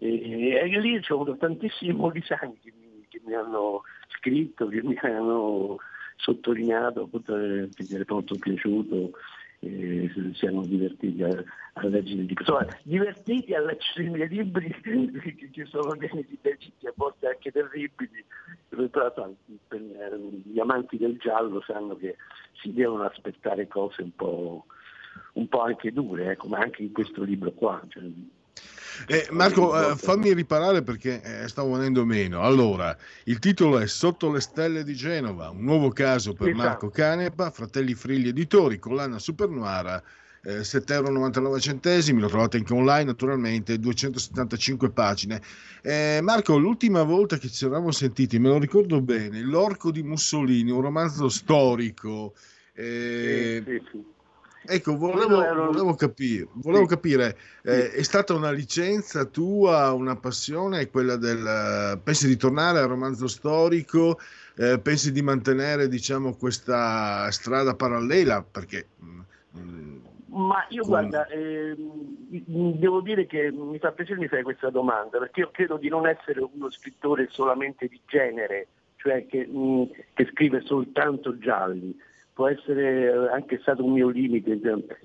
e, 0.00 0.50
e 0.50 0.80
lì 0.80 0.98
c'è 0.98 1.12
avuto 1.12 1.36
tantissimi 1.36 1.92
molisani 1.92 2.58
che 2.60 2.72
mi, 2.76 3.06
che 3.08 3.20
mi 3.24 3.34
hanno 3.34 3.82
scritto, 4.18 4.66
che 4.66 4.82
mi 4.82 4.98
hanno 5.00 5.76
sottolineato 6.16 7.02
appunto, 7.02 7.34
che 7.34 7.84
gli 7.84 7.96
è 7.96 8.04
molto 8.08 8.34
piaciuto 8.36 9.12
eh, 9.64 10.10
siamo 10.34 10.62
divertiti 10.62 11.22
a, 11.22 11.28
a 11.28 11.86
leggere 11.86 12.22
libri. 12.22 12.34
Insomma, 12.38 12.66
divertiti 12.82 13.54
a 13.54 13.60
leggere 13.60 14.26
libri 14.26 14.74
che 15.52 15.64
sono 15.66 15.96
pieni 15.96 16.24
di 16.28 16.38
delitti, 16.40 16.86
a 16.86 16.92
volte 16.96 17.28
anche 17.28 17.52
terribili, 17.52 18.24
gli 20.44 20.58
amanti 20.58 20.96
del 20.96 21.16
giallo 21.18 21.62
sanno 21.62 21.96
che 21.96 22.16
si 22.60 22.72
devono 22.72 23.04
aspettare 23.04 23.68
cose 23.68 24.02
un 24.02 24.14
po', 24.16 24.66
un 25.34 25.48
po 25.48 25.60
anche 25.60 25.92
dure, 25.92 26.32
eh, 26.32 26.36
come 26.36 26.56
anche 26.56 26.82
in 26.82 26.92
questo 26.92 27.22
libro 27.22 27.52
qua. 27.52 27.80
Cioè, 27.88 28.02
Eh, 29.06 29.28
Marco, 29.30 29.90
eh, 29.90 29.96
fammi 29.96 30.32
riparare 30.34 30.82
perché 30.82 31.22
eh, 31.22 31.48
stavo 31.48 31.72
venendo 31.72 32.04
meno. 32.04 32.42
Allora, 32.42 32.96
il 33.24 33.38
titolo 33.38 33.78
è 33.78 33.86
Sotto 33.86 34.30
le 34.30 34.40
stelle 34.40 34.84
di 34.84 34.94
Genova, 34.94 35.50
un 35.50 35.62
nuovo 35.62 35.90
caso 35.90 36.32
per. 36.32 36.54
Marco 36.54 36.90
Canepa, 36.90 37.50
Fratelli 37.50 37.94
Frigli 37.94 38.28
Editori, 38.28 38.78
collana 38.78 39.18
Supernoara, 39.18 40.02
eh, 40.44 40.64
7,99 40.64 42.08
euro, 42.08 42.20
lo 42.20 42.28
trovate 42.28 42.56
anche 42.56 42.72
online 42.72 43.04
naturalmente, 43.04 43.78
275 43.78 44.90
pagine. 44.90 45.40
Eh, 45.82 46.20
Marco, 46.22 46.56
l'ultima 46.58 47.02
volta 47.02 47.38
che 47.38 47.48
ci 47.48 47.64
eravamo 47.64 47.90
sentiti, 47.90 48.38
me 48.38 48.48
lo 48.48 48.58
ricordo 48.58 49.00
bene, 49.00 49.40
L'Orco 49.40 49.90
di 49.90 50.02
Mussolini, 50.02 50.70
un 50.70 50.80
romanzo 50.80 51.28
storico. 51.28 52.34
eh, 52.74 53.62
Sì, 53.64 53.70
sì, 53.70 53.82
sì. 53.90 54.11
Ecco, 54.64 54.96
volevo, 54.96 55.42
volevo 55.66 55.94
capire, 55.94 56.46
volevo 56.52 56.86
capire 56.86 57.36
eh, 57.62 57.90
è 57.90 58.02
stata 58.02 58.34
una 58.34 58.52
licenza 58.52 59.24
tua, 59.24 59.92
una 59.92 60.16
passione, 60.16 60.88
quella 60.88 61.16
del... 61.16 61.98
pensi 62.02 62.28
di 62.28 62.36
tornare 62.36 62.78
al 62.78 62.88
romanzo 62.88 63.26
storico, 63.26 64.18
Eh, 64.54 64.78
pensi 64.78 65.12
di 65.12 65.22
mantenere, 65.22 65.88
diciamo, 65.88 66.36
questa 66.36 67.30
strada 67.30 67.74
parallela? 67.74 68.42
Perché... 68.42 68.86
mm, 69.02 69.96
Ma 70.26 70.66
io 70.68 70.82
Con- 70.82 70.90
guarda, 70.90 71.26
ehm, 71.28 72.76
devo 72.78 73.00
dire 73.00 73.26
che 73.26 73.50
mi 73.50 73.78
fa 73.78 73.92
piacere 73.92 74.20
mi 74.20 74.28
fai 74.28 74.42
questa 74.42 74.68
domanda, 74.68 75.18
perché 75.18 75.40
io 75.40 75.50
credo 75.50 75.78
di 75.78 75.88
non 75.88 76.06
essere 76.06 76.40
uno 76.40 76.70
scrittore 76.70 77.28
solamente 77.30 77.88
di 77.88 77.98
genere, 78.06 78.68
cioè 78.96 79.26
che, 79.26 79.46
mh, 79.46 79.90
che 80.12 80.28
scrive 80.30 80.60
soltanto 80.64 81.38
gialli, 81.38 81.98
può 82.32 82.48
essere 82.48 83.10
eh, 83.12 83.32
anche 83.32 83.58
stato 83.60 83.84
un 83.84 83.92
mio 83.92 84.08
limite, 84.08 84.58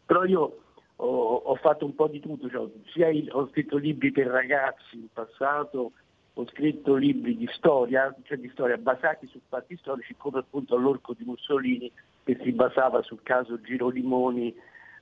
però 0.06 0.24
io 0.26 0.60
ho, 0.96 1.36
ho 1.36 1.56
fatto 1.56 1.86
un 1.86 1.96
po' 1.96 2.08
di 2.08 2.20
tutto, 2.20 2.50
cioè, 2.50 3.08
il- 3.08 3.30
ho 3.32 3.48
scritto 3.50 3.78
libri 3.78 4.12
per 4.12 4.28
ragazzi 4.28 4.96
in 4.96 5.08
passato, 5.12 5.92
ho 6.34 6.48
scritto 6.50 6.96
libri 6.96 7.36
di 7.36 7.50
storia, 7.54 8.16
cioè 8.24 8.38
di 8.38 8.50
storia 8.50 8.78
basati 8.78 9.28
su 9.28 9.40
fatti 9.48 9.76
storici, 9.78 10.16
come 10.18 10.40
appunto 10.40 10.78
l'Orco 10.78 11.14
di 11.14 11.24
Mussolini, 11.26 11.92
che 12.24 12.38
si 12.42 12.52
basava 12.52 13.02
sul 13.02 13.24
caso 13.24 13.60
Girolimoni 13.62 14.54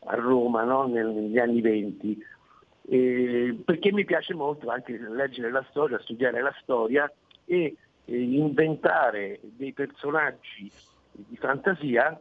a 0.06 0.16
Roma 0.16 0.64
no? 0.64 0.86
Negli 0.88 1.38
anni 1.38 1.62
venti. 1.62 2.24
Perché 2.88 3.92
mi 3.92 4.06
piace 4.06 4.34
molto 4.34 4.70
anche 4.70 4.98
leggere 4.98 5.50
la 5.52 5.66
storia, 5.70 6.00
studiare 6.00 6.42
la 6.42 6.56
storia 6.62 7.12
e 7.46 7.76
eh, 8.06 8.22
inventare 8.22 9.40
dei 9.42 9.74
personaggi 9.74 10.72
di 11.16 11.38
fantasia 11.38 12.20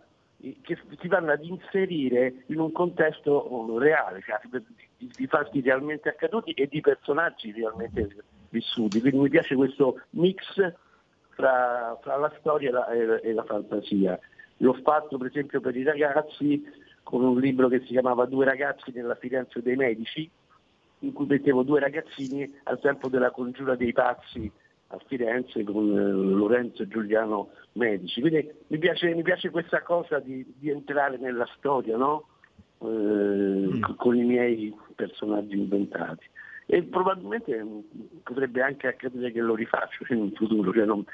che 0.61 0.79
si 1.01 1.09
vanno 1.09 1.33
ad 1.33 1.43
inserire 1.45 2.45
in 2.47 2.61
un 2.61 2.71
contesto 2.73 3.31
oh, 3.33 3.79
reale, 3.79 4.21
cioè 4.23 4.39
di, 4.97 5.11
di 5.15 5.27
fatti 5.27 5.61
realmente 5.61 6.11
accaduti 6.11 6.53
e 6.53 6.67
di 6.67 6.81
personaggi 6.81 7.53
realmente 7.53 8.09
vissuti. 8.51 9.01
Quindi 9.01 9.19
mi 9.19 9.29
piace 9.31 9.55
questo 9.55 10.01
mix 10.11 10.43
fra, 11.31 11.99
fra 12.03 12.17
la 12.17 12.33
storia 12.39 12.69
e 12.69 13.05
la, 13.05 13.21
e 13.21 13.33
la 13.33 13.45
fantasia. 13.45 14.19
L'ho 14.59 14.75
fatto 14.83 15.17
per 15.17 15.29
esempio 15.29 15.61
per 15.61 15.77
i 15.77 15.83
ragazzi 15.83 16.63
con 17.03 17.25
un 17.25 17.39
libro 17.39 17.69
che 17.69 17.81
si 17.81 17.87
chiamava 17.87 18.27
Due 18.27 18.45
ragazzi 18.45 18.93
nella 18.93 19.15
Firenze 19.15 19.63
dei 19.63 19.77
Medici, 19.77 20.31
in 21.01 21.13
cui 21.13 21.27
mettevo 21.27 21.63
due 21.63 21.81
ragazzini 21.81 22.51
al 22.65 22.81
tempo 22.81 23.09
della 23.09 23.31
congiura 23.31 23.75
dei 23.75 23.93
pazzi 23.93 24.51
a 24.95 25.01
Firenze 25.07 25.63
con 25.65 25.91
eh, 25.97 26.11
Lorenzo 26.11 26.87
Giuliano 26.87 27.51
Medici. 27.73 28.21
Quindi 28.21 28.51
mi 28.69 28.79
piace, 28.79 29.15
mi 29.15 29.23
piace 29.23 29.51
questa 29.51 29.83
cosa 29.83 30.19
di, 30.21 30.45
di 30.59 30.71
entrare 30.71 31.17
nella 31.19 31.47
storia, 31.57 31.97
no? 31.97 32.29
Eh, 32.79 33.79
co- 33.81 33.95
con 33.97 34.17
i 34.17 34.25
miei 34.25 34.75
personaggi 34.95 35.57
inventati. 35.57 36.25
E 36.67 36.83
probabilmente 36.83 37.63
mm, 37.63 37.79
potrebbe 38.23 38.63
anche 38.63 38.87
accadere 38.87 39.33
che 39.33 39.41
lo 39.41 39.55
rifaccio 39.55 40.05
in 40.11 40.21
un 40.21 40.33
futuro, 40.33 40.73
cioè 40.73 40.85
non, 40.85 41.05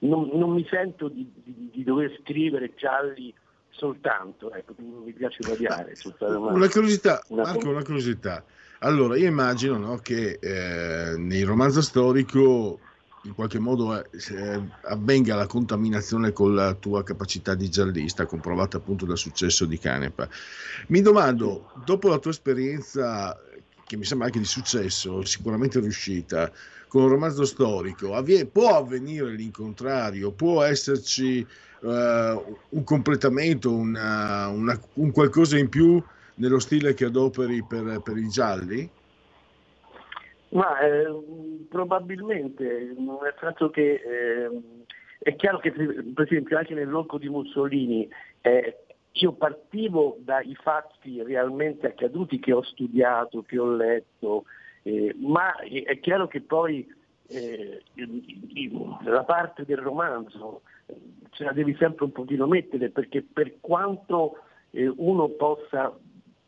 non- 0.00 0.30
non 0.32 0.50
mi 0.50 0.66
sento 0.68 1.08
di, 1.08 1.30
di- 1.34 1.70
di 1.72 1.84
dover 1.84 2.16
scrivere 2.22 2.72
gialli 2.76 3.32
soltanto, 3.70 4.52
ecco, 4.52 4.74
mi 4.78 5.12
piace 5.12 5.44
variare. 5.44 5.96
fare 6.16 6.34
una- 6.34 6.52
Una 6.52 6.68
curiosità, 6.68 7.22
una- 7.28 7.42
Marco, 7.42 7.68
una 7.68 7.84
curiosità. 7.84 8.44
Allora, 8.80 9.16
io 9.16 9.26
immagino 9.26 9.76
no, 9.76 9.96
che 9.96 10.38
eh, 10.40 11.16
nel 11.18 11.46
romanzo 11.46 11.80
storico 11.82 12.78
in 13.22 13.34
qualche 13.34 13.58
modo 13.58 14.00
eh, 14.00 14.62
avvenga 14.82 15.34
la 15.34 15.46
contaminazione 15.46 16.32
con 16.32 16.54
la 16.54 16.74
tua 16.74 17.02
capacità 17.02 17.54
di 17.54 17.68
giallista, 17.68 18.26
comprovata 18.26 18.76
appunto 18.76 19.04
dal 19.06 19.18
successo 19.18 19.64
di 19.64 19.78
Canepa. 19.78 20.28
Mi 20.88 21.00
domando, 21.00 21.70
dopo 21.84 22.08
la 22.08 22.18
tua 22.18 22.30
esperienza, 22.30 23.36
che 23.84 23.96
mi 23.96 24.04
sembra 24.04 24.26
anche 24.26 24.38
di 24.38 24.44
successo, 24.44 25.24
sicuramente 25.24 25.80
riuscita, 25.80 26.52
con 26.86 27.02
un 27.02 27.08
romanzo 27.08 27.44
storico, 27.44 28.14
avvie- 28.14 28.46
può 28.46 28.76
avvenire 28.76 29.30
l'incontrario, 29.32 30.32
può 30.32 30.62
esserci 30.62 31.46
eh, 31.80 32.42
un 32.70 32.82
completamento, 32.84 33.72
una- 33.72 34.48
una- 34.48 34.80
un 34.94 35.12
qualcosa 35.12 35.56
in 35.58 35.68
più 35.68 36.02
nello 36.36 36.58
stile 36.58 36.94
che 36.94 37.04
adoperi 37.04 37.62
per, 37.62 38.00
per 38.02 38.16
i 38.16 38.28
gialli? 38.28 38.90
Ma 40.50 40.78
eh, 40.80 41.06
probabilmente, 41.68 42.94
nel 42.96 43.34
senso 43.38 43.68
che 43.70 43.94
eh, 43.94 44.50
è 45.18 45.34
chiaro 45.36 45.58
che 45.58 45.72
per 45.72 46.24
esempio 46.24 46.56
anche 46.56 46.74
nell'orco 46.74 47.18
di 47.18 47.28
Mussolini 47.28 48.08
eh, 48.40 48.84
io 49.12 49.32
partivo 49.32 50.16
dai 50.20 50.54
fatti 50.54 51.22
realmente 51.22 51.88
accaduti 51.88 52.38
che 52.38 52.52
ho 52.52 52.62
studiato, 52.62 53.42
che 53.42 53.58
ho 53.58 53.74
letto, 53.74 54.44
eh, 54.82 55.14
ma 55.18 55.56
è 55.56 55.98
chiaro 56.00 56.28
che 56.28 56.40
poi 56.40 56.86
eh, 57.26 57.82
la 59.04 59.24
parte 59.24 59.64
del 59.66 59.78
romanzo 59.78 60.62
eh, 60.86 60.94
ce 61.30 61.44
la 61.44 61.52
devi 61.52 61.74
sempre 61.78 62.06
un 62.06 62.12
pochino 62.12 62.46
mettere 62.46 62.88
perché 62.90 63.22
per 63.22 63.60
quanto 63.60 64.38
uno 64.70 65.28
possa 65.30 65.96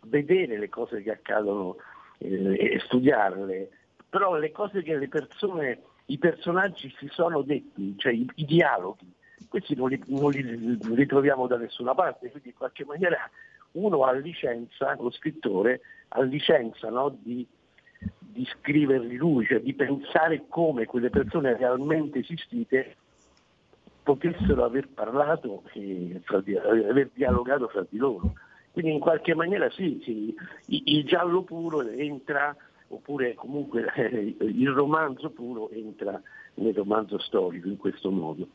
vedere 0.03 0.59
le 0.59 0.69
cose 0.69 1.03
che 1.03 1.11
accadono 1.11 1.77
e 2.19 2.79
studiarle, 2.85 3.71
però 4.11 4.37
le 4.37 4.51
cose 4.51 4.83
che 4.83 4.97
le 4.97 5.09
persone, 5.09 5.81
i 6.07 6.19
personaggi 6.19 6.93
si 6.99 7.09
sono 7.11 7.43
detti, 7.43 7.95
cioè 7.97 8.13
i, 8.13 8.29
i 8.35 8.45
dialoghi, 8.45 9.11
questi 9.49 9.75
non 9.75 9.89
li, 9.89 10.03
non 10.07 10.31
li 10.31 10.79
ritroviamo 10.95 11.47
da 11.47 11.57
nessuna 11.57 11.95
parte, 11.95 12.31
quindi 12.31 12.49
in 12.51 12.55
qualche 12.57 12.85
maniera 12.85 13.19
uno 13.73 14.05
ha 14.05 14.13
licenza, 14.13 14.95
lo 14.99 15.11
scrittore 15.11 15.81
ha 16.09 16.23
licenza 16.23 16.91
no, 16.91 17.17
di, 17.21 17.47
di 18.19 18.45
scriverli 18.45 19.17
lui, 19.17 19.47
cioè 19.47 19.61
di 19.61 19.75
pensare 19.75 20.47
come 20.49 20.87
quelle 20.87 21.11
persone 21.11 21.57
realmente 21.57 22.19
esistite 22.19 22.97
potessero 24.03 24.65
aver 24.65 24.89
parlato 24.89 25.63
e 25.73 26.21
di- 26.43 26.57
aver 26.57 27.11
dialogato 27.13 27.69
fra 27.69 27.87
di 27.89 27.99
loro. 27.99 28.33
Quindi 28.73 28.93
in 28.93 29.01
qualche 29.01 29.35
maniera 29.35 29.69
sì, 29.71 30.01
sì, 30.03 30.35
il 30.67 31.05
giallo 31.05 31.43
puro 31.43 31.83
entra, 31.89 32.57
oppure 32.93 33.35
comunque 33.35 33.85
eh, 33.97 34.37
il 34.41 34.71
romanzo 34.71 35.31
puro 35.31 35.71
entra 35.71 36.21
nel 36.55 36.75
romanzo 36.75 37.19
storico 37.19 37.69
in 37.69 37.77
questo 37.77 38.11
modo. 38.11 38.49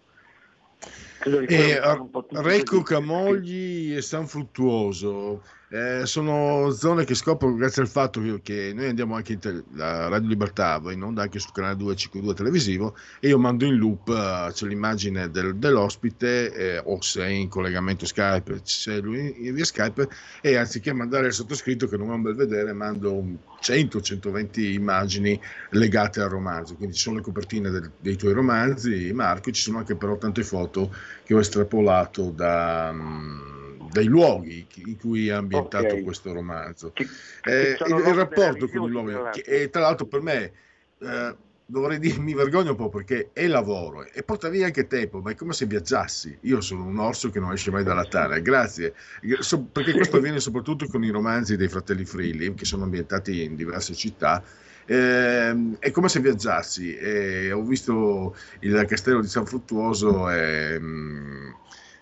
Credo 1.20 1.40
che 1.40 1.45
E, 1.45 1.57
quello 1.57 1.82
fanno 1.82 2.02
un 2.02 2.10
po' 2.10 2.26
tutti 2.26 2.41
Recco, 2.41 2.82
così. 2.82 2.94
Camogli 2.94 3.95
e 3.95 4.02
San 4.02 4.28
Fruttuoso 4.28 5.41
eh, 5.70 6.06
sono 6.06 6.70
zone 6.72 7.06
che 7.06 7.16
scoprono 7.16 7.56
grazie 7.56 7.82
al 7.82 7.88
fatto 7.88 8.22
che, 8.42 8.72
noi 8.74 8.88
andiamo 8.88 9.16
anche 9.16 9.34
in 9.34 9.40
tele- 9.40 9.64
la 9.74 10.08
Radio 10.08 10.28
Libertà, 10.30 10.78
va 10.78 10.92
in 10.92 11.02
onda 11.02 11.24
anche 11.24 11.40
sul 11.40 11.52
canale 11.52 11.76
252 11.76 12.34
televisivo 12.36 12.96
e 13.20 13.30
io 13.30 13.40
mando 13.40 13.66
in 13.66 13.76
loop, 13.76 14.10
eh, 14.10 14.52
c'è 14.52 14.68
l'immagine 14.68 15.30
del- 15.32 15.56
dell'ospite 15.58 16.54
eh, 16.54 16.78
o 16.84 17.02
se 17.02 17.24
è 17.24 17.28
in 17.28 17.50
collegamento 17.50 18.06
Skype, 18.06 18.62
se 18.64 18.96
è 18.98 19.02
lui 19.02 19.52
via 19.52 19.66
Skype 19.66 20.08
e 20.42 20.56
anziché 20.56 20.94
mandare 20.94 21.28
il 21.28 21.34
sottoscritto 21.34 21.88
che 21.88 21.98
non 21.98 22.10
è 22.12 22.14
un 22.14 22.22
bel 22.22 22.36
vedere, 22.36 22.74
mando 22.74 23.14
un 23.14 23.38
100-120 23.60 24.74
immagini 24.74 25.40
legate 25.72 26.22
al 26.22 26.30
romanzo, 26.30 26.76
quindi 26.76 26.96
ci 26.96 27.02
sono 27.02 27.18
le 27.18 27.22
copertine 27.24 27.70
del- 27.70 27.92
dei 27.98 28.16
tuoi 28.16 28.34
romanzi, 28.34 29.12
Marco, 29.14 29.52
ci 29.52 29.62
sono 29.62 29.80
anche 29.80 29.96
però 29.96 30.18
tante 30.18 30.44
foto 30.44 30.94
che 31.24 31.34
ho 31.34 31.40
estrapolato 31.40 32.30
da, 32.32 32.92
mm, 32.94 33.55
dai 33.96 34.06
luoghi 34.08 34.68
in 34.88 34.98
cui 34.98 35.30
è 35.30 35.32
ambientato 35.32 35.96
Ok. 35.96 36.04
questo 36.04 36.34
romanzo. 36.34 36.92
Che- 36.92 37.08
Eh, 37.44 37.76
che 37.78 37.84
il, 37.88 37.96
il 37.96 38.14
rapporto 38.14 38.68
con 38.68 38.92
che- 38.92 39.12
l'altro. 39.22 39.44
e 39.46 39.70
tra 39.70 39.82
l'altro 39.82 40.06
per 40.06 40.22
me, 40.22 40.52
eh, 41.00 41.36
dovrei 41.66 41.98
dire, 41.98 42.18
mi 42.20 42.34
vergogno 42.34 42.72
un 42.72 42.76
po' 42.76 42.90
perché 42.90 43.30
è 43.32 43.48
lavoro 43.48 44.06
e 44.06 44.22
porta 44.24 44.50
via 44.50 44.66
anche 44.66 44.86
tempo, 44.88 45.22
ma 45.22 45.32
è 45.32 45.36
come 45.36 45.54
se 45.54 45.66
viaggiassi. 45.66 46.38
Io 46.42 46.60
sono 46.60 46.84
un 46.84 47.00
orso 47.00 47.30
che 47.30 47.40
non 47.40 47.54
esce 47.54 47.72
mai 47.72 47.86
dalla 47.86 48.04
tana, 48.06 48.38
grazie. 48.40 48.94
So- 49.40 49.62
perché 49.62 49.94
questo 49.96 50.18
avviene 50.18 50.42
soprattutto 50.42 50.88
con 50.88 51.02
i 51.06 51.10
romanzi 51.10 51.56
dei 51.56 51.70
fratelli 51.70 52.04
Frilli, 52.04 52.54
che 52.54 52.66
sono 52.66 52.84
ambientati 52.84 53.44
in 53.44 53.56
diverse 53.56 53.94
città. 53.94 54.44
Ehm, 54.88 55.78
è 55.80 55.90
come 55.90 56.10
se 56.10 56.20
viaggiassi 56.20 56.96
e 56.96 57.52
ho 57.52 57.64
visto 57.64 58.36
il 58.60 58.86
castello 58.88 59.20
di 59.22 59.28
San 59.28 59.46
Fruttuoso 59.48 60.30
e, 60.30 60.80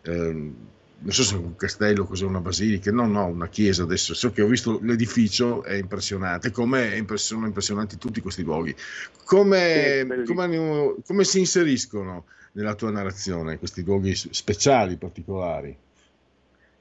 ehm, 0.01 0.55
non 1.03 1.11
so 1.11 1.23
se 1.23 1.35
è 1.35 1.37
un 1.37 1.55
castello, 1.57 2.05
cos'è 2.05 2.25
una 2.25 2.39
basilica, 2.39 2.89
no, 2.91 3.05
no, 3.05 3.25
una 3.25 3.49
chiesa 3.49 3.83
adesso, 3.83 4.13
so 4.13 4.31
che 4.31 4.41
ho 4.41 4.47
visto 4.47 4.79
l'edificio, 4.81 5.63
è 5.63 5.73
impressionante, 5.73 6.49
come 6.49 7.05
sono 7.15 7.45
impressionanti 7.45 7.97
tutti 7.97 8.21
questi 8.21 8.43
luoghi. 8.43 8.73
Come, 9.25 10.23
come, 10.25 10.95
come 11.05 11.23
si 11.25 11.39
inseriscono 11.39 12.25
nella 12.53 12.75
tua 12.75 12.89
narrazione 12.89 13.59
questi 13.59 13.83
luoghi 13.83 14.15
speciali, 14.15 14.95
particolari? 14.95 15.75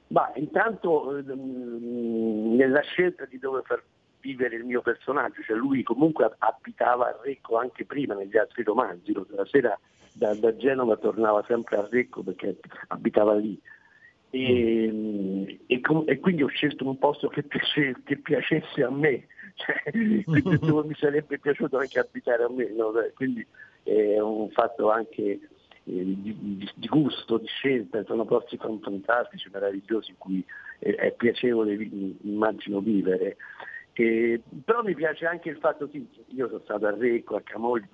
Ma 0.07 0.31
intanto 0.35 1.17
ehm, 1.17 2.55
nella 2.55 2.81
scelta 2.81 3.25
di 3.25 3.39
dove 3.39 3.61
far 3.65 3.83
vivere 4.21 4.55
il 4.55 4.63
mio 4.63 4.81
personaggio, 4.81 5.41
cioè 5.41 5.57
lui 5.57 5.83
comunque 5.83 6.33
abitava 6.37 7.07
a 7.07 7.19
Recco 7.21 7.57
anche 7.57 7.83
prima 7.83 8.13
negli 8.13 8.37
altri 8.37 8.63
romanzi, 8.63 9.11
la 9.11 9.45
sera 9.45 9.77
da, 10.13 10.33
da 10.35 10.55
Genova 10.55 10.95
tornava 10.95 11.43
sempre 11.45 11.77
a 11.77 11.87
Recco 11.89 12.23
perché 12.23 12.57
abitava 12.87 13.35
lì. 13.35 13.59
E, 14.35 15.59
e 15.67 15.81
e 16.07 16.19
quindi 16.19 16.41
ho 16.41 16.47
scelto 16.47 16.87
un 16.87 16.97
posto 16.97 17.27
che, 17.27 17.43
piace- 17.43 17.95
che 18.03 18.17
piacesse 18.17 18.81
a 18.83 18.89
me, 18.89 19.27
cioè, 19.53 19.91
mi 19.93 20.95
sarebbe 20.95 21.37
piaciuto 21.37 21.77
anche 21.77 21.99
abitare 21.99 22.41
a 22.43 22.49
me, 22.49 22.67
no? 22.75 22.91
quindi 23.13 23.45
è 23.83 24.17
un 24.19 24.49
fatto 24.49 24.89
anche 24.89 25.21
eh, 25.21 25.39
di, 25.83 26.35
di- 26.73 26.87
gusto, 26.87 27.37
di 27.37 27.45
scelta, 27.45 28.03
sono 28.05 28.25
posti 28.25 28.57
fan- 28.57 28.79
fantastici, 28.79 29.49
meravigliosi 29.53 30.09
in 30.09 30.17
cui 30.17 30.43
è, 30.79 30.89
è 30.95 31.11
piacevole 31.11 31.73
immagino 32.23 32.79
vivere. 32.79 33.37
E- 33.93 34.41
però 34.65 34.81
mi 34.81 34.95
piace 34.95 35.27
anche 35.27 35.49
il 35.49 35.57
fatto, 35.57 35.87
sì, 35.91 36.07
io 36.29 36.47
sono 36.47 36.61
stato 36.63 36.87
a 36.87 36.95
Recco, 36.97 37.35
a 37.35 37.41
Camogli, 37.41 37.85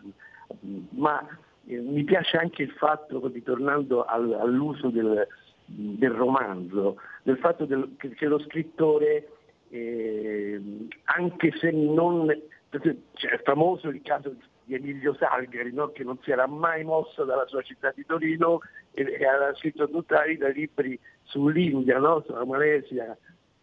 ma 0.92 1.20
eh, 1.68 1.80
mi 1.80 2.06
piace 2.06 2.38
anche 2.38 2.64
il 2.64 2.72
fatto, 2.72 3.28
ritornando 3.28 4.06
al- 4.06 4.32
all'uso 4.40 4.88
del, 4.88 5.28
del 5.70 6.12
romanzo, 6.12 6.98
del 7.24 7.38
fatto 7.38 7.66
del- 7.66 7.96
che, 7.98 8.26
lo 8.26 8.40
scrittore, 8.40 9.30
eh, 9.70 10.60
anche 11.06 11.52
se 11.60 11.72
non... 11.72 12.28
Cioè, 12.70 13.32
è 13.32 13.42
famoso 13.44 13.90
il 13.90 14.02
caso 14.04 14.36
di 14.64 14.76
Emilio 14.76 15.16
Salgari, 15.16 15.74
no? 15.74 15.92
che 15.92 16.04
non 16.04 16.20
si 16.22 16.32
era 16.32 16.46
mai 16.46 16.84
mosso 16.84 17.24
dalla 17.24 17.48
sua 17.48 17.64
città 17.64 17.92
di 17.96 18.06
Torino 18.06 18.60
e, 18.92 19.02
e 19.20 19.26
aveva 19.26 19.54
scritto 19.56 19.90
tutta 19.90 20.20
la 20.20 20.26
vita 20.26 20.48
libri 20.50 21.00
sull'India, 21.24 21.98
no? 21.98 22.24
sulla 22.26 22.46
Malesia, 22.46 23.18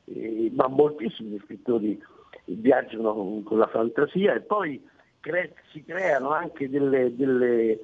eh, 0.06 0.50
ma 0.54 0.66
moltissimi 0.66 1.38
scrittori 1.44 2.02
viaggiano 2.46 3.42
con, 3.44 3.58
la 3.58 3.68
fantasia 3.68 4.34
e 4.34 4.40
poi 4.40 4.84
cre- 5.20 5.54
si 5.70 5.84
creano 5.84 6.30
anche 6.30 6.68
delle, 6.68 7.14
delle, 7.14 7.78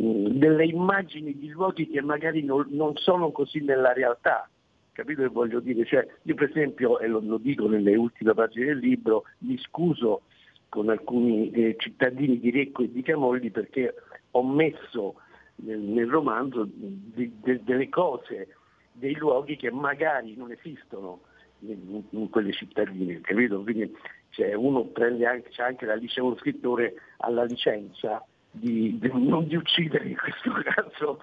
delle 0.00 0.64
immagini 0.64 1.36
di 1.36 1.48
luoghi 1.48 1.88
che 1.88 2.00
magari 2.00 2.44
non, 2.44 2.66
non 2.70 2.96
sono 2.96 3.32
così 3.32 3.60
nella 3.60 3.92
realtà. 3.92 4.48
Capito 4.92 5.22
che 5.22 5.28
voglio 5.28 5.58
dire? 5.58 5.84
Cioè, 5.84 6.06
io 6.22 6.34
per 6.34 6.50
esempio, 6.50 7.00
e 7.00 7.08
lo, 7.08 7.20
lo 7.20 7.36
dico 7.36 7.68
nelle 7.68 7.96
ultime 7.96 8.32
pagine 8.32 8.66
del 8.66 8.78
libro, 8.78 9.24
mi 9.38 9.58
scuso 9.58 10.22
con 10.68 10.88
alcuni 10.88 11.50
eh, 11.50 11.74
cittadini 11.78 12.38
di 12.38 12.50
Recco 12.50 12.84
e 12.84 12.92
di 12.92 13.02
Camolli 13.02 13.50
perché 13.50 13.94
ho 14.32 14.44
messo 14.44 15.16
nel, 15.56 15.80
nel 15.80 16.08
romanzo 16.08 16.68
di- 16.70 17.32
de- 17.40 17.62
delle 17.64 17.88
cose, 17.88 18.54
dei 18.92 19.14
luoghi 19.16 19.56
che 19.56 19.72
magari 19.72 20.36
non 20.36 20.52
esistono 20.52 21.22
in, 21.60 22.02
in 22.10 22.28
quelle 22.28 22.52
cittadine, 22.52 23.20
capito? 23.20 23.62
Quindi 23.62 23.92
cioè, 24.30 24.54
uno 24.54 24.84
prende 24.84 25.26
anche, 25.26 25.48
c'è 25.48 25.64
anche 25.64 25.86
la 25.86 25.96
dice 25.96 26.20
uno 26.20 26.36
scrittore 26.36 26.94
alla 27.18 27.42
licenza 27.44 28.24
di, 28.58 28.98
di- 28.98 29.10
non 29.12 29.46
di 29.46 29.56
uccidere 29.56 30.08
in 30.08 30.16
questo 30.16 30.52
caso, 30.62 31.20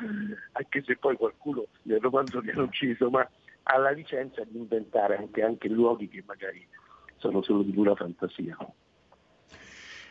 anche 0.53 0.83
se 0.85 0.97
poi 0.97 1.15
qualcuno 1.15 1.65
nel 1.83 1.99
romanzo 1.99 2.39
viene 2.39 2.61
ucciso, 2.61 3.09
ma 3.09 3.29
ha 3.63 3.77
la 3.77 3.91
licenza 3.91 4.43
di 4.43 4.57
inventare 4.57 5.17
anche, 5.17 5.41
anche 5.43 5.67
luoghi 5.67 6.07
che 6.07 6.23
magari 6.25 6.67
sono 7.17 7.41
solo 7.41 7.63
di 7.63 7.71
pura 7.71 7.95
fantasia. 7.95 8.57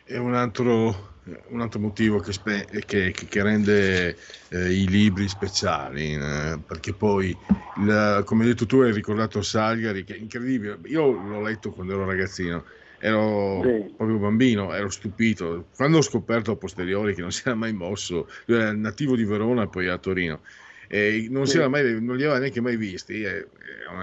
È 0.07 0.17
un 0.19 0.35
altro, 0.35 1.13
un 1.49 1.61
altro 1.63 1.81
motivo 1.81 2.19
che, 2.19 2.33
spe- 2.33 2.67
che- 2.85 3.13
che 3.13 3.43
rende 3.43 4.17
eh, 4.51 4.71
i 4.71 4.87
libri 4.87 5.29
speciali, 5.29 6.13
eh, 6.15 6.59
perché 6.67 6.93
poi, 6.93 7.35
il- 7.77 8.23
come 8.27 8.43
hai 8.43 8.49
detto 8.51 8.67
tu, 8.67 8.81
hai 8.81 8.93
ricordato 8.93 9.41
Salgari, 9.41 10.05
che 10.05 10.15
è 10.15 10.19
incredibile. 10.19 10.79
Io 10.85 11.11
l'ho 11.11 11.41
letto 11.41 11.71
quando 11.71 11.95
ero 11.95 12.05
ragazzino, 12.05 12.65
ero 13.05 13.61
Sì. 13.63 13.93
proprio 13.95 14.17
bambino, 14.17 14.73
ero 14.73 14.89
stupito. 14.89 15.67
Quando 15.77 15.99
ho 15.99 16.03
scoperto 16.03 16.53
a 16.53 16.57
posteriori 16.57 17.15
che 17.15 17.21
non 17.21 17.33
si 17.33 17.43
era 17.45 17.55
mai 17.55 17.75
mosso, 17.75 18.29
lui 18.47 18.59
era 18.59 18.73
nativo 18.73 19.15
di 19.15 19.25
Verona 19.25 19.65
e 19.65 19.69
poi 19.69 19.89
a 19.89 19.99
Torino. 19.99 20.41
E 20.89 21.27
non, 21.29 21.45
si 21.45 21.53
Sì. 21.53 21.59
era 21.59 21.69
mai, 21.69 21.83
non 22.03 22.17
li 22.17 22.23
aveva 22.23 22.39
neanche 22.39 22.63
mai 22.63 22.77
visti, 22.79 23.23
è, 23.23 23.45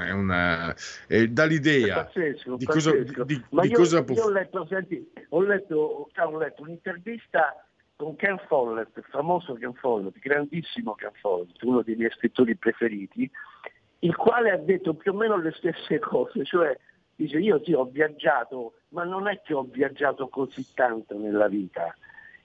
è 0.06 0.12
una, 0.12 0.76
è- 1.08 1.26
dà 1.28 1.46
l'idea 1.46 2.04
pazzesco, 2.04 2.56
di 2.58 2.66
cosa, 2.66 2.92
pazzesco. 2.92 3.24
di- 3.24 3.44
di 3.50 3.68
io, 3.68 3.76
cosa 3.78 4.04
può 4.04 4.14
io 4.16 4.24
ho 4.26 4.30
ho 5.30 5.42
letto, 5.42 6.08
ho 6.16 6.38
letto 6.38 6.62
un'intervista 6.62 7.66
con 7.96 8.16
Ken 8.16 8.40
Follett, 8.48 8.98
il 8.98 9.06
famoso 9.10 9.54
Ken 9.54 9.74
Follett, 9.74 10.18
grandissimo 10.20 10.94
Ken 10.94 11.12
Follett, 11.20 11.60
uno 11.64 11.82
dei 11.82 11.96
miei 11.96 12.12
scrittori 12.12 12.56
preferiti, 12.56 13.30
il 14.00 14.16
quale 14.16 14.52
ha 14.52 14.58
detto 14.58 14.94
più 14.94 15.12
o 15.14 15.16
meno 15.16 15.38
le 15.38 15.54
stesse 15.58 15.98
cose, 16.00 16.44
cioè 16.46 16.78
dice 17.22 17.38
io 17.38 17.62
sì 17.64 17.74
ho 17.74 17.86
viaggiato, 17.86 18.74
ma 18.90 19.04
non 19.04 19.28
è 19.28 19.42
che 19.44 19.54
ho 19.54 19.64
viaggiato 19.64 20.28
così 20.28 20.66
tanto 20.74 21.18
nella 21.18 21.48
vita, 21.48 21.94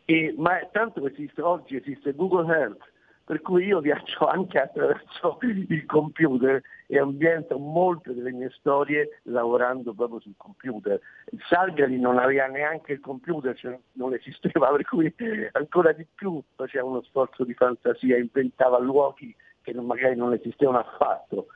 e, 0.04 0.34
ma 0.36 0.58
tanto 0.70 1.06
esiste, 1.06 1.42
oggi 1.42 1.76
esiste 1.76 2.14
Google 2.14 2.54
Earth, 2.54 2.92
per 3.24 3.40
cui 3.42 3.64
io 3.64 3.80
viaggio 3.80 4.26
anche 4.28 4.60
attraverso 4.60 5.38
il 5.40 5.84
computer 5.86 6.62
e 6.86 6.98
ambiento 6.98 7.58
molte 7.58 8.14
delle 8.14 8.30
mie 8.30 8.50
storie 8.50 9.20
lavorando 9.24 9.92
proprio 9.94 10.20
sul 10.20 10.34
computer. 10.36 11.00
Salgari 11.48 11.98
non 11.98 12.18
aveva 12.18 12.46
neanche 12.46 12.92
il 12.92 13.00
computer, 13.00 13.56
cioè 13.56 13.76
non 13.94 14.14
esisteva, 14.14 14.68
per 14.76 14.84
cui 14.84 15.12
ancora 15.52 15.92
di 15.92 16.06
più 16.14 16.40
faceva 16.54 16.84
uno 16.86 17.02
sforzo 17.02 17.44
di 17.44 17.54
fantasia, 17.54 18.16
inventava 18.16 18.78
luoghi 18.78 19.34
che 19.62 19.74
magari 19.74 20.14
non 20.14 20.32
esistevano 20.32 20.78
affatto. 20.78 21.46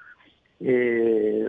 E, 0.57 1.49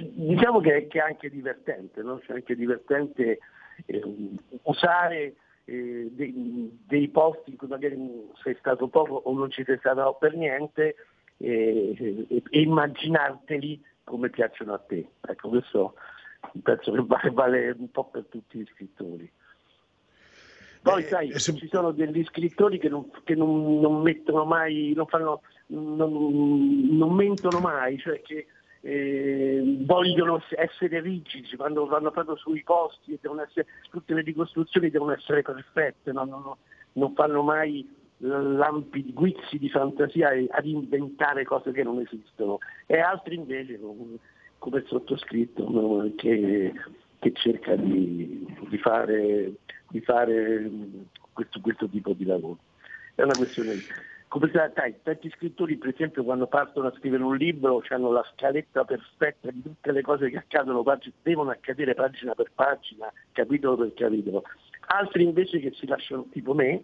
diciamo 0.00 0.60
che, 0.60 0.86
che 0.86 0.98
è 0.98 1.02
anche 1.02 1.30
divertente, 1.30 2.02
no? 2.02 2.20
Cioè, 2.20 2.36
anche 2.36 2.54
divertente 2.54 3.38
eh, 3.86 4.02
usare 4.62 5.34
eh, 5.64 6.08
dei, 6.10 6.78
dei 6.86 7.08
posti 7.08 7.50
in 7.50 7.56
cui 7.56 7.68
magari 7.68 7.96
sei 8.42 8.56
stato 8.58 8.88
poco 8.88 9.14
o 9.14 9.32
non 9.34 9.50
ci 9.50 9.64
sei 9.64 9.78
stato 9.78 10.16
per 10.18 10.34
niente 10.34 10.96
eh, 11.38 11.94
e, 12.28 12.42
e 12.50 12.60
immaginarteli 12.60 13.82
come 14.04 14.30
piacciono 14.30 14.74
a 14.74 14.78
te. 14.78 15.06
Ecco, 15.20 15.48
questo 15.48 15.94
penso 16.62 16.92
che 16.92 17.02
vale, 17.06 17.30
vale 17.30 17.76
un 17.78 17.90
po' 17.90 18.06
per 18.06 18.26
tutti 18.28 18.58
gli 18.58 18.66
scrittori. 18.72 19.30
Poi 20.82 21.04
sai, 21.04 21.32
ci 21.38 21.68
sono 21.68 21.92
degli 21.92 22.24
scrittori 22.24 22.78
che 22.78 22.88
non, 22.88 23.08
che 23.22 23.36
non- 23.36 23.78
non 23.78 24.02
mettono 24.02 24.44
mai, 24.44 24.92
non, 24.96 25.06
fanno, 25.06 25.42
non, 25.68 26.88
non 26.90 27.14
mentono 27.14 27.60
mai, 27.60 27.98
cioè 27.98 28.20
che 28.20 28.48
eh, 28.84 29.62
vogliono 29.86 30.42
essere 30.56 31.00
rigidi, 31.00 31.56
quando 31.56 31.86
vanno 31.86 32.10
proprio 32.10 32.36
sui 32.36 32.62
posti, 32.64 33.18
essere, 33.22 33.66
tutte 33.90 34.12
le 34.12 34.22
ricostruzioni 34.22 34.90
devono 34.90 35.12
essere 35.12 35.42
perfette, 35.42 36.12
no? 36.12 36.24
non, 36.24 36.42
non- 36.94 37.14
fanno 37.14 37.42
mai 37.42 37.88
lampi 38.18 39.12
guizzi 39.12 39.58
di 39.58 39.68
fantasia 39.68 40.30
ad 40.50 40.66
inventare 40.66 41.44
cose 41.44 41.72
che 41.72 41.82
non 41.82 42.00
esistono. 42.00 42.58
E 42.86 42.98
altri 42.98 43.36
invece, 43.36 43.78
com- 43.78 44.18
come 44.58 44.78
il 44.78 44.86
sottoscritto, 44.86 46.12
che, 46.16 46.72
che 47.18 47.32
cerca 47.34 47.74
di, 47.76 48.46
di 48.68 48.78
fare, 48.78 49.52
di 49.88 50.00
fare 50.00 50.70
questo, 51.32 51.60
questo 51.60 51.88
tipo 51.88 52.12
di 52.12 52.24
lavoro. 52.24 52.58
È 53.14 53.22
una 53.22 53.34
questione. 53.34 53.82
Sai, 54.32 54.70
dai, 54.74 54.94
tanti 55.02 55.28
scrittori, 55.30 55.76
per 55.76 55.90
esempio, 55.90 56.24
quando 56.24 56.46
partono 56.46 56.88
a 56.88 56.94
scrivere 56.96 57.22
un 57.22 57.36
libro, 57.36 57.82
hanno 57.90 58.10
la 58.10 58.24
scaletta 58.32 58.82
perfetta 58.84 59.50
di 59.50 59.60
tutte 59.60 59.92
le 59.92 60.00
cose 60.00 60.30
che 60.30 60.38
accadono, 60.38 60.82
devono 61.22 61.50
accadere 61.50 61.92
pagina 61.92 62.32
per 62.32 62.50
pagina, 62.54 63.12
capitolo 63.32 63.76
per 63.76 63.92
capitolo. 63.92 64.42
Altri 64.86 65.24
invece 65.24 65.58
che 65.60 65.72
si 65.72 65.86
lasciano, 65.86 66.26
tipo 66.30 66.54
me, 66.54 66.82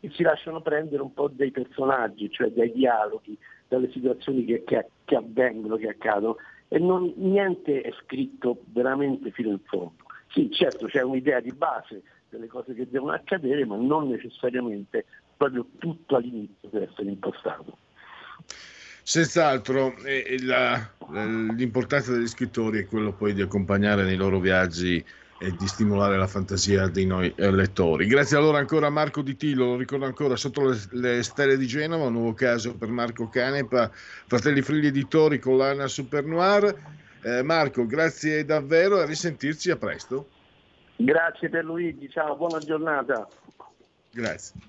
che 0.00 0.10
si 0.10 0.24
lasciano 0.24 0.62
prendere 0.62 1.00
un 1.02 1.14
po' 1.14 1.28
dai 1.28 1.52
personaggi, 1.52 2.28
cioè 2.28 2.50
dai 2.50 2.72
dialoghi, 2.72 3.38
dalle 3.68 3.90
situazioni 3.92 4.44
che, 4.44 4.64
che- 4.64 4.88
che 5.04 5.14
avvengono, 5.14 5.76
che 5.76 5.90
accadono, 5.90 6.38
e 6.66 6.80
non, 6.80 7.12
niente 7.16 7.82
è 7.82 7.92
scritto 8.02 8.62
veramente 8.72 9.30
fino 9.30 9.50
in 9.50 9.60
fondo. 9.60 9.94
Sì, 10.32 10.50
certo 10.50 10.86
c'è 10.86 11.02
un'idea 11.02 11.38
di 11.38 11.52
base 11.52 12.02
delle 12.28 12.48
cose 12.48 12.74
che 12.74 12.88
devono 12.88 13.12
accadere, 13.12 13.64
ma 13.64 13.76
non 13.76 14.08
necessariamente 14.08 15.04
proprio 15.40 15.66
tutto 15.78 16.16
all'inizio 16.16 16.68
deve 16.68 16.90
essere 16.90 17.08
impostato. 17.08 17.78
Senz'altro, 19.02 19.96
eh, 20.04 20.36
la- 20.42 20.90
l'importanza 21.56 22.12
degli 22.12 22.26
scrittori 22.26 22.80
è 22.80 22.86
quello 22.86 23.14
poi 23.14 23.32
di 23.32 23.40
accompagnare 23.40 24.04
nei 24.04 24.16
loro 24.16 24.38
viaggi 24.38 25.02
e 25.38 25.56
di 25.56 25.66
stimolare 25.66 26.18
la 26.18 26.26
fantasia 26.26 26.88
dei 26.88 27.06
noi 27.06 27.32
eh, 27.34 27.50
lettori. 27.50 28.06
Grazie 28.06 28.36
allora 28.36 28.58
ancora 28.58 28.88
a 28.88 28.90
Marco 28.90 29.22
Di 29.22 29.34
Tilo, 29.36 29.64
lo 29.64 29.76
ricordo 29.78 30.04
ancora, 30.04 30.36
sotto 30.36 30.68
le, 30.68 30.76
le 30.90 31.22
stelle 31.22 31.56
di 31.56 31.66
Genova, 31.66 32.04
un 32.04 32.12
nuovo 32.12 32.34
caso 32.34 32.76
per 32.76 32.88
Marco 32.88 33.30
Canepa, 33.30 33.90
Fratelli 33.90 34.60
Frigli 34.60 34.88
Editori, 34.88 35.38
collana 35.38 35.88
Super 35.88 36.24
Noir. 36.24 36.98
Eh, 37.22 37.42
Marco, 37.42 37.86
grazie 37.86 38.44
davvero 38.44 38.98
e 38.98 39.02
a 39.02 39.06
risentirci 39.06 39.70
a 39.70 39.76
presto. 39.76 40.28
Grazie 40.96 41.48
per 41.48 41.64
Luigi, 41.64 42.10
ciao, 42.10 42.36
buona 42.36 42.58
giornata. 42.58 43.26
Grazie. 44.12 44.68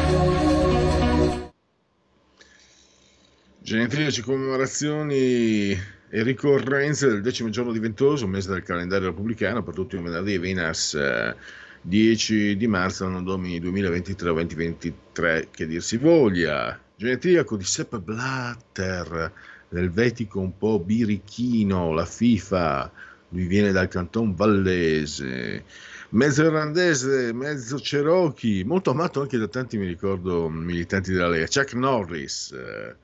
Genetriaci, 3.63 4.23
commemorazioni 4.23 5.69
e 5.69 6.23
ricorrenze 6.23 7.07
del 7.07 7.21
decimo 7.21 7.49
giorno 7.49 7.71
di 7.71 7.77
Ventoso, 7.77 8.25
mese 8.25 8.49
del 8.49 8.63
calendario 8.63 9.09
repubblicano, 9.09 9.61
per 9.61 9.75
tutti 9.75 9.95
i 9.95 10.01
venerdì 10.01 10.39
Vinas 10.39 10.95
eh, 10.95 11.35
10 11.79 12.57
di 12.57 12.65
marzo, 12.65 13.05
anno 13.05 13.21
domini 13.21 13.61
2023-2023, 13.61 15.49
che 15.51 15.67
dir 15.67 15.83
si 15.83 15.97
voglia. 15.97 16.77
Genetriaco 16.95 17.55
di 17.55 17.63
Sepp 17.63 17.97
Blatter, 17.97 19.31
l'elvetico 19.69 20.39
un 20.39 20.57
po' 20.57 20.79
birichino, 20.79 21.93
la 21.93 22.05
FIFA, 22.05 22.91
lui 23.29 23.45
viene 23.45 23.71
dal 23.71 23.89
canton 23.89 24.33
vallese. 24.33 25.65
Mezzo 26.09 26.43
irlandese, 26.43 27.31
mezzo 27.31 27.77
cherokee, 27.77 28.65
molto 28.65 28.89
amato 28.89 29.21
anche 29.21 29.37
da 29.37 29.47
tanti, 29.47 29.77
mi 29.77 29.85
ricordo, 29.85 30.49
militanti 30.49 31.11
della 31.11 31.29
Lega. 31.29 31.45
Chuck 31.45 31.75
Norris, 31.75 32.51
eh, 32.53 32.95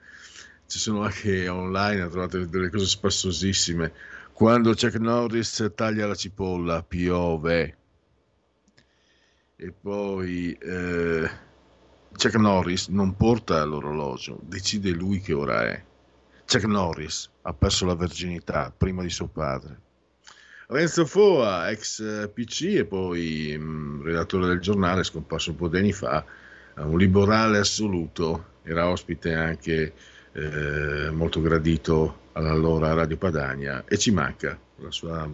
ci 0.67 0.79
sono 0.79 1.01
anche 1.03 1.47
online, 1.47 2.03
ho 2.03 2.09
trovato 2.09 2.45
delle 2.45 2.69
cose 2.69 2.85
spassosissime. 2.85 3.93
Quando 4.33 4.71
Chuck 4.71 4.95
Norris 4.99 5.71
taglia 5.73 6.05
la 6.05 6.15
cipolla, 6.15 6.83
piove. 6.83 7.77
E 9.55 9.71
poi 9.71 10.51
eh, 10.53 11.29
Chuck 12.11 12.35
Norris 12.35 12.89
non 12.89 13.15
porta 13.15 13.63
l'orologio, 13.63 14.39
decide 14.43 14.91
lui 14.91 15.19
che 15.21 15.33
ora 15.33 15.63
è. 15.63 15.83
Chuck 16.45 16.65
Norris 16.65 17.29
ha 17.41 17.53
perso 17.53 17.85
la 17.85 17.95
verginità 17.95 18.71
prima 18.75 19.01
di 19.01 19.09
suo 19.09 19.27
padre. 19.27 19.85
Renzo 20.67 21.05
Foa, 21.05 21.69
ex 21.71 21.99
eh, 22.01 22.27
PC 22.27 22.75
e 22.75 22.85
poi 22.85 23.57
mh, 23.57 24.03
redattore 24.03 24.47
del 24.47 24.59
giornale, 24.59 25.03
scomparso 25.03 25.51
un 25.51 25.55
po' 25.55 25.69
di 25.69 25.77
anni 25.77 25.93
fa, 25.93 26.23
un 26.75 26.97
liberale 26.97 27.57
assoluto, 27.57 28.55
era 28.63 28.89
ospite 28.89 29.33
anche 29.33 29.93
eh, 30.37 31.09
molto 31.09 31.41
gradito 31.41 32.25
all'allora 32.33 32.93
Radio 32.93 33.17
Padania 33.17 33.83
e 33.87 33.97
ci 33.97 34.11
manca 34.11 34.57
la 34.75 34.91
sua 34.91 35.27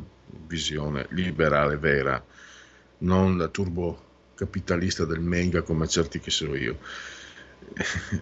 visione 0.47 1.07
liberale 1.09 1.77
vera, 1.77 2.23
non 2.99 3.38
la 3.38 3.49
turbo 3.49 4.11
capitalista 4.34 5.03
del 5.03 5.19
mega 5.19 5.61
come 5.61 5.88
certi 5.88 6.19
che 6.19 6.31
so 6.31 6.55
io, 6.55 6.77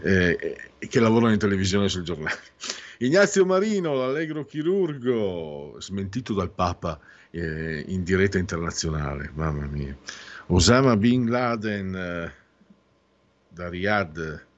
e, 0.02 0.58
e 0.80 0.88
che 0.88 1.00
lavorano 1.00 1.34
in 1.34 1.40
televisione 1.40 1.88
sul 1.88 2.02
giornale. 2.02 2.40
Ignazio 2.98 3.46
Marino, 3.46 3.94
l'allegro 3.94 4.44
chirurgo, 4.44 5.76
smentito 5.80 6.34
dal 6.34 6.50
Papa 6.50 7.00
eh, 7.30 7.84
in 7.88 8.04
diretta 8.04 8.40
internazionale, 8.40 9.32
mamma 9.36 9.68
mia. 9.68 9.96
Osama 10.48 10.98
Bin 10.98 11.30
Laden 11.30 11.96
eh, 11.96 12.34
da 13.50 13.70
Riyadh, 13.70 14.50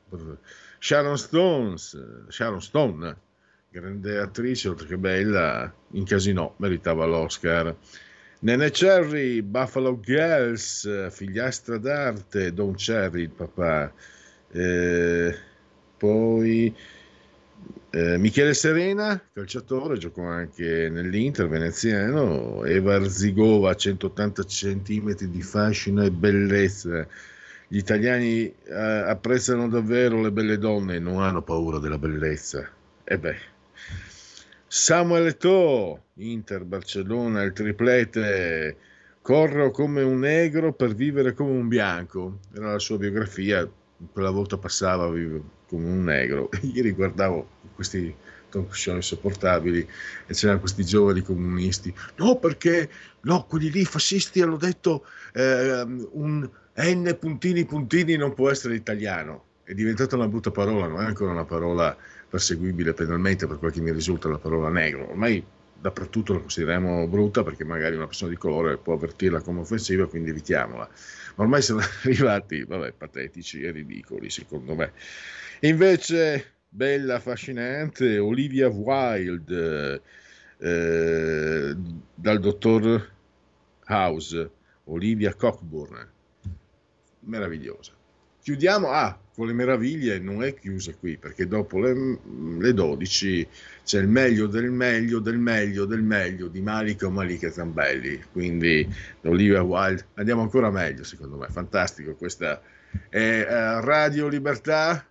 Sharon 0.79 1.17
Stones, 1.17 2.25
Sharon 2.29 2.61
Stone, 2.61 3.15
grande 3.69 4.17
attrice, 4.17 4.69
oltre 4.69 4.87
che 4.87 4.97
bella, 4.97 5.73
incasinò, 5.91 6.53
meritava 6.57 7.05
l'Oscar. 7.05 7.75
Nene 8.39 8.71
Cherry, 8.71 9.41
Buffalo 9.41 9.99
Girls, 9.99 11.09
figliastra 11.09 11.77
d'arte, 11.77 12.53
Don 12.53 12.75
Cherry, 12.75 13.21
il 13.21 13.29
papà. 13.29 13.91
Eh, 14.51 15.35
poi 15.97 16.75
eh, 17.91 18.17
Michele 18.17 18.53
Serena, 18.53 19.21
calciatore, 19.31 19.97
giocò 19.97 20.23
anche 20.23 20.89
nell'Inter 20.89 21.47
veneziano. 21.47 22.65
Eva 22.65 22.95
Arzigova, 22.95 23.75
180 23.75 24.43
cm 24.43 25.13
di 25.27 25.41
fascino 25.41 26.03
e 26.03 26.11
bellezza. 26.11 27.07
Gli 27.73 27.77
italiani 27.77 28.45
eh, 28.45 28.75
apprezzano 28.75 29.67
davvero 29.67 30.21
le 30.21 30.31
belle 30.31 30.59
donne 30.59 30.99
non 30.99 31.23
hanno 31.23 31.41
paura 31.41 31.79
della 31.79 31.97
bellezza. 31.97 32.69
E 33.03 33.17
beh, 33.17 33.35
Samuel 34.67 35.25
Eto'o, 35.25 36.03
Inter, 36.17 36.65
Barcellona, 36.65 37.41
il 37.41 37.51
triplete, 37.51 38.77
corro 39.23 39.71
come 39.71 40.03
un 40.03 40.19
negro 40.19 40.73
per 40.73 40.93
vivere 40.93 41.33
come 41.33 41.49
un 41.49 41.67
bianco, 41.67 42.41
era 42.53 42.73
la 42.73 42.77
sua 42.77 42.97
biografia, 42.99 43.67
quella 44.11 44.29
volta 44.29 44.55
passava 44.59 45.07
come 45.07 45.87
un 45.87 46.03
negro. 46.03 46.51
Ieri 46.61 46.91
guardavo 46.91 47.47
questi 47.73 48.15
show 48.69 48.93
insopportabili 48.93 49.79
e 50.27 50.33
c'erano 50.35 50.59
questi 50.59 50.85
giovani 50.85 51.23
comunisti. 51.23 51.91
No, 52.17 52.37
perché 52.37 52.87
no, 53.21 53.47
quelli 53.47 53.71
lì 53.71 53.83
fascisti 53.83 54.43
hanno 54.43 54.57
detto 54.57 55.07
eh, 55.33 55.81
un 56.11 56.47
N 56.75 57.17
puntini 57.19 57.65
puntini 57.65 58.15
non 58.15 58.33
può 58.33 58.49
essere 58.49 58.75
italiano. 58.75 59.45
È 59.63 59.73
diventata 59.73 60.15
una 60.15 60.27
brutta 60.27 60.51
parola, 60.51 60.87
non 60.87 61.01
è 61.01 61.05
ancora 61.05 61.31
una 61.31 61.45
parola 61.45 61.95
perseguibile 62.29 62.93
penalmente 62.93 63.45
per 63.45 63.59
quel 63.59 63.71
che 63.71 63.79
mi 63.79 63.91
risulta 63.91 64.27
la 64.27 64.39
parola 64.39 64.69
negro. 64.69 65.09
Ormai 65.09 65.43
dappertutto 65.79 66.33
la 66.33 66.39
consideriamo 66.39 67.07
brutta 67.07 67.43
perché 67.43 67.63
magari 67.63 67.95
una 67.95 68.07
persona 68.07 68.31
di 68.31 68.37
colore 68.37 68.77
può 68.77 68.93
avvertirla 68.93 69.41
come 69.41 69.59
offensiva, 69.59 70.07
quindi 70.07 70.31
evitiamola. 70.31 70.89
Ma 71.35 71.43
ormai 71.43 71.61
sono 71.61 71.81
arrivati, 72.03 72.63
vabbè, 72.63 72.93
patetici 72.93 73.61
e 73.61 73.71
ridicoli 73.71 74.29
secondo 74.29 74.73
me. 74.75 74.93
Invece, 75.61 76.55
bella, 76.67 77.15
affascinante, 77.15 78.17
Olivia 78.17 78.69
Wilde, 78.69 80.01
eh, 80.57 81.75
dal 82.15 82.39
dottor 82.39 83.11
House, 83.85 84.51
Olivia 84.85 85.33
Cockburn, 85.35 86.11
meravigliosa. 87.25 87.91
Chiudiamo, 88.41 88.89
ah, 88.89 89.17
con 89.33 89.47
le 89.47 89.53
meraviglie 89.53 90.19
non 90.19 90.43
è 90.43 90.53
chiusa 90.53 90.93
qui, 90.93 91.17
perché 91.17 91.47
dopo 91.47 91.79
le, 91.79 92.19
le 92.59 92.73
12 92.73 93.47
c'è 93.83 93.99
il 94.01 94.07
meglio 94.07 94.47
del 94.47 94.69
meglio 94.69 95.19
del 95.19 95.37
meglio 95.37 95.85
del 95.85 96.01
meglio 96.01 96.47
di 96.47 96.61
Malika 96.61 97.07
o 97.07 97.09
Malika 97.09 97.49
Zambelli, 97.49 98.21
quindi 98.31 98.87
Olivia 99.21 99.63
Wilde, 99.63 100.07
andiamo 100.15 100.41
ancora 100.41 100.69
meglio 100.69 101.03
secondo 101.03 101.37
me, 101.37 101.47
fantastico, 101.49 102.15
questa. 102.15 102.61
È 103.09 103.41
uh, 103.41 103.83
Radio 103.83 104.27
Libertà, 104.27 105.03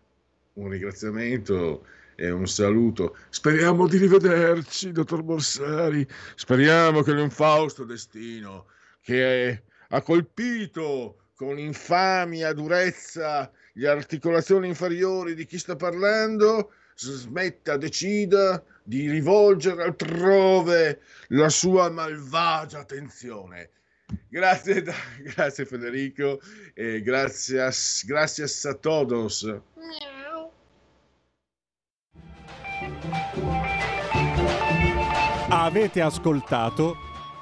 un 0.54 0.68
ringraziamento 0.68 1.84
e 2.14 2.30
un 2.30 2.46
saluto, 2.46 3.16
speriamo 3.30 3.88
di 3.88 3.96
rivederci, 3.96 4.92
dottor 4.92 5.22
Borsari, 5.22 6.06
speriamo 6.36 7.02
che 7.02 7.14
l'infausto 7.14 7.84
destino 7.84 8.66
che 9.00 9.62
ha 9.88 10.02
colpito 10.02 11.21
con 11.34 11.58
infamia, 11.58 12.52
durezza, 12.52 13.50
le 13.74 13.88
articolazioni 13.88 14.68
inferiori 14.68 15.34
di 15.34 15.46
chi 15.46 15.58
sta 15.58 15.76
parlando, 15.76 16.72
smetta, 16.94 17.76
decida 17.76 18.62
di 18.82 19.10
rivolgere 19.10 19.82
altrove 19.84 21.00
la 21.28 21.48
sua 21.48 21.90
malvagia 21.90 22.80
attenzione. 22.80 23.70
Grazie, 24.28 24.82
grazie 25.34 25.64
Federico 25.64 26.40
e 26.74 27.00
grazie, 27.02 27.70
grazie 28.04 28.44
a 28.68 28.74
todos. 28.74 29.60
Avete 35.48 36.00
ascoltato 36.00 36.96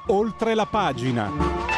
oltre 0.08 0.54
la 0.54 0.66
pagina. 0.66 1.69